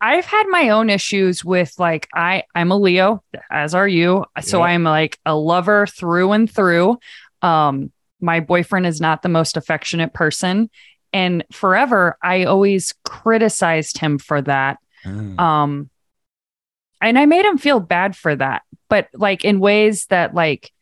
I've 0.00 0.26
had 0.26 0.46
my 0.48 0.70
own 0.70 0.90
issues 0.90 1.44
with 1.44 1.72
like 1.78 2.08
I 2.14 2.44
I'm 2.54 2.70
a 2.70 2.76
Leo, 2.78 3.22
as 3.50 3.74
are 3.74 3.88
you. 3.88 4.24
So 4.40 4.58
Yeah. 4.58 4.64
I'm 4.66 4.84
like 4.84 5.18
a 5.24 5.34
lover 5.34 5.86
through 5.86 6.32
and 6.32 6.50
through. 6.50 6.98
Um 7.42 7.92
my 8.20 8.40
boyfriend 8.40 8.86
is 8.86 9.00
not 9.00 9.22
the 9.22 9.28
most 9.28 9.56
affectionate 9.56 10.12
person 10.14 10.70
and 11.12 11.44
forever 11.52 12.16
I 12.22 12.44
always 12.44 12.94
criticized 13.04 13.98
him 13.98 14.18
for 14.18 14.42
that. 14.42 14.78
Um 15.38 15.90
and 17.00 17.18
I 17.18 17.26
made 17.26 17.44
him 17.44 17.58
feel 17.58 17.80
bad 17.80 18.16
for 18.16 18.34
that, 18.36 18.62
but 18.88 19.08
like 19.14 19.44
in 19.44 19.60
ways 19.60 20.06
that 20.06 20.34
like 20.34 20.72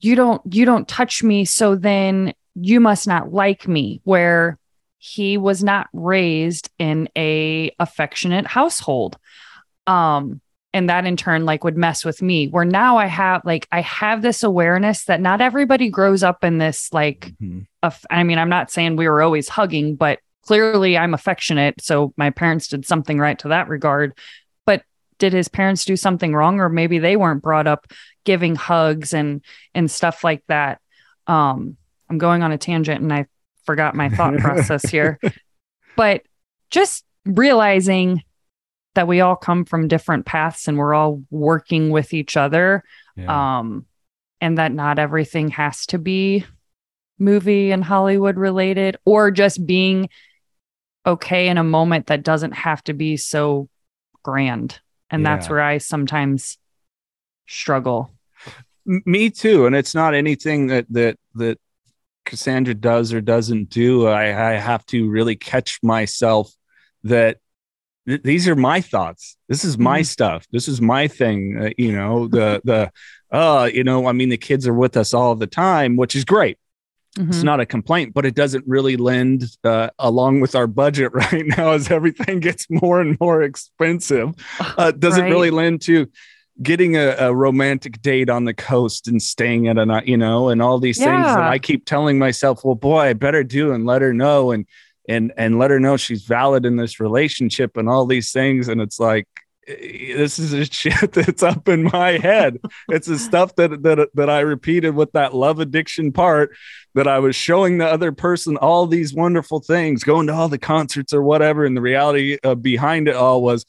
you 0.00 0.14
don't 0.14 0.42
you 0.52 0.64
don't 0.64 0.88
touch 0.88 1.22
me 1.22 1.44
so 1.44 1.74
then 1.74 2.32
you 2.54 2.80
must 2.80 3.06
not 3.06 3.32
like 3.32 3.66
me 3.68 4.00
where 4.04 4.58
he 4.98 5.36
was 5.38 5.62
not 5.62 5.88
raised 5.92 6.70
in 6.78 7.08
a 7.16 7.70
affectionate 7.78 8.46
household. 8.46 9.16
Um 9.86 10.40
and 10.74 10.90
that 10.90 11.06
in 11.06 11.16
turn 11.16 11.46
like 11.46 11.64
would 11.64 11.76
mess 11.76 12.04
with 12.04 12.20
me. 12.20 12.48
Where 12.48 12.64
now 12.64 12.96
i 12.98 13.06
have 13.06 13.42
like 13.44 13.66
i 13.72 13.80
have 13.82 14.20
this 14.22 14.42
awareness 14.42 15.04
that 15.04 15.20
not 15.20 15.40
everybody 15.40 15.88
grows 15.90 16.22
up 16.22 16.44
in 16.44 16.58
this 16.58 16.92
like 16.92 17.32
Mhm. 17.42 17.66
aff- 17.82 18.04
i 18.10 18.22
mean 18.24 18.38
i'm 18.38 18.48
not 18.50 18.70
saying 18.70 18.96
we 18.96 19.08
were 19.08 19.22
always 19.22 19.48
hugging 19.48 19.96
but 19.96 20.18
clearly 20.46 20.96
i'm 20.98 21.14
affectionate 21.14 21.80
so 21.80 22.12
my 22.16 22.30
parents 22.30 22.68
did 22.68 22.84
something 22.86 23.18
right 23.18 23.38
to 23.40 23.48
that 23.48 23.68
regard. 23.68 24.12
But 24.66 24.82
did 25.18 25.32
his 25.32 25.48
parents 25.48 25.84
do 25.84 25.96
something 25.96 26.34
wrong 26.34 26.60
or 26.60 26.68
maybe 26.68 26.98
they 26.98 27.16
weren't 27.16 27.42
brought 27.42 27.66
up 27.66 27.86
giving 28.24 28.54
hugs 28.56 29.14
and 29.14 29.42
and 29.74 29.90
stuff 29.90 30.24
like 30.24 30.42
that? 30.48 30.80
Um 31.26 31.76
i'm 32.10 32.18
going 32.18 32.42
on 32.42 32.52
a 32.52 32.58
tangent 32.58 33.00
and 33.00 33.12
i 33.12 33.26
forgot 33.66 33.94
my 33.94 34.08
thought 34.08 34.36
process 34.38 34.88
here. 34.88 35.18
But 35.96 36.22
just 36.70 37.04
realizing 37.24 38.22
that 38.94 39.08
we 39.08 39.20
all 39.20 39.36
come 39.36 39.64
from 39.64 39.88
different 39.88 40.24
paths 40.24 40.68
and 40.68 40.78
we're 40.78 40.94
all 40.94 41.22
working 41.30 41.90
with 41.90 42.14
each 42.14 42.36
other 42.36 42.82
Yeah. 43.16 43.58
um 43.58 43.84
and 44.40 44.58
that 44.58 44.72
not 44.72 44.98
everything 44.98 45.48
has 45.50 45.86
to 45.86 45.98
be 45.98 46.44
movie 47.18 47.72
and 47.72 47.82
hollywood 47.84 48.36
related 48.36 48.96
or 49.04 49.30
just 49.30 49.66
being 49.66 50.08
okay 51.06 51.48
in 51.48 51.58
a 51.58 51.64
moment 51.64 52.06
that 52.06 52.22
doesn't 52.22 52.52
have 52.52 52.82
to 52.84 52.92
be 52.94 53.16
so 53.16 53.68
grand. 54.22 54.80
And 55.10 55.24
that's 55.24 55.48
where 55.48 55.60
i 55.60 55.78
sometimes 55.78 56.58
struggle. 57.46 58.12
Me 58.84 59.30
too. 59.30 59.66
And 59.66 59.74
it's 59.76 59.94
not 59.94 60.14
anything 60.14 60.66
that 60.68 60.86
that 60.90 61.18
that 61.34 61.58
cassandra 62.26 62.74
does 62.74 63.12
or 63.14 63.20
doesn't 63.20 63.70
do 63.70 64.06
i 64.06 64.24
i 64.50 64.52
have 64.54 64.84
to 64.86 65.08
really 65.08 65.36
catch 65.36 65.78
myself 65.82 66.52
that 67.04 67.38
th- 68.06 68.22
these 68.22 68.46
are 68.48 68.56
my 68.56 68.80
thoughts 68.80 69.36
this 69.48 69.64
is 69.64 69.78
my 69.78 70.00
Mhm. 70.00 70.06
stuff 70.06 70.46
this 70.52 70.68
is 70.68 70.80
my 70.80 71.08
thing 71.08 71.38
uh, 71.58 71.70
you 71.78 71.92
know 71.92 72.28
the 72.28 72.60
the 72.64 72.90
uh 73.30 73.68
you 73.72 73.84
know 73.84 74.06
i 74.06 74.12
mean 74.12 74.28
the 74.28 74.36
kids 74.36 74.66
are 74.66 74.74
with 74.74 74.96
us 74.96 75.14
all 75.14 75.34
the 75.34 75.46
time 75.46 75.96
which 75.96 76.14
is 76.14 76.24
great 76.24 76.58
it's 77.18 77.38
Mhm. 77.40 77.44
not 77.44 77.60
a 77.60 77.66
complaint 77.66 78.12
but 78.12 78.26
it 78.26 78.34
doesn't 78.34 78.64
really 78.66 78.96
lend 78.98 79.44
uh, 79.64 79.88
along 79.98 80.40
with 80.40 80.54
our 80.54 80.66
budget 80.66 81.12
right 81.22 81.46
now 81.56 81.70
as 81.72 81.90
everything 81.90 82.40
gets 82.40 82.66
more 82.68 83.00
and 83.00 83.16
more 83.20 83.42
expensive 83.42 84.34
uh, 84.76 84.90
doesn't 84.90 85.22
Right. 85.24 85.30
really 85.30 85.50
lend 85.50 85.80
to 85.82 86.08
getting 86.62 86.96
a, 86.96 87.14
a 87.18 87.34
romantic 87.34 88.00
date 88.00 88.30
on 88.30 88.44
the 88.44 88.54
coast 88.54 89.08
and 89.08 89.20
staying 89.20 89.68
at 89.68 89.78
a 89.78 90.02
you 90.04 90.16
know, 90.16 90.48
and 90.48 90.62
all 90.62 90.78
these 90.78 90.98
things 90.98 91.26
that 91.26 91.40
I 91.40 91.58
keep 91.58 91.84
telling 91.84 92.18
myself, 92.18 92.64
well, 92.64 92.74
boy, 92.74 93.00
I 93.00 93.12
better 93.12 93.44
do 93.44 93.72
and 93.72 93.86
let 93.86 94.02
her 94.02 94.14
know. 94.14 94.52
And 94.52 94.66
and 95.08 95.32
and 95.36 95.58
let 95.58 95.70
her 95.70 95.80
know 95.80 95.96
she's 95.96 96.24
valid 96.24 96.66
in 96.66 96.76
this 96.76 97.00
relationship 97.00 97.76
and 97.76 97.88
all 97.88 98.06
these 98.06 98.32
things. 98.32 98.68
And 98.68 98.80
it's 98.80 98.98
like 98.98 99.26
eh, 99.68 100.16
this 100.16 100.38
is 100.38 100.52
a 100.52 100.64
shit 100.72 101.12
that's 101.12 101.42
up 101.42 101.68
in 101.68 101.84
my 101.84 102.18
head. 102.18 102.58
It's 102.88 103.06
the 103.06 103.18
stuff 103.18 103.54
that 103.56 103.82
that 103.82 104.08
that 104.14 104.30
I 104.30 104.40
repeated 104.40 104.94
with 104.94 105.12
that 105.12 105.34
love 105.34 105.60
addiction 105.60 106.12
part 106.12 106.56
that 106.94 107.06
I 107.06 107.18
was 107.18 107.36
showing 107.36 107.78
the 107.78 107.86
other 107.86 108.12
person 108.12 108.56
all 108.56 108.86
these 108.86 109.14
wonderful 109.14 109.60
things 109.60 110.04
going 110.04 110.26
to 110.28 110.34
all 110.34 110.48
the 110.48 110.58
concerts 110.58 111.12
or 111.12 111.22
whatever. 111.22 111.64
And 111.64 111.76
the 111.76 111.82
reality 111.82 112.38
uh, 112.42 112.54
behind 112.54 113.08
it 113.08 113.16
all 113.16 113.42
was 113.42 113.64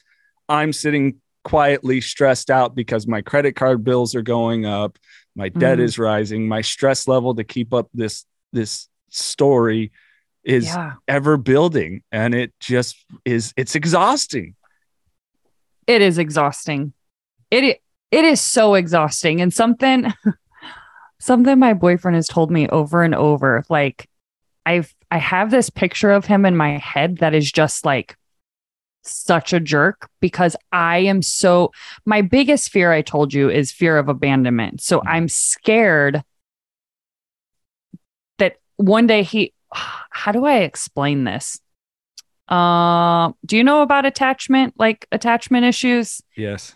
I'm 0.49 0.73
sitting 0.73 1.19
quietly 1.47 2.01
stressed 2.01 2.49
out 2.51 2.75
because 2.75 3.07
my 3.07 3.21
credit 3.21 3.55
card 3.55 3.83
bills 3.83 4.13
are 4.15 4.21
going 4.21 4.65
up 4.65 4.97
my 5.35 5.49
debt 5.49 5.77
Mhm. 5.77 5.81
is 5.83 5.97
rising 5.99 6.47
my 6.47 6.61
stress 6.61 7.07
level 7.07 7.35
to 7.35 7.43
keep 7.43 7.73
up 7.73 7.87
this 7.93 8.25
this 8.53 8.89
story 9.09 9.91
is 10.43 10.65
Yeah. 10.65 10.93
ever 11.07 11.37
building 11.37 12.01
and 12.11 12.33
it 12.35 12.53
just 12.59 12.95
is 13.25 13.53
it's 13.55 13.75
exhausting 13.75 14.55
It 15.87 16.01
is 16.01 16.17
exhausting. 16.17 16.91
It 17.49 17.79
it 18.11 18.25
is 18.25 18.41
so 18.41 18.73
exhausting 18.75 19.39
and 19.41 19.53
something 19.53 20.13
something 21.19 21.57
my 21.59 21.73
boyfriend 21.73 22.15
has 22.15 22.27
told 22.27 22.51
me 22.51 22.67
over 22.69 23.03
and 23.03 23.15
over 23.15 23.63
like 23.69 24.07
I've 24.65 24.93
I 25.09 25.17
have 25.17 25.49
this 25.51 25.69
picture 25.69 26.11
of 26.11 26.25
him 26.25 26.45
in 26.45 26.57
my 26.57 26.77
head 26.77 27.19
that 27.19 27.33
is 27.33 27.49
just 27.51 27.85
like 27.85 28.17
such 29.07 29.53
a 29.53 29.59
jerk 29.59 30.09
because 30.19 30.55
I 30.71 30.99
am 30.99 31.21
so 31.21 31.71
my 32.05 32.21
biggest 32.21 32.69
fear 32.69 32.91
I 32.91 33.01
told 33.01 33.33
you 33.33 33.49
is 33.49 33.71
fear 33.71 33.97
of 33.97 34.09
abandonment. 34.09 34.81
So 34.81 35.01
I'm 35.05 35.27
scared 35.27 36.23
that 38.37 38.57
one 38.75 39.07
day 39.07 39.23
he 39.23 39.53
how 40.09 40.31
do 40.31 40.45
I 40.45 40.57
explain 40.57 41.23
this? 41.23 41.59
Uh, 42.47 43.33
do 43.45 43.57
you 43.57 43.63
know 43.63 43.81
about 43.81 44.05
attachment 44.05 44.73
like 44.77 45.05
attachment 45.11 45.65
issues? 45.65 46.21
yes 46.35 46.75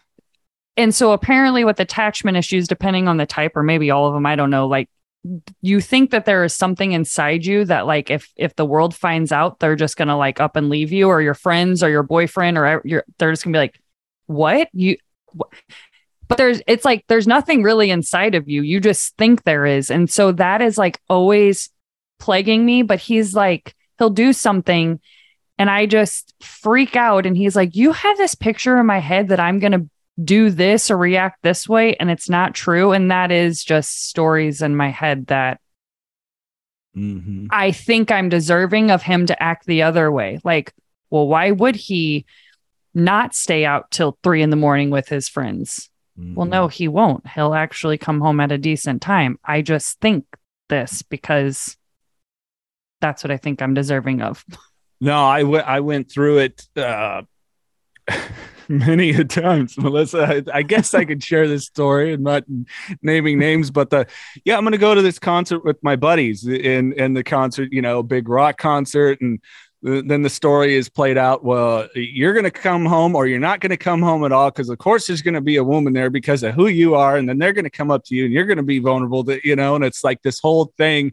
and 0.78 0.96
so 0.96 1.12
apparently 1.12 1.64
with 1.64 1.80
attachment 1.80 2.38
issues 2.38 2.68
depending 2.68 3.08
on 3.08 3.18
the 3.18 3.26
type 3.26 3.56
or 3.56 3.64
maybe 3.64 3.92
all 3.92 4.08
of 4.08 4.14
them 4.14 4.26
i 4.26 4.36
don't 4.36 4.50
know 4.50 4.68
like 4.68 4.90
you 5.62 5.80
think 5.80 6.12
that 6.12 6.26
there 6.26 6.44
is 6.44 6.56
something 6.56 6.94
inside 6.94 7.46
you 7.46 7.64
that 7.66 7.86
like 7.86 8.10
if 8.10 8.32
if 8.36 8.56
the 8.56 8.66
world 8.66 8.96
finds 8.96 9.32
out 9.32 9.60
they're 9.60 9.76
just 9.76 9.96
gonna 9.96 10.18
like 10.18 10.40
up 10.40 10.56
and 10.56 10.70
leave 10.70 10.92
you 10.92 11.08
or 11.08 11.22
your 11.22 11.36
friends 11.36 11.84
or 11.84 11.90
your 11.90 12.02
boyfriend 12.02 12.58
or 12.58 12.82
your 12.84 13.04
they're 13.20 13.32
just 13.32 13.44
gonna 13.44 13.54
be 13.54 13.60
like 13.60 13.80
what? 14.26 14.68
You 14.74 14.98
wh-" 15.38 15.54
but 16.28 16.38
there's 16.38 16.62
it's 16.66 16.86
like 16.86 17.06
there's 17.08 17.28
nothing 17.28 17.62
really 17.62 17.92
inside 17.92 18.36
of 18.36 18.50
you. 18.50 18.64
You 18.64 18.80
just 18.80 19.16
think 19.18 19.44
there 19.44 19.66
is. 19.66 19.92
And 19.92 20.10
so 20.10 20.32
that 20.34 20.62
is 20.62 20.78
like 20.78 21.00
always 21.08 21.70
plaguing 22.22 22.64
me 22.64 22.84
but 22.84 23.00
he's 23.00 23.34
like 23.34 23.76
he'll 23.98 24.12
do 24.12 24.32
something 24.32 25.00
and 25.58 25.70
i 25.72 25.88
just 25.88 26.36
freak 26.40 26.96
out 26.96 27.26
and 27.26 27.36
he's 27.36 27.56
like 27.56 27.76
you 27.76 27.92
have 27.92 28.16
this 28.18 28.36
picture 28.36 28.78
in 28.78 28.86
my 28.86 29.00
head 29.00 29.30
that 29.30 29.40
i'm 29.40 29.58
gonna 29.58 29.84
do 30.24 30.50
this 30.50 30.92
or 30.92 30.98
react 30.98 31.42
this 31.42 31.68
way 31.68 31.96
and 31.96 32.12
it's 32.12 32.30
not 32.30 32.54
true. 32.54 32.92
And 32.92 33.12
that 33.12 33.32
is 33.32 33.64
just 33.64 34.08
stories 34.08 34.62
in 34.62 34.76
my 34.76 34.90
head 34.90 35.28
that 35.28 35.60
mm-hmm. 36.96 37.48
i 37.50 37.72
think 37.72 38.12
i'm 38.12 38.28
deserving 38.28 38.92
of 38.92 39.02
him 39.02 39.26
to 39.26 39.42
act 39.44 39.66
the 39.66 39.84
other 39.84 40.12
way. 40.12 40.40
Like 40.44 40.74
well 41.10 41.28
why 41.28 41.52
would 41.52 41.76
he 41.76 42.26
not 42.94 43.34
stay 43.34 43.64
out 43.64 43.90
till 43.92 44.18
three 44.22 44.42
in 44.42 44.50
the 44.50 44.56
morning 44.56 44.90
with 44.90 45.08
his 45.08 45.30
friends? 45.30 45.90
Well 46.18 46.46
no 46.46 46.68
he 46.68 46.88
won't. 46.88 47.28
He'll 47.28 47.54
actually 47.54 47.98
come 47.98 48.20
home 48.20 48.40
at 48.42 48.52
a 48.52 48.58
decent 48.58 49.02
time. 49.02 49.40
I 49.44 49.62
just 49.62 50.00
think 50.02 50.26
this 50.70 51.02
because 51.02 51.78
that's 53.02 53.24
what 53.24 53.32
i 53.32 53.38
think 53.38 53.62
i'm 53.62 53.74
deserving 53.74 54.22
of. 54.22 54.46
No 55.00 55.26
I 55.26 55.44
went 55.44 55.68
I 55.68 55.80
went 55.80 56.12
through 56.12 56.40
it 56.40 56.68
uh 56.76 57.24
many 58.70 59.12
a 59.12 59.24
times 59.24 59.78
melissa. 59.78 60.44
I, 60.48 60.60
I 60.60 60.62
guess 60.62 60.94
i 60.94 61.06
could 61.06 61.24
share 61.24 61.48
this 61.48 61.66
story 61.66 62.14
and 62.14 62.24
not 62.24 62.44
naming 63.02 63.40
names 63.40 63.72
but 63.72 63.90
the 63.90 64.08
yeah 64.46 64.58
i'm 64.58 64.64
gonna 64.64 64.78
go 64.78 64.96
to 64.96 65.02
this 65.02 65.20
concert 65.20 65.64
with 65.64 65.82
my 65.84 65.96
buddies 65.96 66.48
in 66.48 66.94
in 66.94 67.14
the 67.14 67.24
concert 67.24 67.70
you 67.72 67.82
know 67.82 68.04
big 68.04 68.30
rock 68.30 68.58
concert 68.58 69.20
and 69.22 69.40
then 69.84 70.22
the 70.22 70.30
story 70.30 70.76
is 70.76 70.90
played 70.90 71.18
out 71.18 71.44
well 71.44 71.88
you're 71.96 72.34
going 72.34 72.44
to 72.44 72.52
come 72.52 72.86
home 72.86 73.16
or 73.16 73.26
you're 73.26 73.40
not 73.40 73.60
going 73.62 73.72
to 73.72 73.78
come 73.78 74.02
home 74.02 74.24
at 74.24 74.32
all 74.32 74.52
because 74.52 74.70
of 74.70 74.78
course 74.78 75.08
there's 75.08 75.24
going 75.24 75.34
to 75.34 75.42
be 75.42 75.56
a 75.56 75.64
woman 75.64 75.92
there 75.92 76.12
because 76.12 76.44
of 76.44 76.54
who 76.54 76.68
you 76.68 76.94
are 76.94 77.18
and 77.18 77.28
then 77.28 77.40
they're 77.40 77.54
going 77.54 77.66
to 77.66 77.70
come 77.72 77.90
up 77.90 78.04
to 78.06 78.16
you 78.16 78.26
and 78.26 78.34
you're 78.34 78.46
going 78.46 78.58
to 78.58 78.64
be 78.64 78.78
vulnerable 78.78 79.24
to 79.24 79.40
you 79.48 79.56
know 79.56 79.76
and 79.76 79.84
it's 79.84 80.04
like 80.04 80.22
this 80.22 80.40
whole 80.40 80.72
thing 80.78 81.12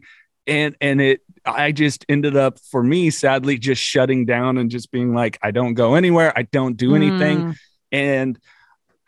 and 0.49 0.75
and 0.81 0.99
it 0.99 1.21
i 1.45 1.71
just 1.71 2.05
ended 2.09 2.35
up 2.35 2.59
for 2.59 2.83
me 2.83 3.09
sadly 3.09 3.57
just 3.57 3.81
shutting 3.81 4.25
down 4.25 4.57
and 4.57 4.69
just 4.71 4.91
being 4.91 5.13
like 5.13 5.37
i 5.41 5.51
don't 5.51 5.75
go 5.75 5.95
anywhere 5.95 6.33
i 6.37 6.41
don't 6.41 6.75
do 6.77 6.95
anything 6.95 7.43
Mm, 7.43 7.55
and 7.91 8.39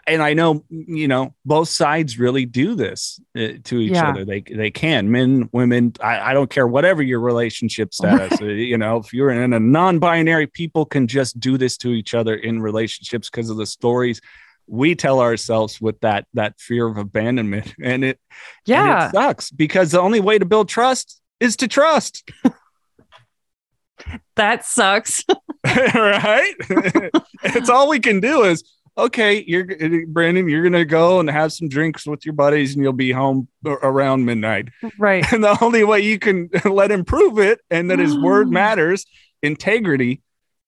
and 0.08 0.24
I 0.24 0.34
know 0.34 0.64
you 0.70 1.08
know 1.08 1.36
both 1.46 1.70
sides 1.70 2.18
really 2.18 2.46
do 2.48 2.74
this 2.74 3.20
uh, 3.38 3.50
to 3.66 3.80
each 3.80 3.92
Yeah. 3.92 4.10
other. 4.10 4.26
They 4.26 4.42
they 4.42 4.72
can 4.72 5.12
men, 5.12 5.48
women. 5.54 5.94
I, 6.02 6.32
I 6.32 6.34
don't 6.34 6.50
care 6.50 6.68
whatever 6.68 7.04
your 7.04 7.20
relationship 7.20 7.94
status. 8.00 8.42
uh, 8.42 8.46
you 8.46 8.80
know, 8.80 8.98
if 8.98 9.14
you're 9.14 9.30
in 9.30 9.54
a 9.54 9.60
non-binary, 9.60 10.48
people 10.48 10.86
can 10.86 11.06
just 11.06 11.40
do 11.40 11.56
this 11.56 11.78
to 11.78 11.90
each 11.92 12.16
other 12.16 12.34
in 12.34 12.64
relationships 12.64 13.30
because 13.30 13.52
of 13.52 13.58
the 13.58 13.68
stories 13.68 14.22
we 14.66 14.96
tell 14.96 15.20
ourselves 15.20 15.80
with 15.80 16.00
that 16.02 16.26
that 16.34 16.60
fear 16.60 16.88
of 16.88 16.98
abandonment, 16.98 17.76
and 17.84 18.04
it 18.04 18.20
and 18.32 18.46
yeah 18.66 19.08
it 19.08 19.12
sucks 19.12 19.52
because 19.52 19.92
the 19.92 20.02
only 20.02 20.20
way 20.20 20.40
to 20.40 20.46
build 20.46 20.68
trust 20.68 21.21
is 21.42 21.58
to 21.58 21.68
trust, 21.68 22.32
that 24.36 24.66
sucks 24.66 25.26
right? 25.66 26.54
it's 27.44 27.70
all 27.70 27.90
we 27.90 28.00
can 28.00 28.20
do 28.20 28.44
is 28.44 28.64
okay, 28.98 29.44
you're 29.48 29.66
Brandon, 30.08 30.50
you're 30.50 30.64
gonna 30.64 30.86
go 30.86 31.20
and 31.20 31.30
have 31.30 31.54
some 31.54 31.70
drinks 31.70 32.06
with 32.06 32.26
your 32.26 32.34
buddies, 32.34 32.76
and 32.76 32.84
you'll 32.84 32.94
be 32.94 33.12
home 33.12 33.48
around 33.66 34.26
midnight. 34.26 34.70
right 34.98 35.26
And 35.32 35.44
the 35.44 35.58
only 35.62 35.84
way 35.84 36.00
you 36.02 36.20
can 36.20 36.50
let 36.66 36.92
him 36.92 37.06
prove 37.06 37.40
it, 37.40 37.60
and 37.70 37.92
that 37.92 38.00
his 38.00 38.18
word 38.18 38.50
matters, 38.52 39.06
integrity, 39.42 40.22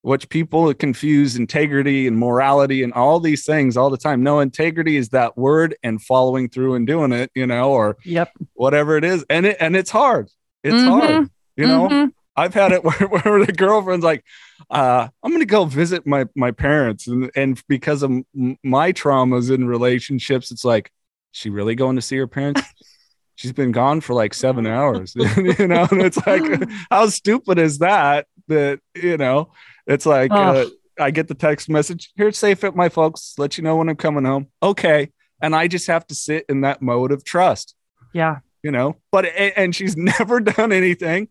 which 0.04 0.30
people 0.30 0.74
confuse 0.74 1.36
integrity 1.36 2.08
and 2.08 2.18
morality 2.18 2.84
and 2.84 2.94
all 2.94 3.20
these 3.20 3.46
things 3.46 3.76
all 3.76 3.90
the 3.90 3.98
time. 3.98 4.22
No, 4.22 4.42
integrity 4.42 4.96
is 4.96 5.10
that 5.10 5.38
word 5.38 5.76
and 5.82 6.02
following 6.02 6.50
through 6.50 6.76
and 6.76 6.86
doing 6.86 7.12
it, 7.12 7.32
you 7.34 7.48
know, 7.48 7.72
or 7.72 7.98
yep 8.04 8.32
whatever 8.54 8.96
it 8.96 9.04
is. 9.04 9.26
And 9.30 9.48
it 9.48 9.58
and 9.60 9.76
it's 9.76 9.92
hard. 9.92 10.30
It's 10.64 10.76
Mhm. 10.76 10.88
hard, 10.90 11.30
you 11.56 11.68
know. 11.68 11.90
Mhm. 11.90 12.12
I've 12.36 12.54
had 12.54 12.72
it 12.72 12.84
where, 12.84 13.08
where 13.10 13.46
the 13.46 13.52
girlfriend's 13.54 14.04
like, 14.04 14.24
uh, 14.70 15.08
I'm 15.24 15.32
going 15.32 15.42
to 15.42 15.46
go 15.46 15.66
visit 15.66 16.08
my, 16.08 16.26
my 16.36 16.52
parents. 16.52 17.08
And, 17.08 17.30
and 17.36 17.62
because 17.68 18.02
of 18.02 18.10
m- 18.12 18.58
my 18.64 18.92
traumas 18.92 19.54
in 19.54 19.68
relationships, 19.68 20.50
it's 20.52 20.66
like, 20.66 20.92
she 21.32 21.50
really 21.50 21.76
going 21.76 21.96
to 21.98 22.02
see 22.02 22.18
her 22.18 22.28
parents? 22.28 22.62
She's 23.36 23.52
been 23.52 23.72
gone 23.72 24.00
for 24.02 24.14
like 24.14 24.34
seven 24.36 24.66
hours, 24.68 25.16
you 25.38 25.68
know? 25.68 25.88
And 25.92 26.02
it's 26.02 26.26
like, 26.26 26.44
how 26.92 27.08
stupid 27.08 27.58
is 27.60 27.80
that? 27.80 28.28
That, 28.48 28.80
you 28.96 29.18
know, 29.18 29.52
it's 29.88 30.06
like, 30.06 30.32
uh, 30.32 30.66
I 31.00 31.10
get 31.12 31.28
the 31.28 31.34
text 31.34 31.68
message, 31.70 32.12
here, 32.16 32.32
safe 32.32 32.64
at 32.64 32.76
my 32.76 32.90
folks, 32.90 33.34
let 33.40 33.58
you 33.58 33.64
know 33.64 33.76
when 33.78 33.90
I'm 33.90 33.96
coming 33.96 34.26
home. 34.26 34.48
Okay. 34.62 35.10
And 35.42 35.56
I 35.56 35.68
just 35.68 35.88
have 35.88 36.06
to 36.08 36.16
sit 36.16 36.46
in 36.48 36.62
that 36.62 36.82
mode 36.82 37.12
of 37.12 37.24
trust, 37.24 37.76
yeah 38.14 38.38
you 38.64 38.72
know, 38.72 38.96
but, 39.12 39.26
and 39.26 39.76
she's 39.76 39.96
never 40.20 40.40
done 40.40 40.72
anything. 40.72 41.28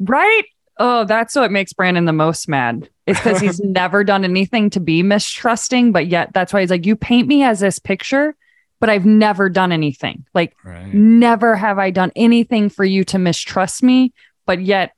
Right? 0.00 0.44
Oh, 0.78 1.04
that's 1.04 1.36
what 1.36 1.52
makes 1.52 1.72
Brandon 1.72 2.04
the 2.04 2.12
most 2.12 2.48
mad. 2.48 2.88
It's 3.06 3.20
because 3.20 3.40
he's 3.40 3.60
never 3.64 4.02
done 4.02 4.24
anything 4.24 4.70
to 4.70 4.80
be 4.80 5.02
mistrusting, 5.02 5.92
but 5.92 6.08
yet 6.08 6.32
that's 6.34 6.52
why 6.52 6.60
he's 6.60 6.70
like, 6.70 6.84
You 6.86 6.96
paint 6.96 7.28
me 7.28 7.44
as 7.44 7.60
this 7.60 7.78
picture, 7.78 8.34
but 8.80 8.90
I've 8.90 9.06
never 9.06 9.48
done 9.48 9.70
anything. 9.70 10.26
Like, 10.34 10.56
Right. 10.64 10.92
never 10.92 11.54
have 11.54 11.78
I 11.78 11.90
done 11.90 12.10
anything 12.16 12.70
for 12.70 12.84
you 12.84 13.04
to 13.04 13.18
mistrust 13.18 13.84
me, 13.84 14.12
but 14.46 14.60
yet 14.60 14.92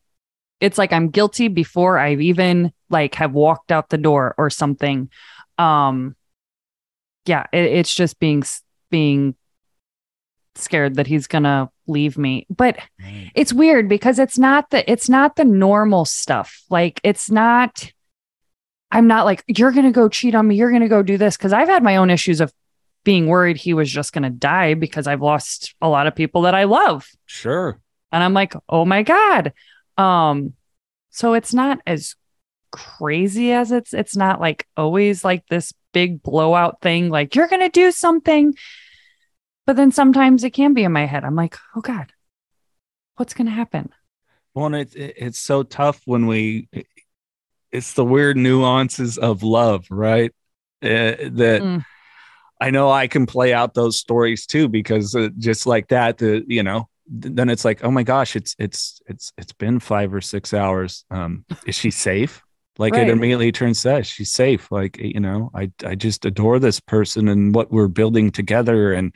it's 0.60 0.78
like 0.78 0.92
I'm 0.94 1.10
guilty 1.10 1.48
before 1.48 1.98
I've 1.98 2.22
even 2.22 2.72
like 2.88 3.16
have 3.16 3.34
walked 3.34 3.70
out 3.70 3.90
the 3.90 3.98
door 3.98 4.34
or 4.38 4.48
something. 4.48 5.10
Um 5.58 6.16
yeah, 7.26 7.44
it, 7.52 7.64
it's 7.64 7.94
just 7.94 8.18
being 8.18 8.44
being 8.90 9.34
scared 10.56 10.96
that 10.96 11.06
he's 11.06 11.26
gonna 11.26 11.70
leave 11.86 12.18
me. 12.18 12.46
But 12.50 12.78
it's 13.34 13.52
weird 13.52 13.88
because 13.88 14.18
it's 14.18 14.38
not 14.38 14.70
the 14.70 14.90
it's 14.90 15.08
not 15.08 15.36
the 15.36 15.44
normal 15.44 16.04
stuff. 16.04 16.62
Like 16.70 17.00
it's 17.02 17.30
not 17.30 17.92
I'm 18.90 19.06
not 19.06 19.24
like 19.24 19.42
you're 19.46 19.72
going 19.72 19.86
to 19.86 19.92
go 19.92 20.08
cheat 20.08 20.34
on 20.34 20.46
me, 20.46 20.54
you're 20.56 20.70
going 20.70 20.82
to 20.82 20.88
go 20.88 21.02
do 21.02 21.18
this 21.18 21.36
cuz 21.36 21.52
I've 21.52 21.68
had 21.68 21.82
my 21.82 21.96
own 21.96 22.10
issues 22.10 22.40
of 22.40 22.52
being 23.04 23.26
worried 23.26 23.56
he 23.56 23.74
was 23.74 23.90
just 23.90 24.12
going 24.12 24.24
to 24.24 24.30
die 24.30 24.74
because 24.74 25.06
I've 25.06 25.22
lost 25.22 25.74
a 25.80 25.88
lot 25.88 26.06
of 26.06 26.14
people 26.14 26.42
that 26.42 26.54
I 26.54 26.64
love. 26.64 27.08
Sure. 27.26 27.80
And 28.12 28.22
I'm 28.22 28.34
like, 28.34 28.54
"Oh 28.68 28.84
my 28.84 29.02
god." 29.02 29.52
Um 29.98 30.54
so 31.10 31.34
it's 31.34 31.54
not 31.54 31.80
as 31.86 32.14
crazy 32.70 33.52
as 33.52 33.72
it's 33.72 33.94
it's 33.94 34.16
not 34.16 34.40
like 34.40 34.66
always 34.76 35.24
like 35.24 35.46
this 35.48 35.72
big 35.92 36.22
blowout 36.22 36.80
thing 36.82 37.08
like 37.08 37.34
you're 37.34 37.48
going 37.48 37.62
to 37.62 37.68
do 37.68 37.90
something. 37.90 38.54
But 39.66 39.76
then 39.76 39.90
sometimes 39.90 40.44
it 40.44 40.50
can 40.50 40.74
be 40.74 40.84
in 40.84 40.92
my 40.92 41.06
head. 41.06 41.24
I'm 41.24 41.34
like, 41.36 41.56
"Oh 41.74 41.80
god. 41.80 42.12
What's 43.16 43.34
going 43.34 43.46
to 43.46 43.52
happen?" 43.52 43.90
Well, 44.54 44.66
and 44.66 44.76
it's 44.76 44.94
it's 44.96 45.38
so 45.38 45.62
tough 45.62 46.00
when 46.04 46.26
we. 46.26 46.68
It's 47.72 47.92
the 47.94 48.04
weird 48.04 48.36
nuances 48.36 49.18
of 49.18 49.42
love, 49.42 49.86
right? 49.90 50.32
Uh, 50.82 51.28
that 51.32 51.62
Mm. 51.62 51.84
I 52.60 52.70
know 52.70 52.90
I 52.90 53.06
can 53.06 53.26
play 53.26 53.52
out 53.52 53.74
those 53.74 53.98
stories 53.98 54.46
too, 54.46 54.68
because 54.68 55.14
uh, 55.14 55.28
just 55.38 55.66
like 55.66 55.88
that, 55.88 56.18
the 56.18 56.44
you 56.48 56.62
know, 56.62 56.88
then 57.08 57.50
it's 57.50 57.64
like, 57.64 57.84
oh 57.84 57.90
my 57.90 58.02
gosh, 58.02 58.34
it's 58.36 58.54
it's 58.58 59.00
it's 59.06 59.32
it's 59.36 59.52
been 59.52 59.78
five 59.80 60.14
or 60.14 60.20
six 60.20 60.54
hours. 60.54 61.04
Um, 61.10 61.44
is 61.66 61.74
she 61.74 61.90
safe? 61.90 62.42
Like 62.78 62.94
Right. 62.94 63.02
it 63.02 63.10
immediately 63.10 63.52
turns 63.52 63.80
says 63.80 64.06
she's 64.06 64.32
safe. 64.32 64.70
Like 64.70 64.98
you 64.98 65.20
know, 65.20 65.50
I 65.54 65.70
I 65.84 65.94
just 65.96 66.24
adore 66.24 66.58
this 66.58 66.80
person 66.80 67.28
and 67.28 67.54
what 67.54 67.70
we're 67.70 67.88
building 67.88 68.30
together, 68.30 68.92
and 68.92 69.14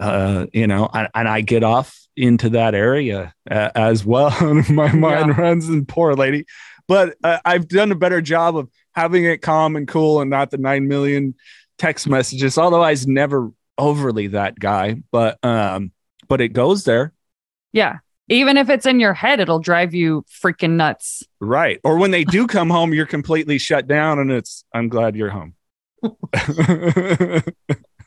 uh, 0.00 0.46
you 0.52 0.66
know, 0.66 0.88
and, 0.92 1.08
and 1.14 1.28
I 1.28 1.40
get 1.40 1.62
off 1.62 1.98
into 2.16 2.50
that 2.50 2.74
area 2.74 3.34
uh, 3.50 3.70
as 3.74 4.04
well. 4.04 4.30
my 4.70 4.92
mind 4.92 5.36
runs 5.38 5.68
and 5.68 5.86
poor 5.86 6.14
lady, 6.14 6.46
but 6.86 7.16
uh, 7.22 7.38
I've 7.44 7.68
done 7.68 7.92
a 7.92 7.96
better 7.96 8.20
job 8.20 8.56
of 8.56 8.70
having 8.94 9.24
it 9.24 9.42
calm 9.42 9.76
and 9.76 9.88
cool 9.88 10.20
and 10.20 10.30
not 10.30 10.50
the 10.50 10.58
nine 10.58 10.88
million 10.88 11.34
text 11.78 12.08
messages. 12.08 12.58
Although 12.58 12.82
I 12.82 12.90
was 12.90 13.06
never 13.06 13.50
overly 13.78 14.28
that 14.28 14.58
guy, 14.58 14.96
but 15.10 15.38
um, 15.44 15.92
but 16.28 16.40
it 16.40 16.48
goes 16.48 16.84
there. 16.84 17.12
Yeah. 17.72 17.98
Even 18.28 18.56
if 18.56 18.70
it's 18.70 18.86
in 18.86 19.00
your 19.00 19.12
head, 19.12 19.40
it'll 19.40 19.58
drive 19.58 19.92
you 19.92 20.24
freaking 20.30 20.72
nuts. 20.72 21.22
Right. 21.40 21.80
Or 21.84 21.98
when 21.98 22.10
they 22.10 22.24
do 22.24 22.46
come 22.48 22.70
home, 22.70 22.94
you're 22.94 23.04
completely 23.04 23.58
shut 23.58 23.86
down 23.86 24.18
and 24.18 24.32
it's, 24.32 24.64
I'm 24.72 24.88
glad 24.88 25.16
you're 25.16 25.30
home. 25.30 25.54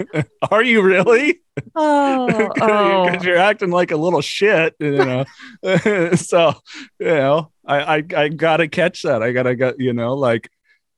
Are 0.52 0.64
you 0.64 0.82
really? 0.82 1.42
Oh, 1.76 2.28
Because 2.54 3.22
oh. 3.22 3.24
you're 3.24 3.38
acting 3.38 3.72
like 3.72 3.92
a 3.92 3.98
little 3.98 4.22
shit, 4.22 4.76
you 4.80 4.98
know. 4.98 5.26
so, 6.16 6.54
you 7.00 7.06
know, 7.06 7.52
I, 7.66 7.98
I 7.98 8.04
I 8.16 8.30
gotta 8.30 8.68
catch 8.68 9.04
that. 9.04 9.24
I 9.24 9.32
gotta 9.32 9.56
get, 9.56 9.80
you 9.80 9.94
know, 9.94 10.14
like 10.14 10.50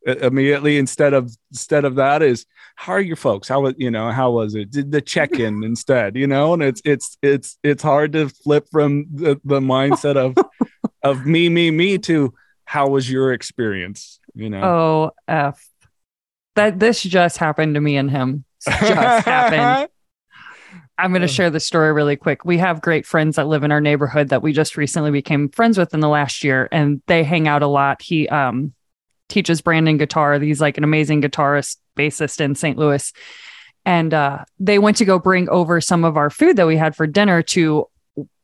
immediately 0.05 0.77
instead 0.77 1.13
of 1.13 1.35
instead 1.51 1.85
of 1.85 1.95
that 1.95 2.21
is 2.21 2.45
how 2.75 2.93
are 2.93 3.01
your 3.01 3.15
folks? 3.15 3.47
How 3.47 3.61
was 3.61 3.75
you 3.77 3.91
know, 3.91 4.11
how 4.11 4.31
was 4.31 4.55
it? 4.55 4.71
Did 4.71 4.91
the 4.91 5.01
check-in 5.01 5.63
instead, 5.63 6.15
you 6.15 6.27
know, 6.27 6.53
and 6.53 6.63
it's 6.63 6.81
it's 6.85 7.17
it's 7.21 7.57
it's 7.63 7.83
hard 7.83 8.13
to 8.13 8.29
flip 8.29 8.67
from 8.71 9.05
the, 9.13 9.39
the 9.43 9.59
mindset 9.59 10.15
of 10.15 10.37
of 11.03 11.25
me, 11.25 11.49
me, 11.49 11.71
me 11.71 11.97
to 11.99 12.33
how 12.65 12.87
was 12.87 13.11
your 13.11 13.33
experience? 13.33 14.19
You 14.33 14.49
know. 14.49 14.63
oh, 14.63 15.11
F. 15.27 15.67
That 16.55 16.79
this 16.79 17.01
just 17.01 17.37
happened 17.37 17.75
to 17.75 17.81
me 17.81 17.97
and 17.97 18.09
him. 18.09 18.45
Just 18.65 19.25
happened. 19.25 19.89
I'm 20.97 21.11
going 21.11 21.21
to 21.21 21.29
share 21.29 21.49
the 21.49 21.61
story 21.61 21.93
really 21.93 22.17
quick. 22.17 22.43
We 22.43 22.57
have 22.57 22.81
great 22.81 23.05
friends 23.05 23.37
that 23.37 23.47
live 23.47 23.63
in 23.63 23.71
our 23.71 23.79
neighborhood 23.79 24.29
that 24.29 24.41
we 24.41 24.51
just 24.51 24.75
recently 24.75 25.11
became 25.11 25.47
friends 25.49 25.77
with 25.77 25.93
in 25.93 26.01
the 26.01 26.09
last 26.09 26.43
year, 26.43 26.67
and 26.73 27.01
they 27.07 27.23
hang 27.23 27.47
out 27.47 27.63
a 27.63 27.67
lot. 27.67 28.01
He 28.01 28.27
um, 28.27 28.73
teaches 29.29 29.61
Brandon 29.61 29.97
guitar. 29.97 30.37
He's 30.39 30.59
like 30.59 30.77
an 30.77 30.83
amazing 30.83 31.21
guitarist, 31.21 31.77
bassist 31.97 32.41
in 32.41 32.53
St. 32.53 32.77
Louis. 32.77 33.13
And 33.85 34.13
uh, 34.13 34.43
they 34.59 34.77
went 34.77 34.97
to 34.97 35.05
go 35.05 35.19
bring 35.19 35.47
over 35.49 35.79
some 35.79 36.03
of 36.03 36.17
our 36.17 36.29
food 36.29 36.57
that 36.57 36.67
we 36.67 36.75
had 36.75 36.95
for 36.95 37.07
dinner 37.07 37.41
to 37.43 37.87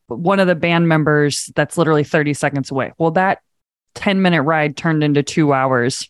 one 0.06 0.40
of 0.40 0.46
the 0.46 0.54
band 0.54 0.88
members 0.88 1.50
that's 1.54 1.76
literally 1.76 2.04
30 2.04 2.32
seconds 2.32 2.70
away. 2.70 2.92
Well, 2.96 3.10
that 3.12 3.40
10 3.94 4.22
minute 4.22 4.42
ride 4.42 4.76
turned 4.76 5.02
into 5.04 5.22
two 5.22 5.52
hours. 5.52 6.08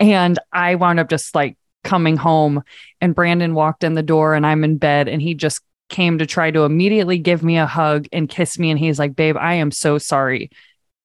And 0.00 0.38
I 0.52 0.74
wound 0.74 1.00
up 1.00 1.08
just 1.08 1.34
like 1.34 1.56
coming 1.84 2.16
home 2.16 2.62
and 3.00 3.14
Brandon 3.14 3.54
walked 3.54 3.84
in 3.84 3.94
the 3.94 4.02
door 4.02 4.34
and 4.34 4.46
I'm 4.46 4.64
in 4.64 4.78
bed 4.78 5.08
and 5.08 5.22
he 5.22 5.34
just 5.34 5.60
came 5.88 6.18
to 6.18 6.26
try 6.26 6.50
to 6.50 6.64
immediately 6.64 7.18
give 7.18 7.42
me 7.42 7.58
a 7.58 7.66
hug 7.66 8.06
and 8.12 8.28
kiss 8.28 8.58
me 8.58 8.70
and 8.70 8.78
he's 8.78 8.98
like, 8.98 9.14
"Babe, 9.14 9.36
I 9.38 9.54
am 9.54 9.70
so 9.70 9.98
sorry." 9.98 10.50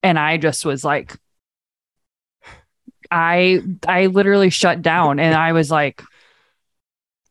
And 0.02 0.18
I 0.18 0.38
just 0.38 0.64
was 0.64 0.84
like 0.84 1.16
I 3.10 3.60
I 3.86 4.06
literally 4.06 4.50
shut 4.50 4.82
down 4.82 5.18
and 5.18 5.34
I 5.34 5.52
was 5.52 5.70
like 5.70 6.02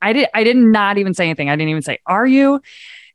I 0.01 0.13
did 0.13 0.27
I 0.33 0.43
did 0.43 0.57
not 0.57 0.97
even 0.97 1.13
say 1.13 1.25
anything. 1.25 1.49
I 1.49 1.55
didn't 1.55 1.69
even 1.69 1.81
say, 1.81 1.99
"Are 2.05 2.27
you?" 2.27 2.61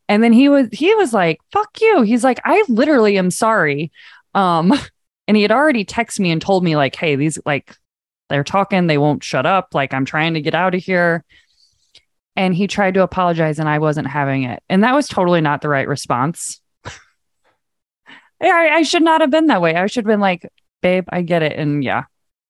And 0.09 0.23
then 0.23 0.33
he 0.33 0.49
was 0.49 0.69
he 0.73 0.95
was 0.95 1.13
like, 1.13 1.41
"Fuck 1.53 1.81
you." 1.81 2.03
He's 2.03 2.25
like, 2.25 2.41
"I 2.45 2.65
literally 2.69 3.19
am 3.19 3.31
sorry." 3.31 3.93
Um 4.35 4.73
and 5.29 5.37
he 5.37 5.43
had 5.43 5.53
already 5.53 5.85
texted 5.85 6.21
me 6.21 6.31
and 6.31 6.43
told 6.43 6.65
me 6.65 6.77
like, 6.77 6.97
"Hey, 6.97 7.17
these 7.17 7.39
like 7.47 7.77
they're 8.29 8.45
talking, 8.45 8.87
they 8.87 8.99
won't 8.99 9.23
shut 9.25 9.47
up. 9.47 9.75
Like 9.75 9.93
I'm 9.95 10.05
trying 10.05 10.35
to 10.35 10.41
get 10.41 10.55
out 10.55 10.75
of 10.75 10.83
here." 10.83 11.25
And 12.37 12.53
he 12.55 12.67
tried 12.67 12.95
to 12.95 13.03
apologize 13.03 13.61
and 13.61 13.69
I 13.69 13.79
wasn't 13.79 14.09
having 14.09 14.43
it. 14.43 14.61
And 14.69 14.83
that 14.83 14.93
was 14.95 15.07
totally 15.07 15.41
not 15.41 15.61
the 15.61 15.69
right 15.69 15.87
response. 15.87 16.61
I, 18.43 18.69
I 18.69 18.83
should 18.83 19.05
not 19.05 19.21
have 19.21 19.31
been 19.31 19.47
that 19.47 19.63
way. 19.63 19.77
I 19.77 19.87
should 19.87 20.05
have 20.05 20.11
been 20.13 20.19
like, 20.21 20.51
babe, 20.83 21.05
I 21.11 21.23
get 21.23 21.43
it. 21.45 21.57
And 21.57 21.85
yeah, 21.85 22.05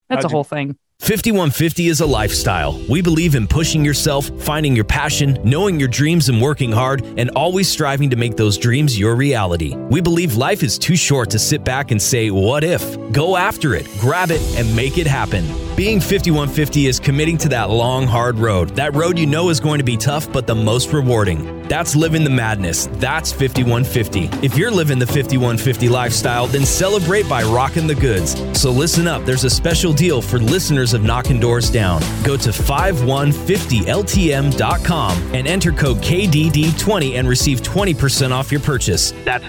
that's 0.09 0.23
How'd 0.23 0.25
a 0.25 0.33
you- 0.33 0.35
whole 0.37 0.43
thing. 0.43 0.77
5150 0.99 1.87
is 1.87 1.99
a 1.99 2.05
lifestyle. 2.05 2.81
We 2.89 3.01
believe 3.01 3.35
in 3.35 3.47
pushing 3.47 3.83
yourself, 3.85 4.29
finding 4.41 4.75
your 4.75 4.85
passion, 4.85 5.37
knowing 5.43 5.77
your 5.77 5.89
dreams 5.89 6.29
and 6.29 6.41
working 6.41 6.71
hard, 6.71 7.03
and 7.17 7.29
always 7.31 7.69
striving 7.69 8.09
to 8.09 8.15
make 8.15 8.37
those 8.37 8.57
dreams 8.57 8.97
your 8.97 9.15
reality. 9.15 9.75
We 9.75 10.01
believe 10.01 10.35
life 10.35 10.63
is 10.63 10.79
too 10.79 10.95
short 10.95 11.29
to 11.31 11.37
sit 11.37 11.63
back 11.63 11.91
and 11.91 12.01
say, 12.01 12.31
What 12.31 12.63
if? 12.63 12.97
Go 13.11 13.35
after 13.35 13.75
it, 13.75 13.87
grab 13.99 14.31
it, 14.31 14.41
and 14.57 14.73
make 14.75 14.97
it 14.97 15.05
happen. 15.05 15.45
Being 15.75 15.99
5150 15.99 16.87
is 16.87 17.01
committing 17.01 17.37
to 17.39 17.49
that 17.49 17.69
long, 17.69 18.07
hard 18.07 18.39
road. 18.39 18.69
That 18.77 18.95
road 18.95 19.19
you 19.19 19.25
know 19.25 19.49
is 19.49 19.59
going 19.59 19.79
to 19.79 19.83
be 19.83 19.97
tough, 19.97 20.31
but 20.31 20.47
the 20.47 20.55
most 20.55 20.93
rewarding. 20.93 21.67
That's 21.67 21.97
living 21.97 22.23
the 22.23 22.29
madness. 22.29 22.87
That's 22.93 23.33
5150. 23.33 24.45
If 24.45 24.57
you're 24.57 24.71
living 24.71 24.99
the 24.99 25.05
5150 25.05 25.89
lifestyle, 25.89 26.47
then 26.47 26.65
celebrate 26.65 27.27
by 27.27 27.43
rocking 27.43 27.87
the 27.87 27.95
goods. 27.95 28.35
So 28.57 28.71
listen 28.71 29.05
up, 29.05 29.25
there's 29.25 29.43
a 29.43 29.49
special 29.49 29.91
deal 29.91 30.21
for 30.21 30.39
listeners 30.39 30.84
of 30.93 31.03
Knockin' 31.03 31.39
Doorz 31.39 31.69
Down. 31.69 32.01
Go 32.23 32.35
to 32.37 32.49
5150ltm.com 32.49 35.33
and 35.33 35.47
enter 35.47 35.71
code 35.71 35.97
KDD20 35.97 37.15
and 37.15 37.27
receive 37.27 37.61
20% 37.61 38.31
off 38.31 38.51
your 38.51 38.61
purchase. 38.61 39.11
That's 39.23 39.45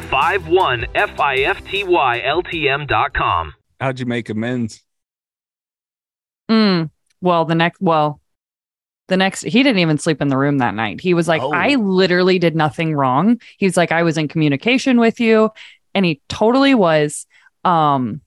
5150ltm.com. 2.36 3.54
How'd 3.80 4.00
you 4.00 4.06
make 4.06 4.28
amends? 4.30 4.82
Mm. 6.50 6.90
Well, 7.20 7.44
the 7.44 7.54
next, 7.54 7.80
well, 7.80 8.20
the 9.08 9.16
next, 9.16 9.42
he 9.42 9.62
didn't 9.62 9.78
even 9.78 9.98
sleep 9.98 10.20
in 10.22 10.28
the 10.28 10.38
room 10.38 10.58
that 10.58 10.74
night. 10.74 11.00
He 11.00 11.14
was 11.14 11.28
like, 11.28 11.42
Oh. 11.42 11.52
I 11.52 11.74
literally 11.76 12.38
did 12.38 12.56
nothing 12.56 12.94
wrong. 12.94 13.40
He's 13.58 13.76
like, 13.76 13.92
I 13.92 14.02
was 14.02 14.18
in 14.18 14.28
communication 14.28 14.98
with 14.98 15.20
you. 15.20 15.50
And 15.94 16.04
he 16.04 16.20
totally 16.28 16.74
was. 16.74 17.26
Um, 17.64 18.20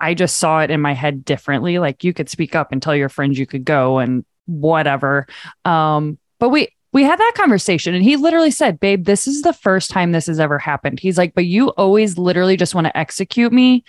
I 0.00 0.14
just 0.14 0.38
saw 0.38 0.60
it 0.60 0.70
in 0.70 0.80
my 0.80 0.94
head 0.94 1.24
differently. 1.24 1.78
Like 1.78 2.02
you 2.04 2.12
could 2.12 2.28
speak 2.28 2.54
up 2.54 2.72
and 2.72 2.82
tell 2.82 2.96
your 2.96 3.08
friends 3.08 3.38
you 3.38 3.46
could 3.46 3.64
go 3.64 3.98
and 3.98 4.24
whatever. 4.46 5.26
Um, 5.64 6.18
but 6.38 6.48
we, 6.48 6.68
we 6.92 7.04
had 7.04 7.18
that 7.18 7.32
conversation 7.36 7.94
and 7.94 8.02
he 8.02 8.16
literally 8.16 8.50
said, 8.50 8.80
Babe, 8.80 9.04
this 9.04 9.28
is 9.28 9.42
the 9.42 9.52
first 9.52 9.90
time 9.90 10.12
this 10.12 10.26
has 10.26 10.40
ever 10.40 10.58
happened. 10.58 10.98
He's 10.98 11.18
like, 11.18 11.34
But 11.34 11.46
you 11.46 11.68
always 11.70 12.18
literally 12.18 12.56
just 12.56 12.74
want 12.74 12.86
to 12.86 12.96
execute 12.96 13.52
me 13.52 13.84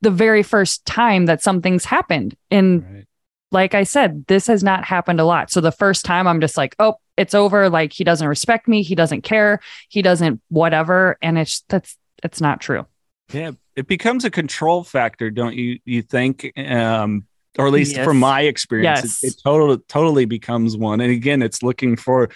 the 0.00 0.10
very 0.10 0.42
first 0.42 0.84
time 0.86 1.26
that 1.26 1.42
something's 1.42 1.84
happened. 1.84 2.36
And 2.50 2.82
Right. 2.82 3.06
like 3.52 3.74
I 3.74 3.82
said, 3.84 4.26
this 4.26 4.46
has 4.46 4.64
not 4.64 4.84
happened 4.84 5.20
a 5.20 5.24
lot. 5.24 5.50
So 5.50 5.60
the 5.60 5.70
first 5.70 6.04
time 6.04 6.26
I'm 6.26 6.40
just 6.40 6.56
like, 6.56 6.74
oh, 6.78 6.94
it's 7.16 7.34
over. 7.34 7.68
Like 7.68 7.92
he 7.92 8.02
doesn't 8.02 8.26
respect 8.26 8.66
me. 8.66 8.82
He 8.82 8.94
doesn't 8.94 9.22
care. 9.22 9.60
He 9.90 10.00
doesn't 10.00 10.40
whatever. 10.48 11.18
And 11.20 11.38
it's 11.38 11.62
that's 11.68 11.96
it's 12.24 12.40
not 12.40 12.60
true. 12.60 12.86
Yeah, 13.32 13.52
it 13.80 13.86
becomes 13.88 14.24
a 14.24 14.30
control 14.30 14.84
factor, 14.84 15.30
don't 15.30 15.56
you? 15.56 15.78
You 15.84 16.02
think, 16.02 16.52
um, 16.56 17.26
or 17.58 17.66
at 17.66 17.72
least 17.72 17.96
Yes. 17.96 18.04
from 18.04 18.18
my 18.18 18.42
experience, 18.42 19.00
Yes. 19.02 19.24
it, 19.24 19.26
it 19.28 19.40
totally 19.42 19.78
totally 19.88 20.24
becomes 20.26 20.76
one. 20.76 21.00
And 21.00 21.10
again, 21.10 21.42
it's 21.42 21.62
looking 21.62 21.96
for 21.96 22.28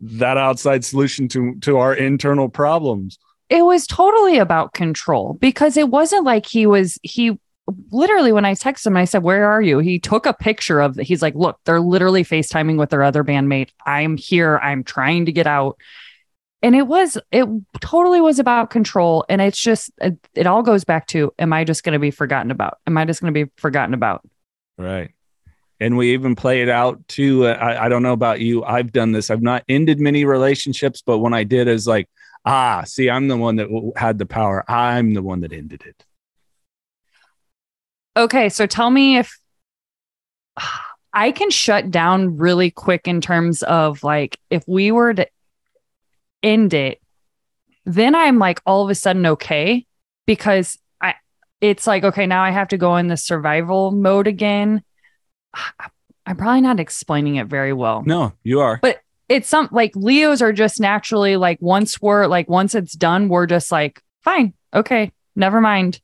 that 0.00 0.36
outside 0.36 0.84
solution 0.84 1.28
to 1.28 1.54
to 1.60 1.78
our 1.78 1.94
internal 1.94 2.48
problems. 2.48 3.18
It 3.48 3.62
was 3.64 3.86
totally 3.86 4.38
about 4.38 4.74
control 4.74 5.38
because 5.40 5.76
it 5.76 5.88
wasn't 5.88 6.24
like 6.24 6.44
he 6.46 6.66
was 6.66 6.98
he 7.02 7.38
literally 7.90 8.32
when 8.32 8.44
I 8.44 8.54
texted 8.54 8.88
him, 8.88 8.96
I 8.96 9.04
said, 9.04 9.22
Where 9.22 9.48
are 9.50 9.62
you? 9.62 9.78
He 9.78 9.98
took 9.98 10.26
a 10.26 10.32
picture 10.34 10.80
of 10.80 10.96
he's 10.96 11.22
like, 11.22 11.34
Look, 11.34 11.58
they're 11.64 11.80
literally 11.80 12.24
FaceTiming 12.24 12.76
with 12.76 12.90
their 12.90 13.02
other 13.04 13.22
bandmate. 13.24 13.70
I'm 13.86 14.16
here. 14.16 14.58
I'm 14.58 14.82
trying 14.84 15.26
to 15.26 15.32
get 15.32 15.46
out. 15.46 15.78
And 16.62 16.74
it 16.74 16.86
was, 16.86 17.16
it 17.30 17.46
totally 17.80 18.20
was 18.20 18.38
about 18.38 18.70
control. 18.70 19.24
And 19.28 19.40
it's 19.40 19.60
just, 19.60 19.90
it, 20.00 20.18
it 20.34 20.46
all 20.46 20.62
goes 20.62 20.84
back 20.84 21.06
to, 21.08 21.32
am 21.38 21.52
I 21.52 21.64
just 21.64 21.84
going 21.84 21.92
to 21.92 21.98
be 22.00 22.10
forgotten 22.10 22.50
about? 22.50 22.78
Am 22.86 22.98
I 22.98 23.04
just 23.04 23.20
going 23.20 23.32
to 23.32 23.44
be 23.44 23.50
forgotten 23.56 23.94
about? 23.94 24.28
Right. 24.76 25.12
And 25.80 25.96
we 25.96 26.12
even 26.14 26.34
play 26.34 26.62
it 26.62 26.68
out 26.68 27.06
too. 27.06 27.46
uh, 27.46 27.52
I, 27.52 27.86
I 27.86 27.88
don't 27.88 28.02
know 28.02 28.12
about 28.12 28.40
you. 28.40 28.64
I've 28.64 28.92
done 28.92 29.12
this. 29.12 29.30
I've 29.30 29.42
not 29.42 29.62
ended 29.68 30.00
many 30.00 30.24
relationships, 30.24 31.00
but 31.04 31.18
when 31.18 31.32
I 31.32 31.44
did, 31.44 31.68
is 31.68 31.86
like, 31.86 32.08
ah, 32.44 32.82
see, 32.84 33.08
I'm 33.08 33.28
the 33.28 33.36
one 33.36 33.56
that 33.56 33.68
w- 33.68 33.92
had 33.94 34.18
the 34.18 34.26
power. 34.26 34.64
I'm 34.68 35.14
the 35.14 35.22
one 35.22 35.40
that 35.40 35.52
ended 35.52 35.84
it. 35.86 36.04
Okay, 38.16 38.48
so 38.48 38.66
tell 38.66 38.90
me 38.90 39.18
if 39.18 39.38
I 41.12 41.30
can 41.32 41.50
shut 41.50 41.90
down 41.90 42.36
really 42.36 42.70
quick 42.70 43.08
in 43.08 43.20
terms 43.20 43.62
of 43.62 44.02
like 44.02 44.38
if 44.50 44.62
we 44.66 44.90
were 44.90 45.14
to 45.14 45.26
end 46.42 46.74
it, 46.74 47.00
then 47.84 48.14
I'm 48.14 48.38
like 48.38 48.60
all 48.66 48.84
of 48.84 48.90
a 48.90 48.94
sudden 48.94 49.26
okay. 49.26 49.86
because 50.26 50.78
I 51.00 51.14
it's 51.60 51.86
like 51.86 52.04
okay 52.04 52.26
now 52.26 52.42
I 52.42 52.50
have 52.50 52.68
to 52.68 52.76
go 52.76 52.96
in 52.96 53.08
the 53.08 53.16
survival 53.16 53.90
mode 53.90 54.26
again. 54.26 54.82
I'm 56.26 56.36
probably 56.36 56.60
not 56.60 56.78
explaining 56.78 57.36
it 57.36 57.46
very 57.46 57.72
well. 57.72 58.02
No, 58.04 58.34
you 58.42 58.60
are. 58.60 58.78
But 58.82 59.00
it's 59.30 59.48
some 59.48 59.70
like 59.72 59.96
Leos 59.96 60.42
are 60.42 60.52
just 60.52 60.78
naturally 60.78 61.36
like 61.36 61.58
once 61.62 62.02
we're 62.02 62.26
like 62.26 62.50
once 62.50 62.74
it's 62.74 62.92
done 62.92 63.30
we're 63.30 63.46
just 63.46 63.72
like 63.72 64.02
fine 64.22 64.52
okay 64.74 65.10
never 65.38 65.60
mind. 65.60 66.00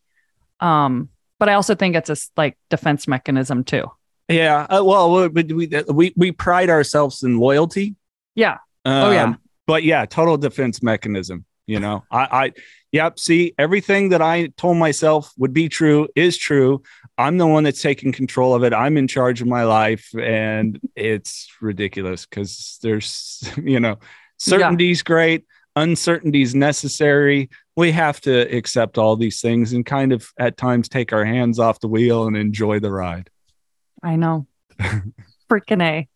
Um, 0.61 1.11
but 1.39 1.49
I 1.49 1.55
also 1.55 1.75
think 1.75 1.97
it's 1.97 2.09
a 2.09 2.17
like 2.37 2.57
defense 2.71 3.07
mechanism 3.07 3.65
too. 3.65 3.91
Yeah. 4.29 4.67
Uh, 4.71 4.83
well, 4.83 5.29
we, 5.29 5.69
we 5.89 6.15
we 6.17 6.33
pride 6.33 6.71
ourselves 6.71 7.23
in 7.23 7.39
loyalty. 7.39 7.97
Yeah. 8.35 8.59
Um, 8.87 9.05
oh 9.05 9.11
yeah. 9.11 9.35
But 9.67 9.85
yeah, 9.85 10.05
total 10.05 10.37
defense 10.37 10.83
mechanism. 10.83 11.45
You 11.67 11.81
know, 11.81 12.05
I, 12.11 12.19
I, 12.19 12.53
yep. 12.93 13.19
See, 13.19 13.55
everything 13.59 14.11
that 14.11 14.21
I 14.21 14.49
told 14.59 14.77
myself 14.77 15.33
would 15.39 15.55
be 15.55 15.71
true 15.71 16.09
is 16.15 16.37
true. 16.37 16.83
I'm 17.17 17.39
the 17.39 17.47
one 17.47 17.65
that's 17.65 17.81
taking 17.81 18.13
control 18.13 18.55
of 18.55 18.65
it. 18.65 18.75
I'm 18.75 18.99
in 18.99 19.09
charge 19.09 19.41
of 19.41 19.47
my 19.47 19.65
life, 19.65 20.11
and 20.19 20.79
it's 20.95 21.49
ridiculous 21.63 22.27
because 22.27 22.79
there's, 22.83 23.51
you 23.63 23.81
know, 23.81 23.99
certainty's 24.37 25.01
yeah. 25.01 25.05
great, 25.05 25.47
uncertainty's 25.75 26.55
necessary. 26.55 27.49
We 27.77 27.93
have 27.93 28.21
to 28.23 28.41
accept 28.55 28.99
all 28.99 29.17
these 29.17 29.41
things 29.41 29.73
and 29.73 29.87
kind 29.87 30.13
of 30.13 30.31
at 30.39 30.59
times 30.59 30.91
take 30.91 31.15
our 31.15 31.25
hands 31.25 31.59
off 31.59 31.81
the 31.81 31.89
wheel 31.89 32.27
and 32.27 32.37
enjoy 32.37 32.79
the 32.79 32.93
ride. 32.93 33.31
I 34.03 34.17
know. 34.17 34.47
Freaking 35.51 35.83
A. 35.83 36.09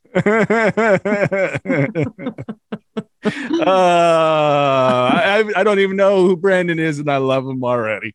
uh, 3.60 5.10
I, 5.10 5.44
I 5.56 5.62
don't 5.62 5.78
even 5.78 5.96
know 5.96 6.26
who 6.26 6.36
Brandon 6.36 6.78
is, 6.78 6.98
and 6.98 7.10
I 7.10 7.18
love 7.18 7.46
him 7.46 7.62
already. 7.64 8.14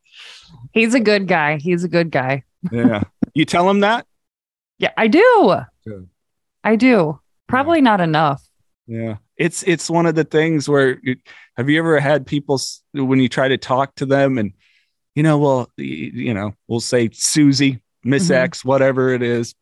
He's 0.71 0.93
a 0.93 0.99
good 0.99 1.27
guy. 1.27 1.57
He's 1.57 1.83
a 1.83 1.87
good 1.87 2.11
guy. 2.11 2.43
yeah. 2.71 3.03
You 3.33 3.45
tell 3.45 3.69
him 3.69 3.81
that? 3.81 4.05
Yeah, 4.77 4.91
I 4.97 5.07
do. 5.07 5.55
Good. 5.85 6.09
I 6.63 6.75
do. 6.75 7.19
Probably 7.47 7.79
yeah. 7.79 7.83
not 7.83 8.01
enough. 8.01 8.43
Yeah. 8.87 9.17
It's 9.37 9.63
it's 9.63 9.89
one 9.89 10.05
of 10.05 10.15
the 10.15 10.23
things 10.23 10.69
where 10.69 10.99
you, 11.01 11.15
have 11.57 11.69
you 11.69 11.79
ever 11.79 11.99
had 11.99 12.25
people 12.27 12.59
when 12.93 13.19
you 13.19 13.29
try 13.29 13.47
to 13.47 13.57
talk 13.57 13.95
to 13.95 14.05
them 14.05 14.37
and 14.37 14.53
you 15.15 15.23
know, 15.23 15.37
well, 15.37 15.69
you 15.77 16.33
know, 16.33 16.53
we'll 16.67 16.79
say 16.79 17.09
Susie, 17.13 17.81
Miss 18.03 18.25
mm-hmm. 18.25 18.33
X, 18.33 18.65
whatever 18.65 19.13
it 19.13 19.21
is, 19.21 19.53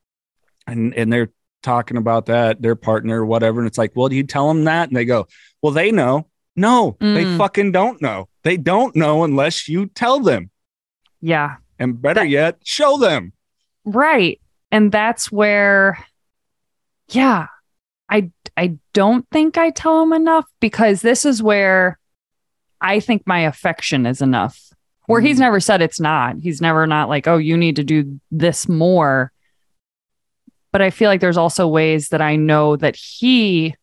and 0.65 0.93
and 0.95 1.11
they're 1.11 1.29
talking 1.61 1.97
about 1.97 2.27
that, 2.27 2.61
their 2.61 2.75
partner, 2.75 3.25
whatever. 3.25 3.59
And 3.59 3.67
it's 3.67 3.77
like, 3.77 3.91
well, 3.95 4.09
do 4.09 4.15
you 4.15 4.23
tell 4.23 4.47
them 4.47 4.65
that? 4.65 4.89
And 4.89 4.97
they 4.97 5.05
go, 5.05 5.27
well, 5.61 5.73
they 5.73 5.91
know. 5.91 6.27
No, 6.55 6.97
mm. 6.99 7.15
they 7.15 7.37
fucking 7.37 7.71
don't 7.71 8.01
know. 8.01 8.27
They 8.43 8.57
don't 8.57 8.95
know 8.95 9.23
unless 9.23 9.69
you 9.69 9.87
tell 9.87 10.19
them. 10.19 10.49
Yeah. 11.21 11.55
And 11.79 12.01
better 12.01 12.21
that, 12.21 12.29
yet, 12.29 12.57
show 12.63 12.97
them. 12.97 13.33
Right. 13.85 14.41
And 14.71 14.91
that's 14.91 15.31
where, 15.31 16.05
yeah, 17.09 17.47
I 18.09 18.31
I 18.57 18.77
don't 18.93 19.25
think 19.31 19.57
I 19.57 19.69
tell 19.69 19.99
them 20.01 20.13
enough 20.13 20.45
because 20.59 21.01
this 21.01 21.25
is 21.25 21.41
where 21.41 21.97
I 22.81 22.99
think 22.99 23.23
my 23.25 23.41
affection 23.41 24.05
is 24.05 24.21
enough. 24.21 24.59
Where 25.07 25.21
mm. 25.21 25.27
he's 25.27 25.39
never 25.39 25.59
said 25.59 25.81
it's 25.81 25.99
not. 25.99 26.35
He's 26.41 26.61
never 26.61 26.85
not 26.85 27.09
like, 27.09 27.27
oh, 27.27 27.37
you 27.37 27.57
need 27.57 27.77
to 27.77 27.83
do 27.83 28.19
this 28.29 28.67
more 28.67 29.31
but 30.71 30.81
I 30.81 30.89
feel 30.89 31.09
like 31.09 31.21
there's 31.21 31.37
also 31.37 31.67
ways 31.67 32.09
that 32.09 32.21
I 32.21 32.35
know 32.35 32.75
that 32.77 32.95
he 32.95 33.75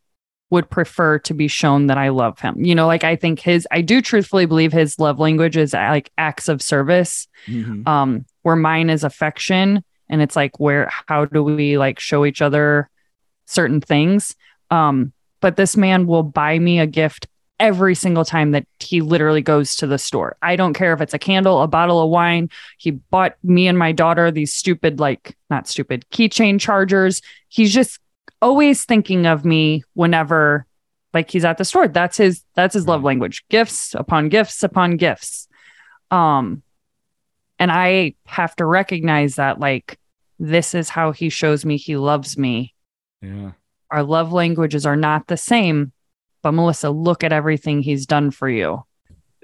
would 0.51 0.71
prefer 0.71 1.19
to 1.19 1.35
be 1.35 1.49
shown 1.49 1.89
that 1.89 1.99
I 1.99 2.09
love 2.09 2.39
him. 2.41 2.65
You 2.65 2.75
know, 2.75 2.87
like 2.87 3.05
I 3.05 3.17
think 3.17 3.41
his, 3.41 3.69
I 3.71 3.83
do 3.83 4.01
truthfully 4.01 4.47
believe 4.47 4.73
his 4.73 4.99
love 4.99 5.19
language 5.19 5.57
is 5.57 5.75
like 5.75 6.11
acts 6.17 6.49
of 6.49 6.63
service, 6.63 7.29
mm-hmm. 7.47 7.87
um, 7.87 8.25
where 8.43 8.57
mine 8.57 8.89
is 8.89 9.05
affection. 9.05 9.85
And 10.09 10.23
it's 10.23 10.37
like, 10.37 10.59
where, 10.59 10.91
how 11.07 11.27
do 11.27 11.43
we 11.43 11.77
like 11.77 12.01
show 12.01 12.25
each 12.25 12.41
other 12.41 12.89
certain 13.45 13.83
things? 13.83 14.35
Um, 14.71 15.13
but 15.41 15.57
this 15.57 15.77
man 15.77 16.07
will 16.07 16.23
buy 16.23 16.59
me 16.59 16.81
a 16.81 16.87
gift 16.87 17.27
every 17.61 17.95
single 17.95 18.25
time 18.25 18.53
that 18.53 18.67
he 18.79 19.01
literally 19.01 19.43
goes 19.43 19.77
to 19.77 19.87
the 19.87 19.99
store. 19.99 20.37
I 20.43 20.57
don't 20.57 20.75
care 20.75 20.93
if 20.93 21.01
it's 21.01 21.15
a 21.15 21.19
candle, 21.19 21.63
a 21.63 21.67
bottle 21.67 22.03
of 22.03 22.11
wine. 22.11 22.51
He 22.79 22.93
bought 22.93 23.37
me 23.43 23.67
and 23.67 23.79
my 23.79 23.93
daughter 23.93 24.31
these 24.31 24.55
stupid, 24.55 25.01
like, 25.01 25.37
not 25.51 25.67
stupid, 25.67 26.05
keychain 26.11 26.61
chargers. 26.61 27.21
He's 27.49 27.75
just 27.75 27.99
always 28.41 28.85
thinking 28.85 29.27
of 29.27 29.45
me 29.45 29.83
whenever 29.95 30.67
like 31.15 31.31
he's 31.31 31.45
at 31.45 31.59
the 31.59 31.65
store. 31.65 31.89
That's 31.89 32.17
his 32.17 32.45
that's 32.55 32.75
his 32.75 32.87
love 32.87 33.03
language. 33.03 33.45
Gifts 33.49 33.95
upon 33.95 34.29
gifts 34.29 34.63
upon 34.63 34.97
gifts. 34.97 35.49
Um 36.11 36.63
and 37.59 37.73
I 37.73 38.15
have 38.27 38.55
to 38.57 38.65
recognize 38.65 39.37
that 39.37 39.59
like 39.59 39.99
this 40.39 40.75
is 40.75 40.89
how 40.89 41.13
he 41.13 41.29
shows 41.29 41.65
me 41.65 41.77
he 41.77 41.97
loves 41.97 42.39
me. 42.39 42.75
Yeah. 43.21 43.53
Our 43.91 44.03
love 44.03 44.33
languages 44.33 44.87
are 44.87 44.97
not 44.97 45.27
the 45.27 45.37
same, 45.37 45.93
but 46.43 46.53
Melissa, 46.53 46.91
look 46.91 47.25
at 47.25 47.33
everything 47.33 47.83
he's 47.83 48.07
done 48.07 48.31
for 48.31 48.49
you. 48.49 48.85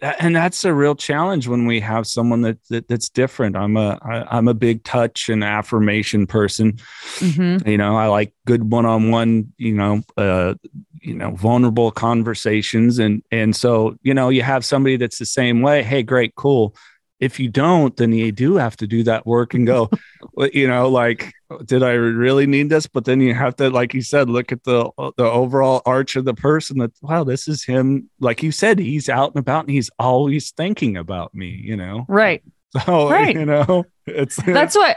And 0.03 0.35
that's 0.37 0.65
a 0.65 0.75
real 0.75 0.95
challenge 0.95 1.49
when 1.49 1.67
we 1.67 1.81
have 1.81 2.07
someone 2.07 2.43
that, 2.43 2.59
that 2.69 2.89
that's 2.89 3.09
different. 3.09 3.57
I'm 3.57 3.77
a 3.77 3.99
I, 4.03 4.37
I'm 4.37 4.49
a 4.49 4.55
big 4.55 4.85
touch 4.85 5.29
and 5.29 5.43
affirmation 5.43 6.27
person. 6.27 6.73
Mm-hmm. 7.21 7.67
You 7.67 7.79
know, 7.79 7.97
I 7.97 8.09
like 8.09 8.35
good 8.45 8.71
one-on-one. 8.71 9.53
You 9.57 9.73
know, 9.73 10.03
uh, 10.17 10.55
you 11.01 11.15
know, 11.15 11.31
vulnerable 11.37 11.91
conversations, 11.91 12.99
and 12.99 13.23
and 13.31 13.55
so 13.55 13.97
you 14.03 14.13
know, 14.13 14.29
you 14.29 14.43
have 14.43 14.65
somebody 14.65 14.97
that's 14.97 15.19
the 15.19 15.27
same 15.27 15.63
way. 15.63 15.83
Hey, 15.83 16.03
great, 16.03 16.35
cool 16.35 16.75
if 17.21 17.39
you 17.39 17.49
don't, 17.49 17.97
then 17.97 18.13
you 18.13 18.33
do 18.33 18.57
have 18.57 18.77
to 18.77 18.87
do 18.87 19.03
that 19.05 19.27
work 19.27 19.55
and 19.55 19.67
go, 19.67 19.89
you 20.53 20.67
know, 20.67 20.89
like, 20.89 21.33
did 21.65 21.83
I 21.83 21.93
really 21.93 22.47
need 22.47 22.69
this? 22.69 22.87
But 22.87 23.05
then 23.05 23.21
you 23.21 23.35
have 23.35 23.57
to, 23.57 23.71
like 23.71 23.95
you 23.95 24.03
said, 24.03 24.29
look 24.29 24.53
at 24.53 24.65
the 24.65 24.91
uh, 24.99 25.13
the 25.17 25.25
overall 25.25 25.83
arch 25.87 26.17
of 26.17 26.25
the 26.25 26.35
person. 26.35 26.79
That 26.79 26.93
wow, 27.01 27.25
this 27.25 27.47
is 27.47 27.65
him. 27.65 28.11
Like 28.21 28.43
you 28.43 28.51
said, 28.53 28.79
he's 28.79 29.09
out 29.09 29.31
and 29.31 29.39
about, 29.39 29.65
and 29.65 29.71
he's 29.71 29.91
always 29.99 30.51
thinking 30.53 30.97
about 30.97 31.35
me. 31.35 31.61
You 31.63 31.77
know, 31.77 32.05
right? 32.09 32.43
So 32.85 33.09
right. 33.09 33.33
you 33.33 33.47
know, 33.47 33.85
it's 34.05 34.35
that's 34.47 34.75
what, 34.75 34.97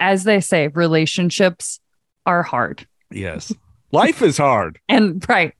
as 0.00 0.24
they 0.24 0.40
say, 0.40 0.66
relationships 0.66 1.78
are 2.26 2.42
hard. 2.42 2.84
Yes, 3.12 3.54
life 3.92 4.22
is 4.22 4.38
hard, 4.38 4.80
and 4.88 5.24
right, 5.28 5.54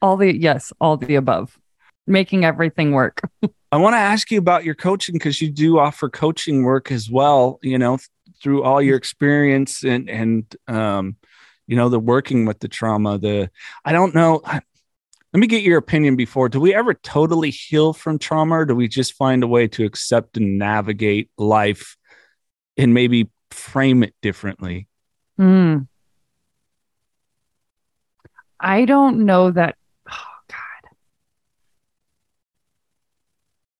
all 0.00 0.16
the 0.16 0.36
yes, 0.36 0.72
all 0.80 0.96
the 0.96 1.14
above, 1.14 1.56
making 2.08 2.44
everything 2.44 2.90
work. 2.90 3.20
I 3.72 3.76
want 3.78 3.94
to 3.94 3.98
ask 3.98 4.30
you 4.30 4.38
about 4.38 4.64
your 4.64 4.74
coaching 4.74 5.14
because 5.14 5.40
you 5.40 5.50
do 5.50 5.78
offer 5.78 6.10
coaching 6.10 6.62
work 6.62 6.92
as 6.92 7.10
well, 7.10 7.58
you 7.62 7.78
know, 7.78 7.98
through 8.42 8.62
all 8.64 8.82
your 8.82 8.98
experience 8.98 9.82
and, 9.82 10.10
and, 10.10 10.56
um, 10.68 11.16
you 11.66 11.74
know, 11.74 11.88
the 11.88 11.98
working 11.98 12.44
with 12.44 12.60
the 12.60 12.68
trauma, 12.68 13.16
the, 13.16 13.50
I 13.82 13.92
don't 13.92 14.14
know. 14.14 14.42
Let 14.44 15.40
me 15.40 15.46
get 15.46 15.62
your 15.62 15.78
opinion 15.78 16.16
before. 16.16 16.50
Do 16.50 16.60
we 16.60 16.74
ever 16.74 16.92
totally 16.92 17.48
heal 17.48 17.94
from 17.94 18.18
trauma 18.18 18.56
or 18.56 18.66
do 18.66 18.74
we 18.74 18.88
just 18.88 19.14
find 19.14 19.42
a 19.42 19.46
way 19.46 19.68
to 19.68 19.86
accept 19.86 20.36
and 20.36 20.58
navigate 20.58 21.30
life 21.38 21.96
and 22.76 22.92
maybe 22.92 23.30
frame 23.50 24.02
it 24.02 24.14
differently? 24.20 24.86
Hmm. 25.38 25.78
I 28.60 28.84
don't 28.84 29.24
know 29.24 29.50
that 29.50 29.76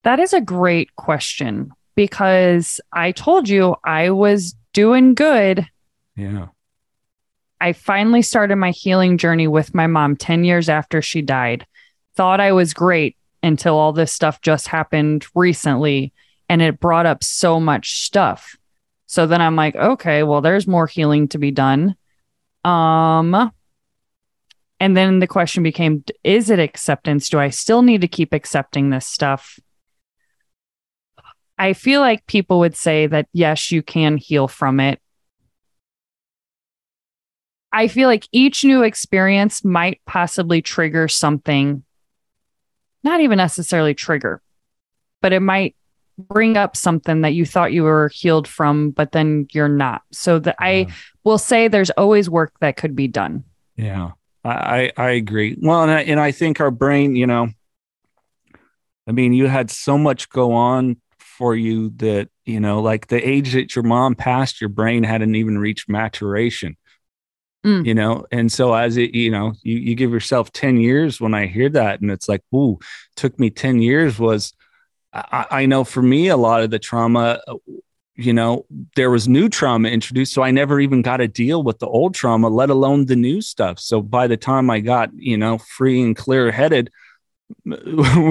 That 0.05 0.19
is 0.19 0.33
a 0.33 0.41
great 0.41 0.95
question 0.97 1.73
because 1.95 2.81
I 2.93 3.13
told 3.13 3.49
you 3.49 3.77
I 3.85 4.11
was 4.11 4.55
doing 4.73 5.15
good. 5.15 5.67
Yeah. 6.17 6.49
I 7.61 7.73
finally 7.73 8.23
started 8.23 8.57
my 8.57 8.71
healing 8.71 9.19
journey 9.19 9.47
with 9.47 9.75
my 9.75 9.87
mom 9.87 10.17
10 10.17 10.45
years 10.45 10.69
after 10.69 11.01
she 11.01 11.23
died. 11.23 11.67
Thought 12.17 12.41
I 12.41 12.53
was 12.53 12.75
great 12.75 13.17
until 13.43 13.77
all 13.77 13.93
this 13.93 14.13
stuff 14.13 14.41
just 14.41 14.67
happened 14.67 15.27
recently 15.35 16.13
and 16.49 16.61
it 16.61 16.81
brought 16.81 17.07
up 17.07 17.23
so 17.23 17.61
much 17.61 18.01
stuff. 18.01 18.57
So 19.07 19.27
then 19.27 19.41
I'm 19.41 19.57
like, 19.57 19.77
okay, 19.77 20.23
well 20.23 20.41
there's 20.41 20.67
more 20.67 20.87
healing 20.87 21.29
to 21.29 21.39
be 21.39 21.51
done. 21.53 21.95
Um 22.65 23.53
and 24.81 24.97
then 24.97 25.21
the 25.21 25.29
question 25.29 25.63
became 25.63 26.03
is 26.25 26.51
it 26.51 26.59
acceptance? 26.59 27.29
Do 27.29 27.39
I 27.39 27.51
still 27.51 27.83
need 27.83 28.01
to 28.01 28.09
keep 28.09 28.33
accepting 28.33 28.91
this 28.91 29.07
stuff? 29.07 29.61
I 31.63 31.75
feel 31.75 32.01
like 32.01 32.27
people 32.27 32.59
would 32.59 32.75
say 32.75 33.07
that 33.07 33.29
yes, 33.33 33.71
you 33.71 33.85
can 33.85 34.17
heal 34.17 34.49
from 34.49 34.81
it. 34.81 35.01
I 37.71 37.87
feel 37.87 38.09
like 38.09 38.27
each 38.33 38.65
new 38.65 38.83
experience 38.83 39.65
might 39.65 40.01
possibly 40.05 40.61
trigger 40.61 41.07
something, 41.07 41.85
not 43.05 43.21
even 43.21 43.37
necessarily 43.37 43.95
trigger, 43.95 44.43
but 45.21 45.33
it 45.33 45.39
might 45.39 45.77
bring 46.19 46.57
up 46.57 46.77
something 46.77 47.21
that 47.21 47.35
you 47.35 47.47
thought 47.47 47.73
you 47.73 47.85
were 47.85 48.11
healed 48.13 48.49
from, 48.49 48.91
but 48.91 49.13
then 49.13 49.47
you're 49.53 49.69
not. 49.69 50.03
So 50.11 50.41
that 50.41 50.57
yeah. 50.59 50.67
I 50.67 50.87
will 51.23 51.39
say 51.39 51.69
there's 51.69 51.91
always 51.91 52.29
work 52.29 52.55
that 52.59 52.77
could 52.77 52.97
be 52.97 53.07
done. 53.07 53.45
Yeah, 53.77 54.11
I, 54.45 54.91
I 54.97 55.11
agree. 55.11 55.57
Well, 55.63 55.85
and 55.85 55.93
I, 55.93 56.01
and 56.03 56.19
I 56.19 56.33
think 56.33 56.61
our 56.61 56.73
brain, 56.73 57.15
you 57.15 57.29
know, 57.29 57.51
I 59.07 59.13
mean, 59.13 59.33
you 59.33 59.47
had 59.47 59.71
so 59.71 59.97
much 59.97 60.29
go 60.29 60.55
on 60.55 60.97
for 61.43 61.57
you 61.57 61.91
that, 61.97 62.29
you 62.45 62.61
know, 62.61 62.81
like 62.81 63.09
the 63.09 63.29
age 63.29 63.55
that 63.55 63.75
your 63.75 63.83
mom 63.83 64.15
passed, 64.15 64.61
your 64.61 64.69
brain 64.69 65.03
hadn't 65.03 65.35
even 65.35 65.59
reached 65.59 65.89
maturation. 65.89 66.77
Mm. 67.67 67.85
You 67.85 67.95
know, 67.95 68.27
and 68.31 68.51
so 68.51 68.73
as 68.75 68.97
it, 68.97 69.13
you 69.13 69.33
know, 69.33 69.55
you, 69.65 69.77
you 69.77 69.97
give 69.97 70.13
yourself 70.13 70.53
10 70.53 70.77
years 70.77 71.21
when 71.21 71.35
I 71.35 71.47
hear 71.47 71.69
that, 71.71 72.01
and 72.01 72.13
it's 72.13 72.29
like, 72.29 72.43
ooh, 72.55 72.79
took 73.17 73.41
me 73.41 73.51
10 73.51 73.83
years 73.83 74.21
was 74.21 74.53
I, 75.13 75.47
I 75.51 75.67
know 75.67 75.83
for 75.83 76.01
me, 76.01 76.29
a 76.29 76.37
lot 76.37 76.63
of 76.63 76.71
the 76.71 76.79
trauma, 76.79 77.41
uh, 77.49 77.55
you 78.15 78.33
know, 78.33 78.65
there 78.95 79.11
was 79.11 79.27
new 79.27 79.49
trauma 79.49 79.89
introduced. 79.89 80.33
So 80.33 80.43
I 80.43 80.53
never 80.53 80.79
even 80.79 81.03
got 81.03 81.17
to 81.17 81.27
deal 81.27 81.65
with 81.65 81.81
the 81.81 81.89
old 81.89 82.15
trauma, 82.15 82.51
let 82.51 82.71
alone 82.71 83.07
the 83.07 83.17
new 83.17 83.41
stuff. 83.41 83.81
So 83.81 84.01
by 84.01 84.29
the 84.29 84.37
time 84.37 84.71
I 84.71 84.79
got, 84.79 85.11
you 85.13 85.37
know, 85.37 85.59
free 85.59 86.01
and 86.03 86.15
clear 86.15 86.53
headed, 86.53 86.93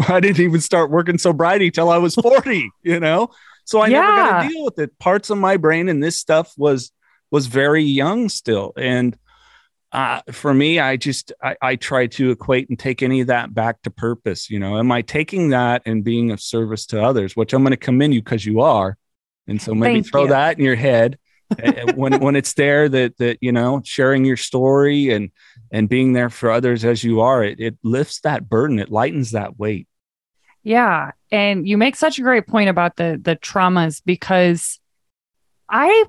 I 0.10 0.20
didn't 0.20 0.40
even 0.40 0.62
start 0.62 0.92
working 0.92 1.18
sobriety 1.18 1.72
till 1.72 1.90
I 1.90 1.98
was 1.98 2.16
40, 2.16 2.70
you 2.84 3.00
know? 3.00 3.30
So 3.66 3.82
I 3.82 3.90
never 3.90 4.08
got 4.08 4.44
to 4.44 4.50
deal 4.50 4.66
with 4.66 4.80
it. 4.80 4.98
Parts 5.00 5.30
of 5.30 5.38
my 5.38 5.58
brain 5.58 5.88
and 5.90 6.04
this 6.04 6.18
stuff 6.18 6.54
was 6.58 6.92
was 7.30 7.48
very 7.48 7.84
young 7.84 8.28
still. 8.28 8.74
And 8.76 9.18
uh, 9.92 10.22
for 10.32 10.54
me, 10.54 10.80
I 10.80 10.98
just 10.98 11.32
I, 11.42 11.56
I 11.62 11.76
try 11.76 12.08
to 12.08 12.32
equate 12.32 12.70
and 12.70 12.78
take 12.78 13.04
any 13.04 13.22
of 13.22 13.28
that 13.28 13.54
back 13.54 13.82
to 13.84 13.92
purpose. 13.92 14.50
You 14.50 14.60
know, 14.60 14.78
am 14.78 14.92
I 14.92 15.02
taking 15.02 15.50
that 15.50 15.82
and 15.86 16.04
being 16.04 16.32
of 16.32 16.42
service 16.42 16.86
to 16.88 17.02
others? 17.02 17.36
Which 17.36 17.54
I'm 17.54 17.64
going 17.64 17.72
to 17.72 17.78
commend 17.78 18.14
you 18.14 18.22
because 18.22 18.46
you 18.46 18.62
are, 18.62 18.98
and 19.48 19.62
so 19.62 19.74
maybe 19.74 20.02
Thank 20.02 20.12
throw 20.12 20.24
you. 20.24 20.30
that 20.30 20.58
in 20.58 20.66
your 20.66 20.76
head 20.76 21.18
when 21.96 22.20
when 22.20 22.36
it's 22.36 22.54
there 22.54 22.88
that 22.90 23.18
that 23.18 23.38
you 23.42 23.52
know 23.52 23.82
sharing 23.84 24.26
your 24.26 24.38
story 24.38 25.10
and 25.12 25.32
and 25.72 25.90
being 25.90 26.14
there 26.14 26.30
for 26.30 26.52
others 26.52 26.84
as 26.86 27.04
you 27.04 27.22
are. 27.22 27.44
It 27.44 27.60
it 27.60 27.78
lifts 27.84 28.22
that 28.22 28.50
burden. 28.50 28.80
It 28.80 28.92
lightens 28.92 29.32
that 29.32 29.58
weight. 29.60 29.88
Yeah, 30.64 31.12
and 31.32 31.68
you 31.68 31.78
make 31.78 31.96
such 31.96 32.20
a 32.20 32.22
great 32.22 32.48
point 32.48 32.70
about 32.70 32.96
the 32.96 33.20
the 33.22 33.36
traumas 33.36 34.02
because 34.06 34.80
I 35.70 36.06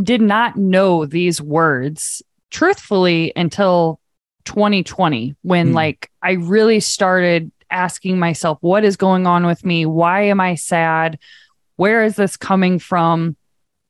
did 0.00 0.22
not 0.22 0.56
know 0.56 1.04
these 1.04 1.40
words 1.40 2.22
truthfully 2.50 3.32
until 3.36 4.00
2020 4.44 5.36
when 5.42 5.68
Hmm. 5.68 5.74
like 5.74 6.10
I 6.22 6.32
really 6.32 6.80
started 6.80 7.52
asking 7.70 8.18
myself 8.18 8.58
what 8.62 8.84
is 8.84 8.96
going 8.96 9.26
on 9.26 9.46
with 9.46 9.64
me? 9.64 9.86
Why 9.86 10.22
am 10.22 10.40
I 10.40 10.54
sad? 10.54 11.18
Where 11.76 12.04
is 12.04 12.16
this 12.16 12.36
coming 12.36 12.78
from? 12.78 13.36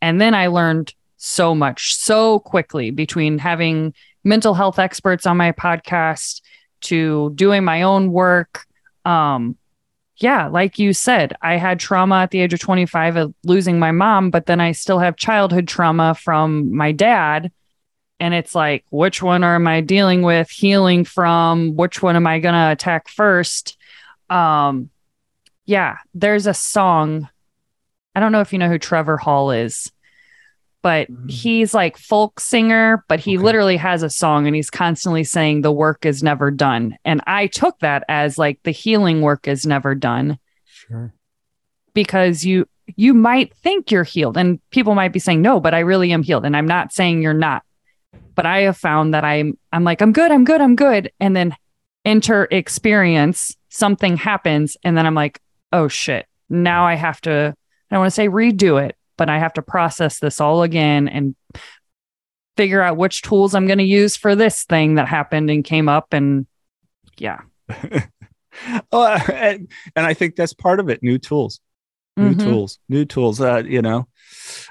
And 0.03 0.21
then 0.21 0.35
I 0.35 0.49
learned 0.49 0.95
so 1.17 1.55
much 1.55 1.95
so 1.95 2.41
quickly 2.41 2.91
between 2.91 3.39
having 3.39 3.95
mental 4.25 4.55
health 4.55 4.79
experts 4.79 5.27
on 5.27 5.37
my 5.37 5.53
podcast 5.53 6.41
to 6.83 7.31
doing 7.35 7.63
my 7.65 7.83
own 7.83 8.11
work 8.11 8.67
um 9.05 9.57
yeah, 10.21 10.49
like 10.49 10.79
you 10.79 10.93
said, 10.93 11.35
I 11.41 11.57
had 11.57 11.81
trauma 11.81 12.17
at 12.17 12.31
the 12.31 12.41
age 12.41 12.53
of 12.53 12.61
25 12.61 13.17
of 13.17 13.35
losing 13.43 13.79
my 13.79 13.91
mom, 13.91 14.31
but 14.31 14.47
then 14.47 14.61
I 14.61 14.73
still 14.73 14.99
have 14.99 15.17
childhood 15.17 15.67
trauma 15.67 16.15
from 16.15 16.77
my 16.77 16.93
dad. 16.93 17.51
And 18.21 18.35
it's 18.35 18.55
like, 18.55 18.85
which 18.91 19.23
one 19.23 19.43
am 19.43 19.67
I 19.67 19.81
dealing 19.81 20.21
with, 20.21 20.51
healing 20.51 21.05
from? 21.05 21.75
Which 21.75 22.03
one 22.03 22.17
am 22.17 22.27
I 22.27 22.39
going 22.39 22.55
to 22.55 22.71
attack 22.71 23.09
first? 23.09 23.79
Um, 24.29 24.91
yeah, 25.65 25.97
there's 26.13 26.47
a 26.47 26.53
song. 26.53 27.29
I 28.15 28.21
don't 28.21 28.33
know 28.33 28.41
if 28.41 28.53
you 28.53 28.59
know 28.59 28.69
who 28.69 28.79
Trevor 28.79 29.17
Hall 29.17 29.51
is, 29.51 29.91
but 30.83 31.11
mm-hmm. 31.11 31.29
he's 31.29 31.75
like 31.75 31.97
folk 31.97 32.41
singer, 32.41 33.05
but 33.09 33.21
he 33.21 33.37
Okay. 33.37 33.45
literally 33.45 33.77
has 33.77 34.03
a 34.03 34.11
song 34.11 34.47
and 34.47 34.57
he's 34.57 34.71
constantly 34.71 35.25
saying 35.25 35.61
the 35.61 35.73
work 35.73 36.07
is 36.07 36.23
never 36.23 36.51
done. 36.51 36.97
And 37.05 37.21
I 37.27 37.47
took 37.47 37.79
that 37.81 38.05
as 38.09 38.39
like 38.39 38.59
the 38.65 38.71
healing 38.71 39.21
work 39.21 39.47
is 39.47 39.67
never 39.67 39.95
done 39.95 40.39
Sure. 40.65 41.13
because 41.95 42.45
you 42.45 42.67
you 42.97 43.15
might 43.15 43.55
think 43.55 43.93
you're 43.93 44.03
healed 44.03 44.37
and 44.37 44.59
people 44.71 44.97
might 44.97 45.13
be 45.13 45.21
saying 45.21 45.41
no, 45.41 45.61
but 45.61 45.75
I 45.75 45.81
really 45.81 46.11
am 46.13 46.25
healed 46.25 46.45
and 46.45 46.57
I'm 46.57 46.67
not 46.67 46.93
saying 46.93 47.23
you're 47.23 47.33
not. 47.35 47.63
But 48.35 48.47
I 48.47 48.63
have 48.63 48.77
found 48.77 49.15
that 49.15 49.25
I'm 49.25 49.57
I'm 49.73 49.85
like 49.85 50.01
I'm 50.03 50.13
good, 50.13 50.33
I'm 50.33 50.45
good, 50.45 50.61
I'm 50.61 50.75
good 50.75 51.13
and 51.21 51.37
then 51.37 51.55
enter 52.05 52.49
experience 52.51 53.55
something 53.69 54.17
happens 54.17 54.77
and 54.83 54.97
then 54.97 55.07
I'm 55.07 55.15
like, 55.15 55.41
"Oh 55.73 55.87
shit. 55.87 56.27
Now 56.49 56.85
I 56.87 56.95
have 56.95 57.21
to 57.23 57.55
I 57.91 57.95
don't 57.97 58.01
want 58.01 58.13
to 58.13 58.15
say 58.15 58.29
redo 58.29 58.83
it, 58.87 58.97
but 59.17 59.29
I 59.29 59.39
have 59.39 59.53
to 59.55 59.63
process 59.63 60.19
this 60.19 60.41
all 60.41 60.63
again 60.63 61.09
and 61.09 61.35
figure 62.57 62.83
out 62.83 62.97
which 62.97 63.23
tools 63.23 63.55
I'm 63.55 63.67
going 63.67 63.79
to 63.79 63.85
use 63.85 64.17
for 64.17 64.37
this 64.37 64.65
thing 64.65 64.97
that 64.97 65.09
happened 65.09 65.51
and 65.51 65.65
came 65.65 65.89
up 65.89 66.13
and 66.13 66.47
yeah. 67.19 67.41
oh, 68.93 69.07
and, 69.33 69.69
and 69.97 70.07
I 70.07 70.15
think 70.15 70.37
that's 70.37 70.53
part 70.53 70.81
of 70.81 70.89
it. 70.89 71.03
New 71.03 71.19
tools, 71.19 71.61
new 72.17 72.35
Mhm. 72.35 72.43
tools, 72.45 72.79
new 72.89 73.05
tools. 73.05 73.41
Uh, 73.41 73.63
you 73.67 73.83
know, 73.83 74.07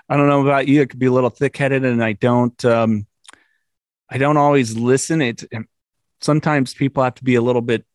I 0.07 0.17
don't 0.17 0.28
know 0.28 0.41
about 0.41 0.67
you. 0.67 0.82
It 0.82 0.89
could 0.89 0.99
be 0.99 1.07
a 1.07 1.11
little 1.11 1.30
thick 1.30 1.55
headed, 1.57 1.86
and 1.86 2.03
I 2.03 2.13
don't. 2.13 2.63
Um, 2.65 3.05
I 4.09 4.17
don't 4.17 4.38
always 4.38 4.76
listen. 4.76 5.22
It 5.22 5.43
and 5.51 5.65
sometimes 6.22 6.74
people 6.74 7.03
have 7.03 7.15
to 7.15 7.24
be 7.24 7.36
a 7.36 7.41
little 7.41 7.61
bit. 7.61 7.86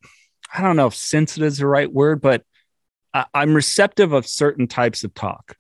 I 0.57 0.63
don't 0.63 0.77
know 0.77 0.87
if 0.87 0.95
sensitive 0.95 1.47
is 1.49 1.59
the 1.59 1.67
right 1.67 1.93
word, 1.93 2.21
but 2.21 2.43
I, 3.15 3.25
I'm 3.33 3.55
receptive 3.55 4.13
of 4.13 4.27
certain 4.27 4.67
types 4.67 5.05
of 5.05 5.15
talk. 5.15 5.57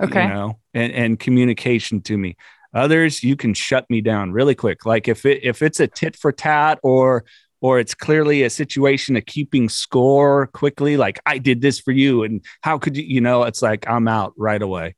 Okay. 0.00 0.22
You 0.22 0.28
know, 0.28 0.58
and 0.72 0.92
and 0.92 1.18
communication 1.18 2.00
to 2.02 2.16
me. 2.16 2.36
Others, 2.72 3.22
you 3.24 3.34
can 3.34 3.52
shut 3.54 3.88
me 3.90 4.00
down 4.00 4.30
really 4.32 4.54
quick. 4.54 4.86
Like 4.86 5.08
if 5.08 5.26
it 5.26 5.40
if 5.42 5.60
it's 5.62 5.80
a 5.80 5.86
tit 5.88 6.16
for 6.16 6.32
tat 6.32 6.78
or 6.82 7.24
or 7.60 7.80
it's 7.80 7.94
clearly 7.94 8.44
a 8.44 8.50
situation 8.50 9.16
of 9.16 9.26
keeping 9.26 9.68
score 9.68 10.46
quickly 10.48 10.96
like 10.96 11.18
i 11.26 11.38
did 11.38 11.60
this 11.60 11.80
for 11.80 11.90
you 11.90 12.22
and 12.22 12.44
how 12.62 12.78
could 12.78 12.96
you 12.96 13.02
you 13.02 13.20
know 13.20 13.42
it's 13.42 13.60
like 13.62 13.84
i'm 13.88 14.06
out 14.06 14.32
right 14.36 14.62
away 14.62 14.94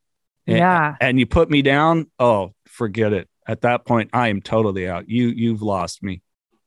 And- 0.46 0.58
Yeah. 0.58 0.94
and 1.00 1.18
you 1.18 1.24
put 1.24 1.48
me 1.48 1.62
down 1.62 2.10
oh 2.18 2.52
forget 2.66 3.14
it 3.14 3.30
at 3.48 3.62
that 3.62 3.86
point 3.86 4.10
i 4.12 4.28
am 4.28 4.42
totally 4.42 4.86
out 4.86 5.08
you 5.08 5.28
you've 5.28 5.62
lost 5.62 6.02
me 6.02 6.20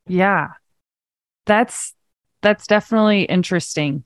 Yeah. 0.08 0.54
That's 1.46 1.94
that's 2.42 2.66
definitely 2.66 3.24
interesting. 3.26 4.04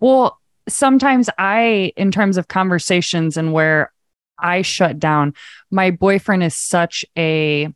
Well, 0.00 0.38
sometimes 0.68 1.28
I 1.38 1.92
in 1.96 2.10
terms 2.10 2.36
of 2.36 2.48
conversations 2.48 3.36
and 3.36 3.52
where 3.52 3.92
I 4.38 4.62
shut 4.62 4.98
down, 4.98 5.34
my 5.70 5.90
boyfriend 5.90 6.42
is 6.42 6.54
such 6.54 7.04
a 7.16 7.68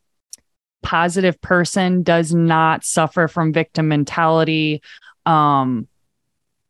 positive 0.81 1.39
person, 1.41 2.03
does 2.03 2.33
not 2.33 2.83
suffer 2.83 3.27
from 3.27 3.53
victim 3.53 3.87
mentality. 3.87 4.81
Um 5.25 5.87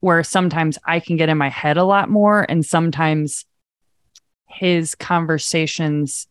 where 0.01 0.23
sometimes 0.23 0.77
I 0.85 0.99
can 0.99 1.17
get 1.17 1.29
in 1.29 1.37
my 1.37 1.49
head 1.49 1.77
a 1.77 1.83
lot 1.83 2.09
more 2.09 2.45
and 2.47 2.63
sometimes 2.63 3.45
his 4.47 4.93
conversations 4.93 6.27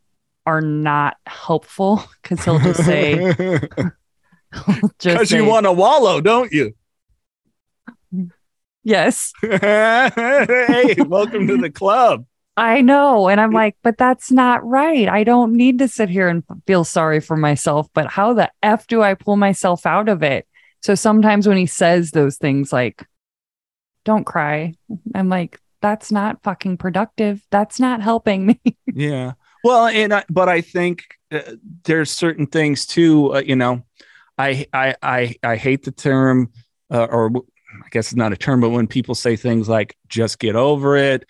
are 0.47 0.61
not 0.61 1.17
helpful 1.27 2.05
because 2.23 2.45
he'll 2.45 2.61
just 2.61 2.85
say 2.85 3.35
because 5.03 5.33
you 5.33 5.45
want 5.45 5.65
to 5.65 5.73
wallow 5.73 6.21
don't 6.21 6.53
you 6.53 6.73
Yes, 8.85 9.33
hey 9.41 10.95
welcome 11.07 11.47
to 11.49 11.57
the 11.57 11.71
club 11.71 12.27
I 12.57 12.83
know. 12.83 13.29
And 13.29 13.41
I'm 13.41 13.51
like, 13.51 13.77
but 13.83 13.99
that's 13.99 14.31
not 14.31 14.65
right. 14.65 15.09
I 15.09 15.25
don't 15.25 15.55
need 15.55 15.81
to 15.81 15.89
sit 15.89 16.09
here 16.09 16.29
and 16.29 16.45
feel 16.67 16.85
sorry 16.85 17.19
for 17.19 17.37
myself. 17.37 17.89
But 17.95 18.07
how 18.07 18.33
the 18.33 18.51
F 18.63 18.87
do 18.87 19.03
I 19.03 19.15
pull 19.15 19.37
myself 19.37 19.87
out 19.87 20.09
of 20.09 20.23
it? 20.23 20.47
So 20.81 20.95
sometimes 20.95 21.49
when 21.49 21.57
he 21.57 21.67
says 21.67 22.13
those 22.13 22.37
things 22.37 22.73
like, 22.73 23.05
don't 24.05 24.25
cry, 24.25 24.75
I'm 25.15 25.29
like, 25.29 25.59
that's 25.81 26.13
not 26.13 26.43
fucking 26.43 26.77
productive. 26.77 27.43
That's 27.51 27.81
not 27.81 28.03
helping 28.03 28.47
me. 28.47 28.61
yeah 28.95 29.33
well 29.65 29.87
and 29.87 30.15
I, 30.15 30.25
but 30.31 30.49
i 30.49 30.61
think 30.61 31.05
uh, 31.33 31.41
there's 31.85 32.11
certain 32.11 32.47
things 32.47 32.87
too 32.87 33.35
uh, 33.35 33.41
you 33.41 33.57
know 33.57 33.83
I, 34.39 34.67
I 34.73 34.95
i 35.03 35.35
i 35.43 35.57
hate 35.57 35.85
the 35.85 35.91
term 35.91 36.53
uh, 36.93 37.07
or 37.11 37.33
i 37.85 37.89
guess 37.91 38.07
it's 38.09 38.17
not 38.17 38.33
a 38.33 38.37
term 38.37 38.61
but 38.61 38.71
when 38.71 38.87
people 38.87 39.15
say 39.15 39.37
things 39.37 39.69
like 39.69 39.97
just 40.09 40.39
get 40.39 40.57
over 40.57 40.97
it 40.97 41.25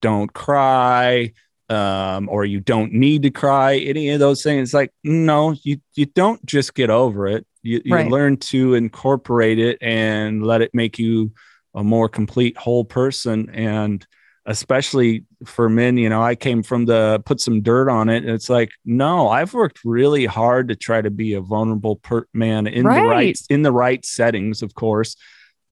don't 0.00 0.32
cry 0.32 1.32
um, 1.68 2.28
or 2.28 2.44
you 2.44 2.60
don't 2.60 2.92
need 2.92 3.22
to 3.22 3.30
cry 3.30 3.76
any 3.76 4.10
of 4.10 4.20
those 4.20 4.42
things 4.42 4.68
it's 4.68 4.74
like 4.74 4.92
no 5.02 5.54
you 5.62 5.78
you 5.94 6.06
don't 6.06 6.44
just 6.46 6.74
get 6.74 6.90
over 6.90 7.26
it 7.26 7.44
you, 7.62 7.82
you 7.84 7.94
Right. 7.94 8.10
learn 8.10 8.36
to 8.36 8.74
incorporate 8.74 9.58
it 9.58 9.78
and 9.80 10.44
let 10.46 10.62
it 10.62 10.70
make 10.74 10.98
you 10.98 11.32
a 11.74 11.82
more 11.82 12.08
complete 12.08 12.56
whole 12.56 12.84
person 12.84 13.50
and 13.50 14.06
especially 14.48 15.24
for 15.44 15.68
men 15.68 15.96
you 15.96 16.08
know 16.08 16.22
i 16.22 16.36
came 16.36 16.62
from 16.62 16.84
the 16.84 17.20
put 17.26 17.40
some 17.40 17.60
dirt 17.62 17.88
on 17.90 18.08
it 18.08 18.18
And 18.18 18.30
it's 18.30 18.48
like 18.48 18.70
no 18.84 19.28
i've 19.28 19.52
worked 19.52 19.80
really 19.84 20.24
hard 20.24 20.68
to 20.68 20.76
try 20.76 21.02
to 21.02 21.10
be 21.10 21.34
a 21.34 21.40
vulnerable 21.40 21.96
per- 21.96 22.28
man 22.32 22.68
in 22.68 22.84
the 22.84 22.90
Right. 22.90 23.04
right 23.04 23.40
in 23.50 23.62
the 23.62 23.72
right 23.72 24.04
settings 24.06 24.62
of 24.62 24.74
course 24.74 25.16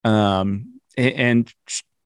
um 0.04 0.80
and 0.96 1.52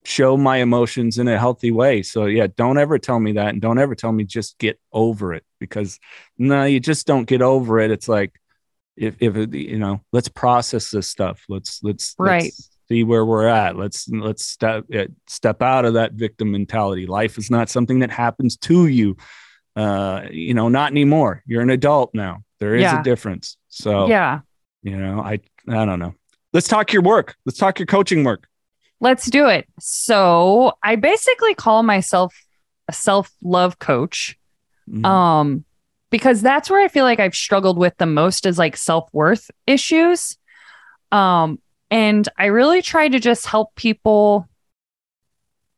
show 0.05 0.36
my 0.36 0.59
emotions 0.59 1.18
in 1.18 1.28
a 1.28 1.38
healthy 1.38 1.70
way 1.70 2.03
so 2.03 2.24
yeah 2.24 2.46
don't 2.57 2.78
ever 2.78 2.99
tell 2.99 3.20
me 3.20 3.32
that 3.32 3.49
and 3.49 3.61
don't 3.61 3.78
ever 3.78 3.94
tell 3.94 4.12
me 4.12 4.24
just 4.24 4.57
get 4.59 4.78
over 4.92 5.34
it 5.34 5.44
because 5.59 5.99
no 6.38 6.64
you 6.64 6.80
just 6.80 7.07
don't 7.07 7.26
get 7.26 7.42
over 7.42 7.78
it 7.80 7.90
it's 7.90 8.09
like 8.09 8.32
if 8.96 9.16
if 9.20 9.36
you 9.55 9.78
know 9.78 10.01
let's 10.12 10.28
process 10.28 10.90
this 10.90 11.09
stuff 11.09 11.44
let's 11.49 11.80
let's 11.82 12.14
Right. 12.18 12.44
let's 12.44 12.70
see 12.88 13.05
where 13.05 13.22
we're 13.26 13.46
at. 13.46 13.76
Let's 13.76 14.09
let's 14.09 14.46
step 14.46 14.86
uh, 14.94 15.09
step 15.26 15.61
out 15.61 15.84
of 15.84 15.92
that 15.94 16.14
victim 16.14 16.51
mentality. 16.53 17.05
Life 17.07 17.36
is 17.36 17.51
not 17.51 17.68
something 17.68 17.99
that 17.99 18.11
happens 18.11 18.57
to 18.68 18.86
you. 18.86 19.18
Uh, 19.76 20.22
you 20.30 20.55
know, 20.55 20.70
not 20.70 20.90
anymore. 20.90 21.42
You're 21.44 21.61
an 21.61 21.68
adult 21.68 22.14
now. 22.14 22.38
There 22.61 22.74
is 22.74 22.84
Yeah. 22.84 23.01
a 23.01 23.03
difference. 23.03 23.59
So 23.68 24.09
Yeah. 24.09 24.40
you 24.82 24.96
know, 24.96 25.20
I 25.20 25.40
I 25.68 25.84
don't 25.84 25.99
know. 25.99 26.14
Let's 26.53 26.68
talk 26.68 26.92
your 26.92 27.03
work. 27.03 27.36
Let's 27.44 27.59
talk 27.59 27.78
your 27.78 27.86
coaching 27.86 28.24
work. 28.24 28.49
Let's 29.01 29.26
do 29.26 29.46
it. 29.46 29.66
So 29.78 30.72
I 30.82 30.96
basically 30.96 31.55
call 31.55 31.82
myself 31.82 32.34
a 32.88 32.92
self 32.92 33.30
love 33.42 33.78
coach. 33.78 34.36
Mhm. 34.88 35.05
Um, 35.05 35.64
because 36.11 36.40
that's 36.40 36.70
where 36.70 36.80
I 36.82 36.88
feel 36.88 37.05
like 37.05 37.20
I've 37.20 37.34
struggled 37.34 37.76
with 37.78 37.96
the 37.99 38.07
most 38.07 38.46
is 38.46 38.59
like 38.59 38.76
self 38.76 39.09
worth 39.12 39.51
issues. 39.66 40.38
Um, 41.12 41.61
and 41.90 42.28
I 42.38 42.46
really 42.46 42.82
try 42.82 43.09
to 43.09 43.18
just 43.18 43.46
help 43.46 43.74
people 43.74 44.49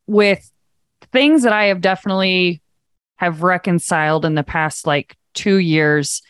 with 0.07 0.51
things 1.13 1.43
that 1.43 1.53
I 1.53 1.67
have 1.67 1.81
definitely 1.81 2.63
have 3.17 3.43
reconciled 3.43 4.25
in 4.25 4.35
the 4.35 4.43
past 4.43 4.87
like 4.87 5.17
two 5.35 5.57
years. 5.57 6.23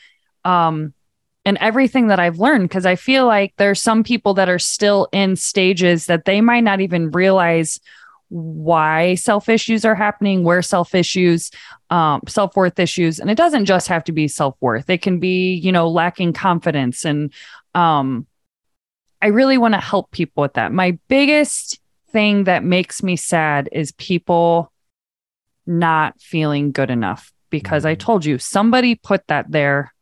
Um, 0.44 0.92
and 1.44 1.56
everything 1.58 2.08
that 2.08 2.20
I've 2.20 2.38
learned, 2.38 2.68
because 2.68 2.86
I 2.86 2.96
feel 2.96 3.26
like 3.26 3.54
there's 3.56 3.80
some 3.80 4.04
people 4.04 4.34
that 4.34 4.48
are 4.48 4.58
still 4.58 5.08
in 5.12 5.36
stages 5.36 6.06
that 6.06 6.24
they 6.24 6.40
might 6.40 6.64
not 6.64 6.80
even 6.80 7.10
realize 7.10 7.80
why 8.28 9.16
self 9.16 9.48
issues 9.48 9.84
are 9.84 9.94
happening, 9.94 10.44
where 10.44 10.62
self 10.62 10.94
issues, 10.94 11.50
um, 11.90 12.20
self 12.28 12.56
worth 12.56 12.78
issues, 12.78 13.18
and 13.18 13.30
it 13.30 13.36
doesn't 13.36 13.64
just 13.64 13.88
have 13.88 14.04
to 14.04 14.12
be 14.12 14.28
self 14.28 14.56
worth. 14.60 14.88
It 14.88 15.02
can 15.02 15.18
be, 15.18 15.54
you 15.54 15.72
know, 15.72 15.88
lacking 15.88 16.32
confidence, 16.32 17.04
and 17.04 17.32
um, 17.74 18.26
I 19.20 19.28
really 19.28 19.58
want 19.58 19.74
to 19.74 19.80
help 19.80 20.10
people 20.10 20.42
with 20.42 20.54
that. 20.54 20.72
My 20.72 20.98
biggest 21.08 21.80
thing 22.12 22.44
that 22.44 22.64
makes 22.64 23.02
me 23.02 23.16
sad 23.16 23.68
is 23.72 23.92
people 23.92 24.72
not 25.66 26.20
feeling 26.20 26.72
good 26.72 26.90
enough 26.90 27.32
because 27.50 27.84
I 27.84 27.94
told 27.94 28.24
you 28.24 28.38
somebody 28.38 28.94
put 28.94 29.26
that 29.26 29.50
there, 29.50 29.92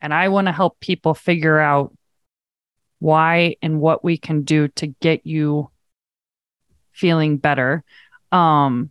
and 0.00 0.12
I 0.12 0.28
want 0.28 0.46
to 0.46 0.52
help 0.52 0.80
people 0.80 1.14
figure 1.14 1.58
out 1.58 1.96
why 2.98 3.56
and 3.62 3.80
what 3.80 4.04
we 4.04 4.16
can 4.16 4.42
do 4.42 4.68
to 4.68 4.86
get 4.86 5.26
you 5.26 5.70
feeling 6.92 7.36
better. 7.38 7.84
Um 8.32 8.90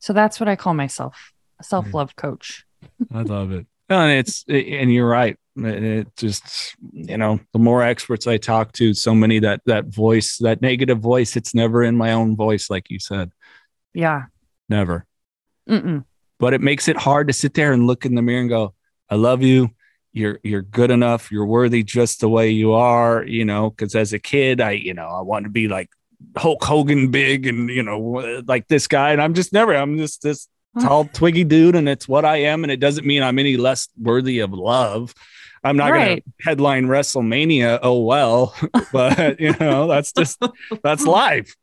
so 0.00 0.12
that's 0.12 0.38
what 0.38 0.48
I 0.48 0.56
call 0.56 0.74
myself, 0.74 1.32
a 1.58 1.64
self-love 1.64 2.14
coach. 2.14 2.64
I 3.12 3.22
love 3.22 3.50
it. 3.50 3.66
And 3.88 4.12
it's 4.12 4.44
and 4.48 4.92
you're 4.92 5.08
right. 5.08 5.36
It 5.56 5.82
it 5.82 6.16
just 6.16 6.76
you 6.92 7.16
know, 7.16 7.40
the 7.52 7.58
more 7.58 7.82
experts 7.82 8.26
I 8.26 8.36
talk 8.36 8.72
to, 8.72 8.94
so 8.94 9.14
many 9.14 9.40
that 9.40 9.62
that 9.66 9.86
voice, 9.86 10.38
that 10.38 10.62
negative 10.62 11.00
voice, 11.00 11.36
it's 11.36 11.54
never 11.54 11.82
in 11.82 11.96
my 11.96 12.12
own 12.12 12.36
voice, 12.36 12.70
like 12.70 12.90
you 12.90 12.98
said, 13.00 13.32
Yeah. 13.94 14.24
never. 14.68 15.06
Mm-mm. 15.68 16.04
But 16.38 16.54
it 16.54 16.60
makes 16.60 16.86
it 16.86 16.96
hard 16.96 17.26
to 17.28 17.32
sit 17.32 17.54
there 17.54 17.72
and 17.72 17.86
look 17.86 18.06
in 18.06 18.14
the 18.14 18.22
mirror 18.22 18.40
and 18.40 18.48
go, 18.48 18.74
"I 19.10 19.16
love 19.16 19.42
you. 19.42 19.70
You're 20.12 20.38
you're 20.42 20.62
good 20.62 20.90
enough. 20.90 21.30
You're 21.30 21.46
worthy 21.46 21.82
just 21.82 22.20
the 22.20 22.28
way 22.28 22.50
you 22.50 22.72
are." 22.72 23.24
You 23.24 23.44
know, 23.44 23.70
because 23.70 23.94
as 23.94 24.12
a 24.12 24.18
kid, 24.18 24.60
I 24.60 24.72
you 24.72 24.94
know 24.94 25.06
I 25.08 25.20
wanted 25.22 25.44
to 25.44 25.50
be 25.50 25.68
like 25.68 25.90
Hulk 26.36 26.64
Hogan, 26.64 27.10
big 27.10 27.46
and 27.46 27.68
you 27.70 27.82
know 27.82 27.98
like 28.46 28.68
this 28.68 28.86
guy, 28.86 29.12
and 29.12 29.20
I'm 29.22 29.34
just 29.34 29.52
never. 29.52 29.74
I'm 29.74 29.98
just 29.98 30.22
this 30.22 30.48
tall, 30.80 31.04
twiggy 31.06 31.44
dude, 31.44 31.74
and 31.76 31.88
it's 31.88 32.06
what 32.08 32.24
I 32.24 32.38
am, 32.38 32.62
and 32.64 32.70
it 32.70 32.80
doesn't 32.80 33.06
mean 33.06 33.22
I'm 33.22 33.38
any 33.38 33.56
less 33.56 33.88
worthy 34.00 34.40
of 34.40 34.52
love. 34.52 35.14
I'm 35.64 35.76
not 35.76 35.90
Right. 35.90 36.06
going 36.06 36.16
to 36.22 36.24
headline 36.44 36.86
WrestleMania. 36.86 37.80
Oh 37.82 38.00
well, 38.02 38.54
but 38.92 39.40
you 39.40 39.54
know 39.58 39.88
that's 39.88 40.12
just 40.12 40.40
that's 40.82 41.04
life. 41.20 41.54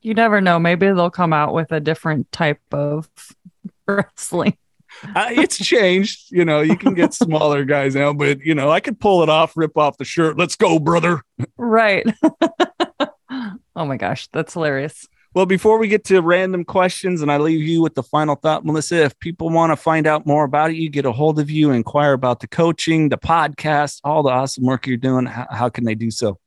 You 0.00 0.14
never 0.14 0.40
know. 0.40 0.60
Maybe 0.60 0.86
they'll 0.86 1.10
come 1.10 1.32
out 1.32 1.52
with 1.52 1.72
a 1.72 1.80
different 1.80 2.30
type 2.30 2.60
of 2.70 3.08
wrestling. 3.88 4.56
Uh, 5.02 5.28
it's 5.30 5.58
changed. 5.58 6.30
You 6.30 6.44
know, 6.44 6.60
you 6.60 6.76
can 6.76 6.94
get 6.94 7.14
smaller 7.14 7.64
guys 7.64 7.94
now, 7.94 8.12
but 8.12 8.40
you 8.40 8.54
know, 8.54 8.70
I 8.70 8.80
could 8.80 8.98
pull 9.00 9.22
it 9.22 9.28
off, 9.28 9.56
rip 9.56 9.76
off 9.76 9.96
the 9.98 10.04
shirt. 10.04 10.38
Let's 10.38 10.56
go, 10.56 10.78
brother. 10.78 11.22
Right. 11.56 12.06
oh 13.30 13.84
my 13.84 13.96
gosh, 13.96 14.28
that's 14.28 14.54
hilarious. 14.54 15.06
Well, 15.34 15.46
before 15.46 15.78
we 15.78 15.88
get 15.88 16.04
to 16.06 16.20
random 16.20 16.64
questions 16.64 17.22
and 17.22 17.30
I 17.30 17.36
leave 17.36 17.62
you 17.62 17.82
with 17.82 17.94
the 17.94 18.02
final 18.02 18.34
thought, 18.34 18.64
Melissa, 18.64 19.04
if 19.04 19.18
people 19.18 19.50
want 19.50 19.70
to 19.70 19.76
find 19.76 20.06
out 20.06 20.26
more 20.26 20.44
about 20.44 20.70
it, 20.70 20.76
you 20.76 20.88
get 20.88 21.04
a 21.04 21.12
hold 21.12 21.38
of 21.38 21.50
you, 21.50 21.70
inquire 21.70 22.14
about 22.14 22.40
the 22.40 22.48
coaching, 22.48 23.10
the 23.10 23.18
podcast, 23.18 24.00
all 24.02 24.22
the 24.22 24.30
awesome 24.30 24.64
work 24.64 24.86
you're 24.86 24.96
doing. 24.96 25.26
How, 25.26 25.46
how 25.50 25.68
can 25.68 25.84
they 25.84 25.94
do 25.94 26.10
so? 26.10 26.38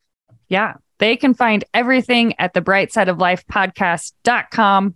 Yeah. 0.49 0.73
They 0.97 1.15
can 1.15 1.33
find 1.33 1.63
everything 1.73 2.35
at 2.37 2.53
the 2.53 2.61
bright 2.61 2.91
side 2.91 3.07
of 3.07 3.17
life 3.17 3.45
podcast.com. 3.47 4.95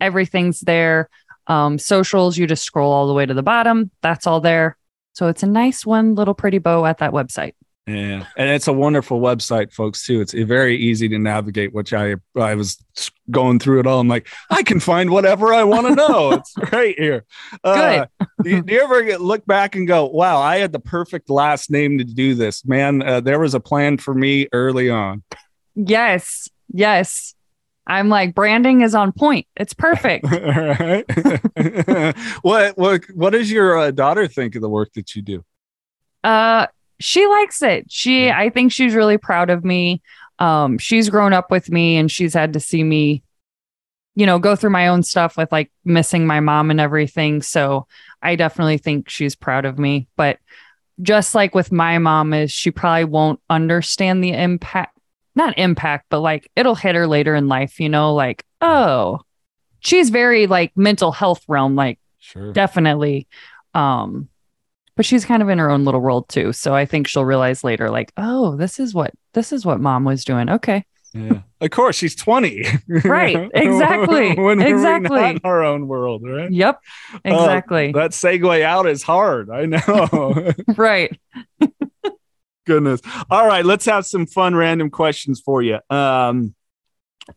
Everything's 0.00 0.60
there. 0.60 1.08
Um, 1.46 1.78
socials, 1.78 2.38
you 2.38 2.46
just 2.46 2.64
scroll 2.64 2.92
all 2.92 3.06
the 3.06 3.14
way 3.14 3.26
to 3.26 3.34
the 3.34 3.42
bottom. 3.42 3.90
That's 4.02 4.26
all 4.26 4.40
there. 4.40 4.76
So 5.12 5.28
it's 5.28 5.42
a 5.42 5.46
nice 5.46 5.86
one 5.86 6.14
little 6.14 6.34
pretty 6.34 6.58
bow 6.58 6.84
at 6.86 6.98
that 6.98 7.12
website. 7.12 7.52
Yeah, 7.86 8.24
and 8.38 8.48
it's 8.48 8.66
a 8.66 8.72
wonderful 8.72 9.20
website, 9.20 9.70
folks. 9.70 10.06
Too. 10.06 10.22
It's 10.22 10.32
very 10.32 10.74
easy 10.74 11.06
to 11.10 11.18
navigate. 11.18 11.74
Which 11.74 11.92
I 11.92 12.16
I 12.34 12.54
was 12.54 12.82
going 13.30 13.58
through 13.58 13.80
it 13.80 13.86
all. 13.86 14.00
I'm 14.00 14.08
like, 14.08 14.26
I 14.48 14.62
can 14.62 14.80
find 14.80 15.10
whatever 15.10 15.52
I 15.52 15.64
want 15.64 15.88
to 15.88 15.94
know. 16.08 16.32
it's 16.32 16.54
right 16.72 16.98
here. 16.98 17.26
Uh, 17.62 18.06
do, 18.42 18.50
you, 18.50 18.62
do 18.62 18.72
you 18.72 18.80
ever 18.80 19.02
get, 19.02 19.20
look 19.20 19.44
back 19.44 19.76
and 19.76 19.86
go, 19.86 20.06
"Wow, 20.06 20.40
I 20.40 20.56
had 20.56 20.72
the 20.72 20.80
perfect 20.80 21.28
last 21.28 21.70
name 21.70 21.98
to 21.98 22.04
do 22.04 22.34
this"? 22.34 22.64
Man, 22.64 23.02
uh, 23.02 23.20
there 23.20 23.38
was 23.38 23.54
a 23.54 23.60
plan 23.60 23.98
for 23.98 24.14
me 24.14 24.48
early 24.52 24.88
on. 24.88 25.22
Yes. 25.74 26.48
Yes. 26.72 27.34
I'm 27.86 28.08
like, 28.08 28.34
branding 28.34 28.80
is 28.80 28.94
on 28.94 29.12
point. 29.12 29.46
It's 29.56 29.74
perfect. 29.74 30.24
All 30.32 30.38
right. 30.40 31.04
what 32.42 32.78
what 32.78 33.04
what 33.14 33.30
does 33.30 33.50
your 33.50 33.78
uh, 33.78 33.90
daughter 33.90 34.26
think 34.26 34.54
of 34.54 34.62
the 34.62 34.68
work 34.68 34.92
that 34.94 35.14
you 35.14 35.22
do? 35.22 35.44
Uh, 36.22 36.66
she 36.98 37.26
likes 37.26 37.62
it. 37.62 37.90
She, 37.90 38.30
I 38.30 38.48
think 38.50 38.72
she's 38.72 38.94
really 38.94 39.18
proud 39.18 39.50
of 39.50 39.64
me. 39.64 40.02
Um, 40.38 40.78
she's 40.78 41.10
grown 41.10 41.32
up 41.32 41.50
with 41.50 41.70
me 41.70 41.96
and 41.96 42.10
she's 42.10 42.34
had 42.34 42.54
to 42.54 42.60
see 42.60 42.82
me, 42.82 43.22
you 44.14 44.26
know, 44.26 44.38
go 44.38 44.56
through 44.56 44.70
my 44.70 44.88
own 44.88 45.02
stuff 45.02 45.36
with 45.36 45.52
like 45.52 45.70
missing 45.84 46.26
my 46.26 46.40
mom 46.40 46.70
and 46.70 46.80
everything. 46.80 47.42
So 47.42 47.86
I 48.22 48.36
definitely 48.36 48.78
think 48.78 49.10
she's 49.10 49.34
proud 49.34 49.64
of 49.64 49.78
me. 49.78 50.08
But 50.16 50.38
just 51.02 51.34
like 51.34 51.54
with 51.54 51.70
my 51.72 51.98
mom, 51.98 52.32
is 52.32 52.50
she 52.50 52.70
probably 52.70 53.04
won't 53.04 53.40
understand 53.50 54.22
the 54.22 54.32
impact, 54.32 54.96
not 55.34 55.58
impact, 55.58 56.06
but 56.10 56.20
like 56.20 56.50
it'll 56.56 56.74
hit 56.74 56.94
her 56.94 57.06
later 57.06 57.34
in 57.34 57.48
life, 57.48 57.80
you 57.80 57.88
know, 57.88 58.14
like, 58.14 58.44
oh, 58.60 59.20
she's 59.80 60.10
very 60.10 60.46
like 60.46 60.72
mental 60.76 61.12
health 61.12 61.42
realm, 61.48 61.74
like 61.76 61.98
Sure. 62.18 62.52
definitely 62.54 63.28
um 63.74 64.30
but 64.96 65.04
she's 65.04 65.26
kind 65.26 65.42
of 65.42 65.50
in 65.50 65.58
her 65.58 65.68
own 65.68 65.84
little 65.84 66.00
world 66.00 66.26
too 66.26 66.54
so 66.54 66.74
i 66.74 66.86
think 66.86 67.06
she'll 67.06 67.22
realize 67.26 67.62
later 67.62 67.90
like 67.90 68.12
oh 68.16 68.56
this 68.56 68.80
is 68.80 68.94
what 68.94 69.12
this 69.34 69.52
is 69.52 69.66
what 69.66 69.78
mom 69.78 70.04
was 70.04 70.24
doing 70.24 70.48
okay 70.48 70.86
Yeah. 71.12 71.42
Of 71.60 71.70
course, 71.70 71.96
she's 71.96 72.16
20. 72.16 72.64
Right, 73.04 73.50
exactly, 73.52 74.34
when 74.42 74.58
we're 74.58 74.66
exactly. 74.66 75.20
not 75.20 75.30
in 75.32 75.40
our 75.44 75.62
own 75.64 75.86
world, 75.86 76.22
right? 76.24 76.50
yep 76.50 76.80
exactly 77.26 77.92
That 77.92 78.12
segue 78.12 78.62
out 78.62 78.86
is 78.86 79.02
hard. 79.02 79.50
I 79.50 79.66
know. 79.66 80.52
right 80.78 81.14
Goodness. 82.66 83.00
All 83.30 83.46
right, 83.46 83.64
let's 83.64 83.84
have 83.86 84.06
some 84.06 84.26
fun 84.26 84.54
random 84.54 84.90
questions 84.90 85.40
for 85.40 85.62
you. 85.62 85.78
Um, 85.90 86.54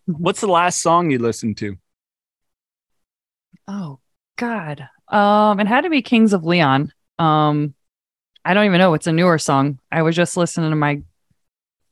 what's 0.06 0.42
the 0.42 0.48
last 0.48 0.82
song 0.82 1.12
you 1.12 1.20
listened 1.20 1.58
to? 1.58 1.78
oh 3.70 4.00
god 4.38 4.88
um 5.10 5.60
it 5.60 5.68
had 5.68 5.82
to 5.82 5.90
be 5.90 6.02
kings 6.02 6.32
of 6.32 6.46
leon 6.46 6.94
um 7.20 7.74
i 8.46 8.54
don't 8.54 8.64
even 8.66 8.80
know 8.80 8.94
it's 8.94 9.08
a 9.08 9.12
newer 9.12 9.38
song 9.38 9.78
i 9.92 10.02
was 10.02 10.16
just 10.16 10.38
listening 10.38 10.70
to 10.70 10.76
my 10.78 11.02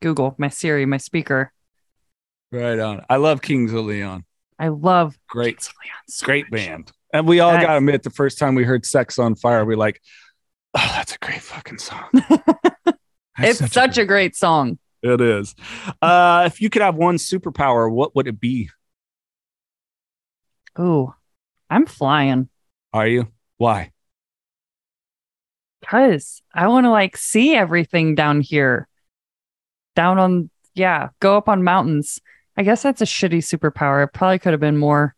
google 0.02 0.34
my 0.38 0.48
siri 0.48 0.86
my 0.86 0.96
speaker 0.98 1.52
Right 2.52 2.80
on. 2.80 3.04
I 3.10 3.18
love 3.18 3.42
Kings 3.42 3.74
of 3.74 3.84
Leon. 3.86 4.24
i 4.58 4.70
love 4.70 5.18
Great, 5.28 5.58
Kings 5.58 5.68
of 5.68 5.74
Leon 5.84 5.98
so 6.08 6.26
great 6.26 6.46
much. 6.50 6.66
band. 6.66 6.92
And 7.12 7.28
we 7.28 7.42
all 7.42 7.52
got 7.58 7.68
to 7.72 7.78
admit, 7.78 8.04
the 8.04 8.10
first 8.10 8.38
time 8.38 8.56
we 8.56 8.64
heard 8.64 8.86
"Sex 8.86 9.20
on 9.20 9.36
Fire," 9.36 9.66
we 9.66 9.76
like, 9.76 10.00
oh, 10.78 10.92
that's 10.96 11.16
a 11.16 11.18
great 11.18 11.42
fucking 11.42 11.80
song. 11.80 12.08
That's 13.38 13.62
it's 13.62 13.74
such 13.74 13.98
a 13.98 14.06
great 14.06 14.36
song 14.36 14.80
It 15.02 15.22
is. 15.22 15.56
Uh, 16.02 16.44
if 16.46 16.62
you 16.62 16.70
could 16.70 16.82
have 16.82 16.96
one 16.96 17.18
superpower, 17.18 17.92
what 17.92 18.16
would 18.16 18.28
it 18.28 18.40
be? 18.40 18.70
Ooh, 20.80 21.14
i'm 21.70 21.86
flying 21.86 22.50
Are 22.94 23.08
you? 23.08 23.28
Why? 23.58 23.92
Cause 25.86 26.42
I 26.54 26.68
want 26.68 26.86
to 26.86 26.90
like 26.90 27.16
see 27.18 27.56
everything 27.56 28.16
down 28.16 28.42
here. 28.42 28.88
Down 29.96 30.18
on, 30.20 30.50
yeah, 30.74 31.10
go 31.20 31.38
up 31.38 31.48
on 31.48 31.64
mountains. 31.64 32.20
I 32.58 32.64
guess 32.64 32.84
that's 32.84 33.02
a 33.02 33.06
shitty 33.06 33.38
superpower. 33.40 34.04
It 34.04 34.14
probably 34.14 34.40
could 34.40 34.54
have 34.54 34.60
been 34.60 34.78
more. 34.78 35.15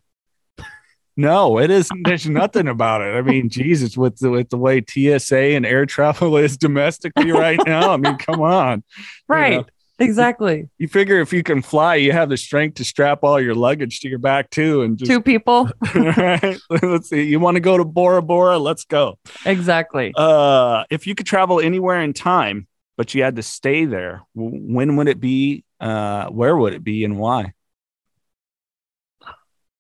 No, 1.18 1.58
it 1.60 1.72
isn't. 1.72 2.04
There's 2.06 2.30
nothing 2.30 2.68
about 2.68 3.02
it. 3.02 3.16
I 3.16 3.22
mean, 3.22 3.50
Jesus, 3.50 3.98
with 3.98 4.18
the, 4.20 4.30
with 4.30 4.50
the 4.50 4.58
way 4.58 4.84
TSA 4.88 5.36
and 5.56 5.66
air 5.66 5.86
travel 5.88 6.38
is 6.46 6.58
domestically 6.58 7.32
right 7.32 7.60
now. 7.66 7.92
I 7.92 7.98
mean, 7.98 8.18
come 8.18 8.40
on. 8.42 8.84
You 8.98 9.04
Right. 9.28 9.54
know, 9.58 9.66
exactly. 10.00 10.70
You 10.78 10.88
figure 10.88 11.20
if 11.20 11.34
you 11.34 11.42
can 11.42 11.64
fly, 11.64 11.96
you 11.96 12.12
have 12.12 12.30
the 12.30 12.38
strength 12.38 12.76
to 12.76 12.86
strap 12.86 13.24
all 13.24 13.42
your 13.42 13.56
luggage 13.56 14.00
to 14.02 14.10
your 14.10 14.20
back 14.20 14.52
too, 14.52 14.84
and 14.84 14.96
just 14.98 15.10
Two 15.10 15.20
people. 15.22 15.70
right. 15.96 16.58
Let's 16.84 17.10
see. 17.10 17.24
You 17.24 17.40
want 17.40 17.56
to 17.56 17.62
go 17.62 17.78
to 17.78 17.84
Bora 17.84 18.22
Bora? 18.22 18.60
Let's 18.60 18.86
go. 18.86 19.18
exactly. 19.44 20.14
Uh, 20.16 20.84
if 20.92 21.08
you 21.08 21.16
could 21.16 21.26
travel 21.26 21.60
anywhere 21.60 22.00
in 22.02 22.14
time, 22.14 22.68
but 22.96 23.14
you 23.16 23.24
had 23.24 23.36
to 23.38 23.44
stay 23.44 23.86
there, 23.86 24.22
when 24.36 24.96
would 24.98 25.08
it 25.08 25.20
be? 25.20 25.64
Uh, 25.80 26.28
where 26.30 26.56
would 26.58 26.74
it 26.74 26.84
be, 26.84 27.04
and 27.04 27.18
why? 27.20 27.54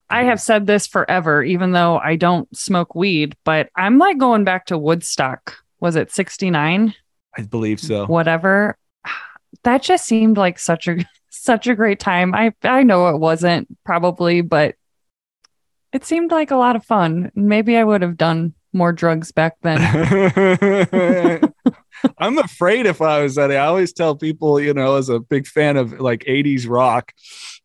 I 0.10 0.24
have 0.24 0.39
said 0.39 0.68
this 0.68 0.88
forever, 0.88 1.43
even 1.43 1.72
though 1.72 1.97
I 1.97 2.16
don't 2.16 2.55
smoke 2.55 2.95
weed, 2.95 3.36
but 3.43 3.70
I'm 3.76 3.97
like 3.97 4.18
going 4.18 4.43
back 4.43 4.68
to 4.68 4.78
Woodstock. 4.78 5.58
Was 5.80 5.95
it 5.95 6.12
69? 6.12 6.93
I 7.38 7.41
believe 7.43 7.80
so. 7.80 8.05
Whatever. 8.05 8.78
That 9.64 9.82
just 9.84 10.05
seemed 10.05 10.38
like 10.38 10.60
such 10.60 10.88
a 10.88 11.05
such 11.30 11.68
a 11.68 11.76
great 11.76 11.99
time. 11.99 12.34
I 12.34 12.53
I 12.64 12.84
know 12.84 13.08
it 13.10 13.20
wasn't 13.20 13.68
probably, 13.84 14.41
but 14.41 14.76
it 15.93 16.05
seemed 16.05 16.32
like 16.32 16.51
a 16.51 16.58
lot 16.58 16.76
of 16.76 16.86
fun. 16.86 17.32
Maybe 17.36 17.78
I 17.78 17.84
would 17.84 18.01
have 18.01 18.18
done 18.18 18.53
more 18.74 18.91
drugs 18.91 19.32
back 19.32 19.58
then. 19.62 19.80
I'm 22.18 22.38
afraid 22.38 22.86
if 22.86 23.01
I 23.01 23.24
was 23.24 23.38
at 23.38 23.51
it, 23.51 23.55
I 23.55 23.66
always 23.66 23.93
tell 23.93 24.16
people, 24.16 24.60
you 24.60 24.74
know, 24.74 24.95
as 24.95 25.10
a 25.10 25.20
big 25.20 25.47
fan 25.47 25.78
of 25.78 25.99
like 25.99 26.24
80s 26.26 26.68
rock, 26.68 27.14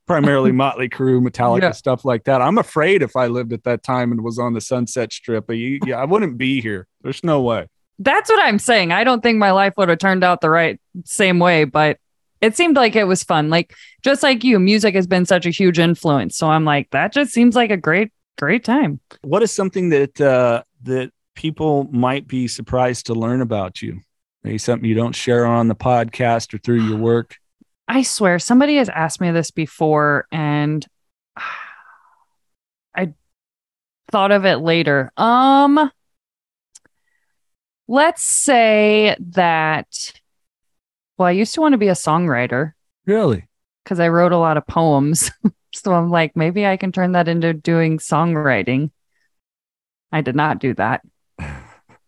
primarily 0.06 0.52
Motley 0.62 0.88
Crue, 0.88 1.20
Metallica, 1.26 1.62
Yeah. 1.62 1.70
stuff 1.72 2.04
like 2.04 2.24
that. 2.24 2.40
I'm 2.42 2.58
afraid 2.58 3.02
if 3.02 3.16
I 3.16 3.26
lived 3.26 3.52
at 3.52 3.64
that 3.64 3.82
time 3.82 4.12
and 4.12 4.22
was 4.22 4.38
on 4.38 4.52
the 4.54 4.60
Sunset 4.60 5.12
Strip, 5.12 5.50
you, 5.50 5.78
yeah, 5.86 5.96
I 6.00 6.04
wouldn't 6.04 6.38
be 6.38 6.60
here. 6.60 6.86
There's 7.02 7.22
no 7.24 7.40
way. 7.42 7.66
That's 7.98 8.28
what 8.30 8.42
I'm 8.42 8.58
saying. 8.58 8.90
I 8.92 9.04
don't 9.04 9.22
think 9.22 9.38
my 9.38 9.52
life 9.52 9.74
would 9.76 9.88
have 9.88 9.98
turned 9.98 10.24
out 10.24 10.40
the 10.40 10.50
right 10.50 10.80
same 11.04 11.38
way, 11.38 11.64
but 11.64 11.98
it 12.40 12.56
seemed 12.56 12.74
like 12.74 12.96
it 12.96 13.04
was 13.04 13.22
fun. 13.22 13.48
Like 13.50 13.74
just 14.02 14.22
like 14.22 14.42
you, 14.42 14.58
music 14.58 14.94
has 14.96 15.06
been 15.06 15.24
such 15.26 15.46
a 15.46 15.50
huge 15.50 15.78
influence. 15.78 16.36
So 16.36 16.48
I'm 16.48 16.64
like, 16.64 16.90
that 16.90 17.12
just 17.12 17.30
seems 17.32 17.54
like 17.54 17.70
a 17.70 17.76
great, 17.76 18.10
great 18.38 18.64
time. 18.64 18.98
What 19.20 19.42
is 19.44 19.52
something 19.52 19.90
that 19.90 20.20
uh, 20.20 20.64
that 20.82 21.12
people 21.36 21.84
might 21.92 22.26
be 22.26 22.48
surprised 22.48 23.06
to 23.06 23.14
learn 23.14 23.40
about 23.40 23.80
you? 23.80 24.00
Maybe 24.42 24.58
something 24.58 24.88
you 24.88 24.96
don't 24.96 25.14
share 25.14 25.46
on 25.46 25.68
the 25.68 25.76
podcast 25.76 26.52
or 26.52 26.58
through 26.58 26.82
your 26.82 26.98
work. 26.98 27.36
I 27.94 28.02
swear 28.02 28.38
somebody 28.38 28.76
has 28.76 28.88
asked 28.88 29.20
me 29.20 29.30
this 29.32 29.50
before 29.50 30.26
and 30.32 30.86
I 32.96 33.12
thought 34.10 34.30
of 34.32 34.46
it 34.46 34.56
later. 34.56 35.12
Um 35.18 35.90
let's 37.86 38.22
say 38.22 39.14
that 39.20 40.12
well, 41.18 41.28
I 41.28 41.32
used 41.32 41.52
to 41.54 41.60
want 41.60 41.72
to 41.74 41.78
be 41.78 41.88
a 41.88 41.92
songwriter 41.92 42.72
Really? 43.04 43.46
because 43.84 44.00
I 44.00 44.08
wrote 44.08 44.32
a 44.32 44.38
lot 44.38 44.56
of 44.56 44.66
poems. 44.66 45.30
so 45.74 45.92
I'm 45.92 46.10
like, 46.10 46.34
maybe 46.34 46.64
I 46.66 46.78
can 46.78 46.92
turn 46.92 47.12
that 47.12 47.28
into 47.28 47.52
doing 47.52 47.98
songwriting. 47.98 48.90
I 50.10 50.22
did 50.22 50.34
not 50.36 50.60
do 50.60 50.72
that. 50.74 51.02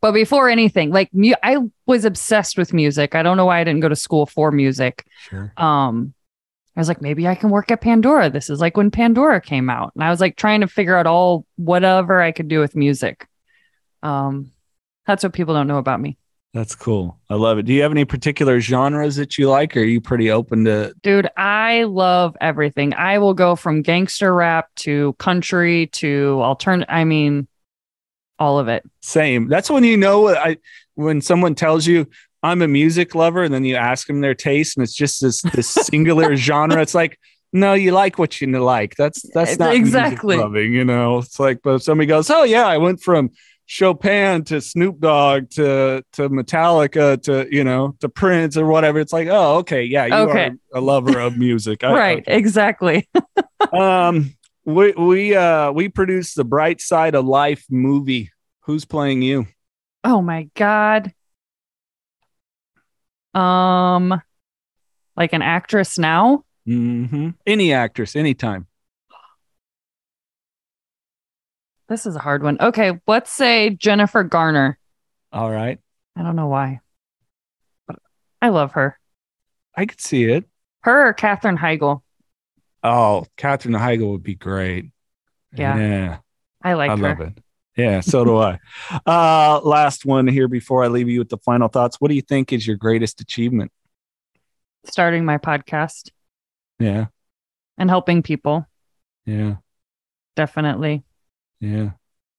But 0.00 0.12
before 0.12 0.50
anything, 0.50 0.90
like 0.90 1.08
mu- 1.14 1.32
I 1.42 1.56
was 1.86 2.04
obsessed 2.04 2.56
with 2.58 2.72
music. 2.72 3.14
I 3.14 3.22
don't 3.22 3.36
know 3.36 3.46
why 3.46 3.60
I 3.60 3.64
didn't 3.64 3.80
go 3.80 3.88
to 3.88 3.96
school 3.96 4.26
for 4.26 4.50
music 4.50 5.06
Sure. 5.28 5.52
um 5.56 6.14
I 6.76 6.80
was 6.80 6.88
like, 6.88 7.00
maybe 7.00 7.28
I 7.28 7.36
can 7.36 7.50
work 7.50 7.70
at 7.70 7.80
Pandora. 7.82 8.30
This 8.30 8.50
is 8.50 8.60
like 8.60 8.76
when 8.76 8.90
Pandora 8.90 9.40
came 9.40 9.70
out. 9.70 9.92
And 9.94 10.02
I 10.02 10.10
was 10.10 10.20
like 10.20 10.34
trying 10.36 10.60
to 10.62 10.66
figure 10.66 10.96
out 10.96 11.06
all 11.06 11.46
whatever 11.56 12.20
I 12.20 12.32
could 12.32 12.48
do 12.48 12.58
with 12.60 12.74
music. 12.74 13.28
Um 14.02 14.50
that's 15.06 15.22
what 15.22 15.32
people 15.34 15.54
don't 15.54 15.66
know 15.68 15.78
about 15.78 16.00
me. 16.00 16.16
That's 16.54 16.74
cool. 16.76 17.18
I 17.28 17.34
love 17.34 17.58
it. 17.58 17.64
Do 17.64 17.72
you 17.72 17.82
have 17.82 17.90
any 17.90 18.04
particular 18.04 18.60
genres 18.60 19.16
that 19.16 19.36
you 19.38 19.50
like, 19.50 19.76
or 19.76 19.80
are 19.80 19.84
you 19.84 20.00
pretty 20.00 20.30
open 20.30 20.64
to? 20.66 20.94
Dude, 21.02 21.28
I 21.36 21.82
love 21.82 22.36
everything. 22.40 22.94
I 22.94 23.18
will 23.18 23.34
go 23.34 23.56
from 23.56 23.82
gangster 23.82 24.32
rap 24.32 24.68
to 24.76 25.14
country 25.14 25.88
to 25.94 26.38
alternate 26.42 26.86
I 26.88 27.02
mean 27.04 27.48
all 28.38 28.58
of 28.58 28.68
it. 28.68 28.84
Same. 29.00 29.48
That's 29.48 29.68
when 29.70 29.84
you 29.84 29.96
know 29.96 30.20
what 30.20 30.36
I 30.38 30.56
when 30.94 31.20
someone 31.20 31.54
tells 31.54 31.86
you 31.86 32.06
I'm 32.42 32.60
a 32.60 32.68
music 32.68 33.14
lover, 33.14 33.42
and 33.42 33.54
then 33.54 33.64
you 33.64 33.76
ask 33.76 34.06
them 34.06 34.20
their 34.20 34.34
taste, 34.34 34.76
and 34.76 34.84
it's 34.84 34.94
just 34.94 35.20
this 35.22 35.40
this 35.42 35.68
singular 35.68 36.36
genre. 36.48 36.80
It's 36.82 36.94
like, 36.94 37.18
no, 37.54 37.72
you 37.72 37.92
like 37.92 38.18
what 38.18 38.38
you 38.40 38.46
like. 38.62 38.96
That's 38.96 39.22
that's 39.32 39.58
not 39.58 39.74
Exactly. 39.74 40.36
loving. 40.36 40.72
You 40.74 40.84
know, 40.84 41.18
it's 41.18 41.40
like, 41.40 41.60
but 41.62 41.76
if 41.76 41.82
somebody 41.82 42.06
goes, 42.06 42.28
oh 42.30 42.42
yeah, 42.42 42.66
I 42.66 42.76
went 42.78 43.00
from 43.00 43.30
Chopin 43.66 44.44
to 44.44 44.60
Snoop 44.60 45.00
Dogg 45.00 45.48
to 45.52 46.04
to 46.12 46.28
Metallica 46.28 47.20
to 47.22 47.48
you 47.50 47.64
know 47.64 47.96
to 48.00 48.10
Prince 48.10 48.58
or 48.58 48.66
whatever. 48.66 48.98
It's 49.00 49.12
like, 49.12 49.28
oh 49.30 49.56
okay, 49.60 49.84
yeah, 49.84 50.04
you 50.04 50.14
Okay. 50.28 50.46
are 50.48 50.56
a 50.74 50.80
lover 50.82 51.18
of 51.18 51.38
music, 51.38 51.82
I- 51.82 51.92
right, 51.94 52.18
okay. 52.18 52.36
exactly. 52.36 53.08
um 53.72 54.34
we 54.66 54.92
we 54.92 55.34
uh 55.34 55.70
we 55.72 55.88
produced 55.88 56.36
the 56.36 56.44
bright 56.44 56.80
side 56.82 57.14
of 57.14 57.24
life 57.24 57.64
movie 57.70 58.30
who's 58.60 58.84
playing 58.84 59.22
you 59.22 59.46
Oh 60.04 60.20
my 60.20 60.48
god. 60.54 61.12
Um 63.34 64.20
like 65.16 65.32
an 65.32 65.42
actress 65.42 65.98
now? 65.98 66.44
hmm 66.66 67.30
any 67.46 67.72
actress 67.72 68.16
anytime 68.16 68.66
This 71.88 72.06
is 72.06 72.16
a 72.16 72.20
hard 72.20 72.42
one. 72.42 72.56
Okay, 72.60 72.92
let's 73.06 73.30
say 73.30 73.70
Jennifer 73.70 74.22
Garner. 74.24 74.78
all 75.32 75.50
right 75.50 75.78
I 76.16 76.22
don't 76.22 76.36
know 76.36 76.46
why. 76.46 76.80
But 77.86 77.96
I 78.40 78.48
love 78.50 78.72
her. 78.72 78.98
i 79.76 79.84
could 79.86 80.00
see 80.00 80.24
it 80.24 80.44
Her 80.82 81.08
or 81.08 81.12
Katherine 81.12 81.58
Heigl. 81.58 82.02
oh 82.82 83.26
katherine 83.36 83.74
heigl 83.74 84.12
would 84.12 84.22
be 84.22 84.34
great 84.36 84.86
Yeah. 85.56 85.76
yeah 85.78 86.18
I 86.62 86.74
like 86.74 86.90
i 86.90 86.96
her. 86.96 87.02
love 87.02 87.20
it 87.20 87.38
yeah 87.76 88.00
so 88.00 88.24
do 88.24 88.36
i 88.38 88.58
uh 89.06 89.60
last 89.62 90.04
one 90.04 90.26
here 90.26 90.48
before 90.48 90.84
i 90.84 90.88
leave 90.88 91.08
you 91.08 91.18
with 91.18 91.28
the 91.28 91.38
final 91.38 91.68
thoughts 91.68 92.00
what 92.00 92.08
do 92.08 92.14
you 92.14 92.22
think 92.22 92.52
is 92.52 92.66
your 92.66 92.76
greatest 92.76 93.20
achievement 93.20 93.70
Starting 94.86 95.24
my 95.24 95.38
podcast 95.38 96.10
yeah 96.78 97.06
and 97.78 97.88
helping 97.88 98.22
people. 98.22 98.66
yeah 99.24 99.56
Definitely. 100.36 101.04
yeah 101.60 101.90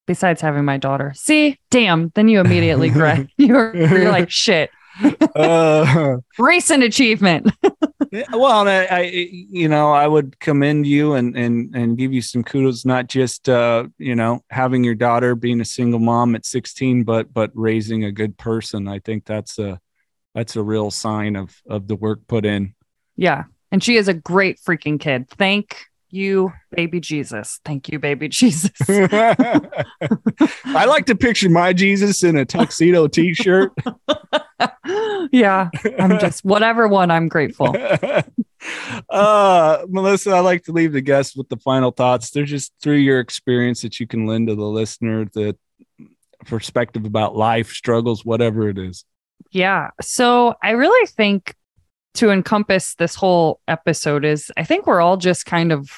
Besides 0.08 0.40
having 0.42 0.66
my 0.66 0.78
daughter. 0.78 1.14
See, 1.16 1.58
damn. 1.72 2.12
Then 2.14 2.28
you 2.28 2.40
immediately 2.40 2.90
regret. 2.92 3.26
You're, 3.38 3.76
you're 3.76 4.12
like, 4.12 4.30
shit. 4.30 4.70
uh, 5.36 6.18
Recent 6.38 6.84
achievement. 6.84 7.52
Well, 8.32 8.68
I, 8.68 8.86
I, 8.86 9.02
you 9.02 9.68
know, 9.68 9.92
I 9.92 10.08
would 10.08 10.40
commend 10.40 10.88
you 10.88 11.14
and 11.14 11.36
and 11.36 11.76
and 11.76 11.98
give 11.98 12.14
you 12.14 12.22
some 12.22 12.44
kudos, 12.44 12.86
not 12.86 13.08
just 13.08 13.50
uh, 13.50 13.88
you 13.98 14.16
know 14.16 14.44
having 14.50 14.84
your 14.84 14.96
daughter 14.96 15.36
being 15.36 15.62
a 15.62 15.66
single 15.66 16.00
mom 16.00 16.36
at 16.36 16.46
16, 16.46 17.04
but 17.04 17.34
but 17.34 17.52
raising 17.54 18.04
a 18.04 18.12
good 18.12 18.38
person. 18.38 18.88
I 18.88 19.00
think 19.00 19.26
that's 19.26 19.60
a 19.60 19.80
that's 20.34 20.56
a 20.56 20.64
real 20.64 20.92
sign 20.92 21.36
of 21.36 21.56
of 21.70 21.88
the 21.88 21.96
work 21.96 22.22
put 22.28 22.46
in. 22.46 22.76
yeah. 23.16 23.44
And 23.72 23.84
she 23.84 23.98
is 23.98 24.08
a 24.08 24.14
great 24.14 24.60
freaking 24.62 25.00
kid. 25.00 25.30
Thank 25.30 25.86
you, 26.16 26.52
baby 26.72 27.00
Jesus. 27.00 27.60
Thank 27.64 27.90
you, 27.90 28.00
baby 28.00 28.28
Jesus. 28.30 28.72
I 28.90 30.86
like 30.88 31.06
to 31.08 31.16
picture 31.16 31.50
my 31.50 31.74
Jesus 31.74 32.24
in 32.24 32.38
a 32.38 32.46
tuxedo 32.46 33.08
T-shirt. 33.08 33.72
yeah. 35.32 35.70
I'm 36.00 36.18
just 36.20 36.44
whatever 36.44 36.88
one 36.88 37.12
I'm 37.12 37.28
grateful. 37.28 37.76
uh 39.12 39.86
melissa 39.90 40.32
i 40.32 40.40
like 40.40 40.64
to 40.64 40.72
leave 40.72 40.92
the 40.92 41.00
guests 41.00 41.36
with 41.38 41.48
the 41.50 41.58
final 41.58 41.92
thoughts 41.92 42.32
they're 42.32 42.46
just 42.46 42.74
through 42.82 42.96
your 42.96 43.20
experience 43.20 43.84
that 43.84 44.00
you 44.00 44.08
can 44.08 44.26
lend 44.26 44.48
to 44.48 44.56
the 44.56 44.64
listener 44.64 45.24
the 45.34 45.56
perspective 46.48 47.06
about 47.06 47.36
life 47.36 47.70
struggles 47.70 48.26
whatever 48.26 48.68
it 48.68 48.80
is 48.80 49.06
Yeah. 49.52 49.90
So 50.02 50.56
I 50.64 50.72
really 50.72 51.08
think 51.08 51.56
to 52.16 52.32
encompass 52.32 52.96
this 52.96 53.16
whole 53.16 53.60
episode 53.68 54.26
is 54.26 54.52
I 54.58 54.64
think 54.64 54.88
we're 54.88 55.02
all 55.02 55.18
just 55.18 55.46
kind 55.46 55.72
of 55.72 55.90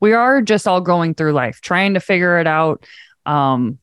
we 0.00 0.12
are 0.12 0.42
just 0.42 0.68
all 0.68 0.80
going 0.80 1.14
through 1.14 1.32
life, 1.32 1.60
trying 1.60 1.94
to 1.94 2.00
figure 2.00 2.38
it 2.38 2.46
out, 2.46 2.84
um, 3.24 3.78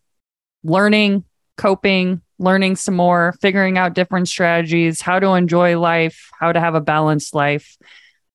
learning, 0.63 1.23
coping, 1.57 2.21
learning 2.39 2.75
some 2.75 2.95
more, 2.95 3.33
figuring 3.41 3.77
out 3.77 3.95
different 3.95 4.27
strategies, 4.27 5.01
how 5.01 5.19
to 5.19 5.33
enjoy 5.33 5.79
life, 5.79 6.29
how 6.39 6.51
to 6.51 6.59
have 6.59 6.75
a 6.75 6.81
balanced 6.81 7.33
life. 7.33 7.77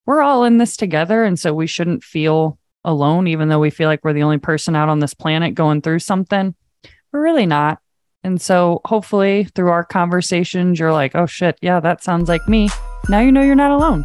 We're 0.07 0.23
all 0.23 0.45
in 0.45 0.59
this 0.59 0.77
together. 0.77 1.25
And 1.25 1.39
so 1.39 1.53
we 1.53 1.67
shouldn't 1.67 2.03
feel 2.03 2.59
alone, 2.85 3.29
even 3.29 3.49
though 3.49 3.59
we 3.59 3.71
feel 3.71 3.89
like 3.89 4.05
we're 4.05 4.13
the 4.13 4.23
only 4.23 4.39
person 4.39 4.75
out 4.75 4.89
on 4.89 5.01
this 5.01 5.15
planet 5.15 5.55
going 5.55 5.83
through 5.83 5.99
something. 5.99 6.55
We're 7.13 7.23
really 7.23 7.47
not. 7.47 7.79
And 8.25 8.41
so 8.41 8.81
hopefully 8.85 9.45
through 9.55 9.71
our 9.71 9.85
conversations, 9.85 10.81
you're 10.81 10.93
like, 10.93 11.15
oh 11.15 11.27
shit, 11.27 11.59
yeah, 11.61 11.81
that 11.81 12.03
sounds 12.03 12.29
like 12.29 12.49
me. 12.49 12.69
Now 13.09 13.21
you 13.21 13.33
know 13.33 13.43
you're 13.43 13.55
not 13.55 13.71
alone. 13.71 14.05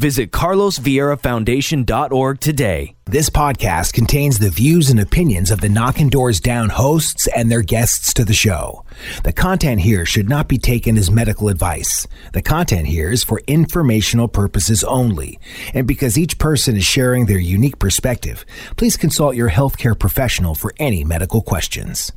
Visit 0.00 0.30
carlosvieirafoundation.org 0.30 2.38
today. 2.38 2.94
This 3.06 3.30
podcast 3.30 3.94
contains 3.94 4.38
the 4.38 4.48
views 4.48 4.90
and 4.90 5.00
opinions 5.00 5.50
of 5.50 5.60
the 5.60 5.68
Knockin' 5.68 6.08
Doorz 6.08 6.38
Down 6.38 6.68
hosts 6.68 7.26
and 7.26 7.50
their 7.50 7.62
guests 7.62 8.14
to 8.14 8.24
the 8.24 8.32
show. 8.32 8.84
The 9.24 9.32
content 9.32 9.80
here 9.80 10.06
should 10.06 10.28
not 10.28 10.46
be 10.46 10.56
taken 10.56 10.96
as 10.96 11.10
medical 11.10 11.48
advice. 11.48 12.06
The 12.32 12.42
content 12.42 12.86
here 12.86 13.10
is 13.10 13.24
for 13.24 13.40
informational 13.48 14.28
purposes 14.28 14.84
only. 14.84 15.40
And 15.74 15.84
because 15.84 16.16
each 16.16 16.38
person 16.38 16.76
is 16.76 16.84
sharing 16.84 17.26
their 17.26 17.40
unique 17.40 17.80
perspective, 17.80 18.46
please 18.76 18.96
consult 18.96 19.34
your 19.34 19.50
healthcare 19.50 19.98
professional 19.98 20.54
for 20.54 20.72
any 20.78 21.02
medical 21.02 21.42
questions. 21.42 22.12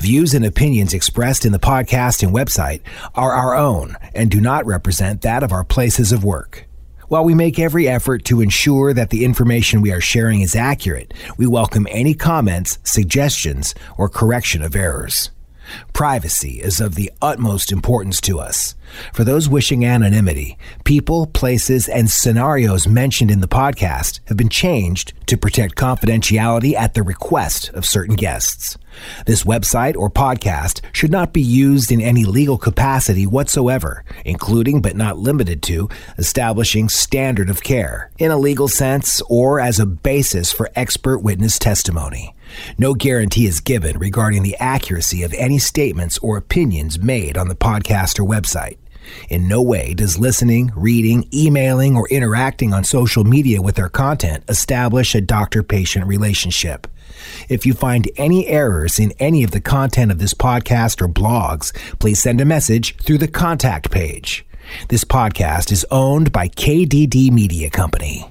Views 0.00 0.34
and 0.34 0.44
opinions 0.44 0.92
expressed 0.92 1.46
in 1.46 1.52
the 1.52 1.60
podcast 1.60 2.24
and 2.24 2.34
website 2.34 2.80
are 3.14 3.34
our 3.34 3.54
own 3.54 3.94
and 4.16 4.32
do 4.32 4.40
not 4.40 4.66
represent 4.66 5.22
that 5.22 5.44
of 5.44 5.52
our 5.52 5.62
places 5.62 6.10
of 6.10 6.24
work. 6.24 6.66
While 7.10 7.24
we 7.24 7.34
make 7.34 7.58
every 7.58 7.88
effort 7.88 8.24
to 8.26 8.40
ensure 8.40 8.94
that 8.94 9.10
the 9.10 9.24
information 9.24 9.80
we 9.80 9.90
are 9.90 10.00
sharing 10.00 10.42
is 10.42 10.54
accurate, 10.54 11.12
we 11.36 11.44
welcome 11.44 11.88
any 11.90 12.14
comments, 12.14 12.78
suggestions, 12.84 13.74
or 13.98 14.08
correction 14.08 14.62
of 14.62 14.76
errors. 14.76 15.32
Privacy 15.92 16.60
is 16.60 16.80
of 16.80 16.94
the 16.94 17.12
utmost 17.20 17.72
importance 17.72 18.20
to 18.22 18.38
us. 18.38 18.74
For 19.12 19.24
those 19.24 19.48
wishing 19.48 19.84
anonymity, 19.84 20.58
people, 20.84 21.26
places, 21.26 21.88
and 21.88 22.10
scenarios 22.10 22.88
mentioned 22.88 23.30
in 23.30 23.40
the 23.40 23.48
podcast 23.48 24.20
have 24.26 24.36
been 24.36 24.48
changed 24.48 25.12
to 25.26 25.36
protect 25.36 25.76
confidentiality 25.76 26.74
at 26.74 26.94
the 26.94 27.02
request 27.02 27.68
of 27.70 27.86
certain 27.86 28.16
guests. 28.16 28.76
This 29.26 29.44
website 29.44 29.96
or 29.96 30.10
podcast 30.10 30.80
should 30.92 31.10
not 31.10 31.32
be 31.32 31.40
used 31.40 31.92
in 31.92 32.00
any 32.00 32.24
legal 32.24 32.58
capacity 32.58 33.26
whatsoever, 33.26 34.04
including 34.24 34.82
but 34.82 34.96
not 34.96 35.18
limited 35.18 35.62
to 35.64 35.88
establishing 36.18 36.88
standard 36.88 37.48
of 37.48 37.62
care 37.62 38.10
in 38.18 38.30
a 38.30 38.38
legal 38.38 38.68
sense 38.68 39.22
or 39.28 39.60
as 39.60 39.78
a 39.78 39.86
basis 39.86 40.52
for 40.52 40.70
expert 40.74 41.18
witness 41.18 41.58
testimony. 41.58 42.34
No 42.78 42.94
guarantee 42.94 43.46
is 43.46 43.60
given 43.60 43.98
regarding 43.98 44.42
the 44.42 44.56
accuracy 44.56 45.22
of 45.22 45.32
any 45.34 45.58
statements 45.58 46.18
or 46.18 46.36
opinions 46.36 46.98
made 46.98 47.36
on 47.36 47.48
the 47.48 47.54
podcast 47.54 48.18
or 48.18 48.24
website. 48.24 48.78
In 49.28 49.48
no 49.48 49.62
way 49.62 49.94
does 49.94 50.18
listening, 50.18 50.72
reading, 50.74 51.28
emailing, 51.32 51.96
or 51.96 52.08
interacting 52.08 52.72
on 52.72 52.84
social 52.84 53.24
media 53.24 53.62
with 53.62 53.78
our 53.78 53.88
content 53.88 54.44
establish 54.48 55.14
a 55.14 55.20
doctor 55.20 55.62
patient 55.62 56.06
relationship. 56.06 56.86
If 57.48 57.66
you 57.66 57.74
find 57.74 58.10
any 58.16 58.46
errors 58.46 58.98
in 58.98 59.12
any 59.18 59.42
of 59.42 59.50
the 59.50 59.60
content 59.60 60.10
of 60.10 60.18
this 60.18 60.34
podcast 60.34 61.02
or 61.02 61.08
blogs, 61.08 61.74
please 61.98 62.20
send 62.20 62.40
a 62.40 62.44
message 62.44 62.96
through 62.96 63.18
the 63.18 63.28
contact 63.28 63.90
page. 63.90 64.46
This 64.88 65.04
podcast 65.04 65.72
is 65.72 65.86
owned 65.90 66.32
by 66.32 66.48
KDD 66.48 67.30
Media 67.30 67.70
Company. 67.70 68.30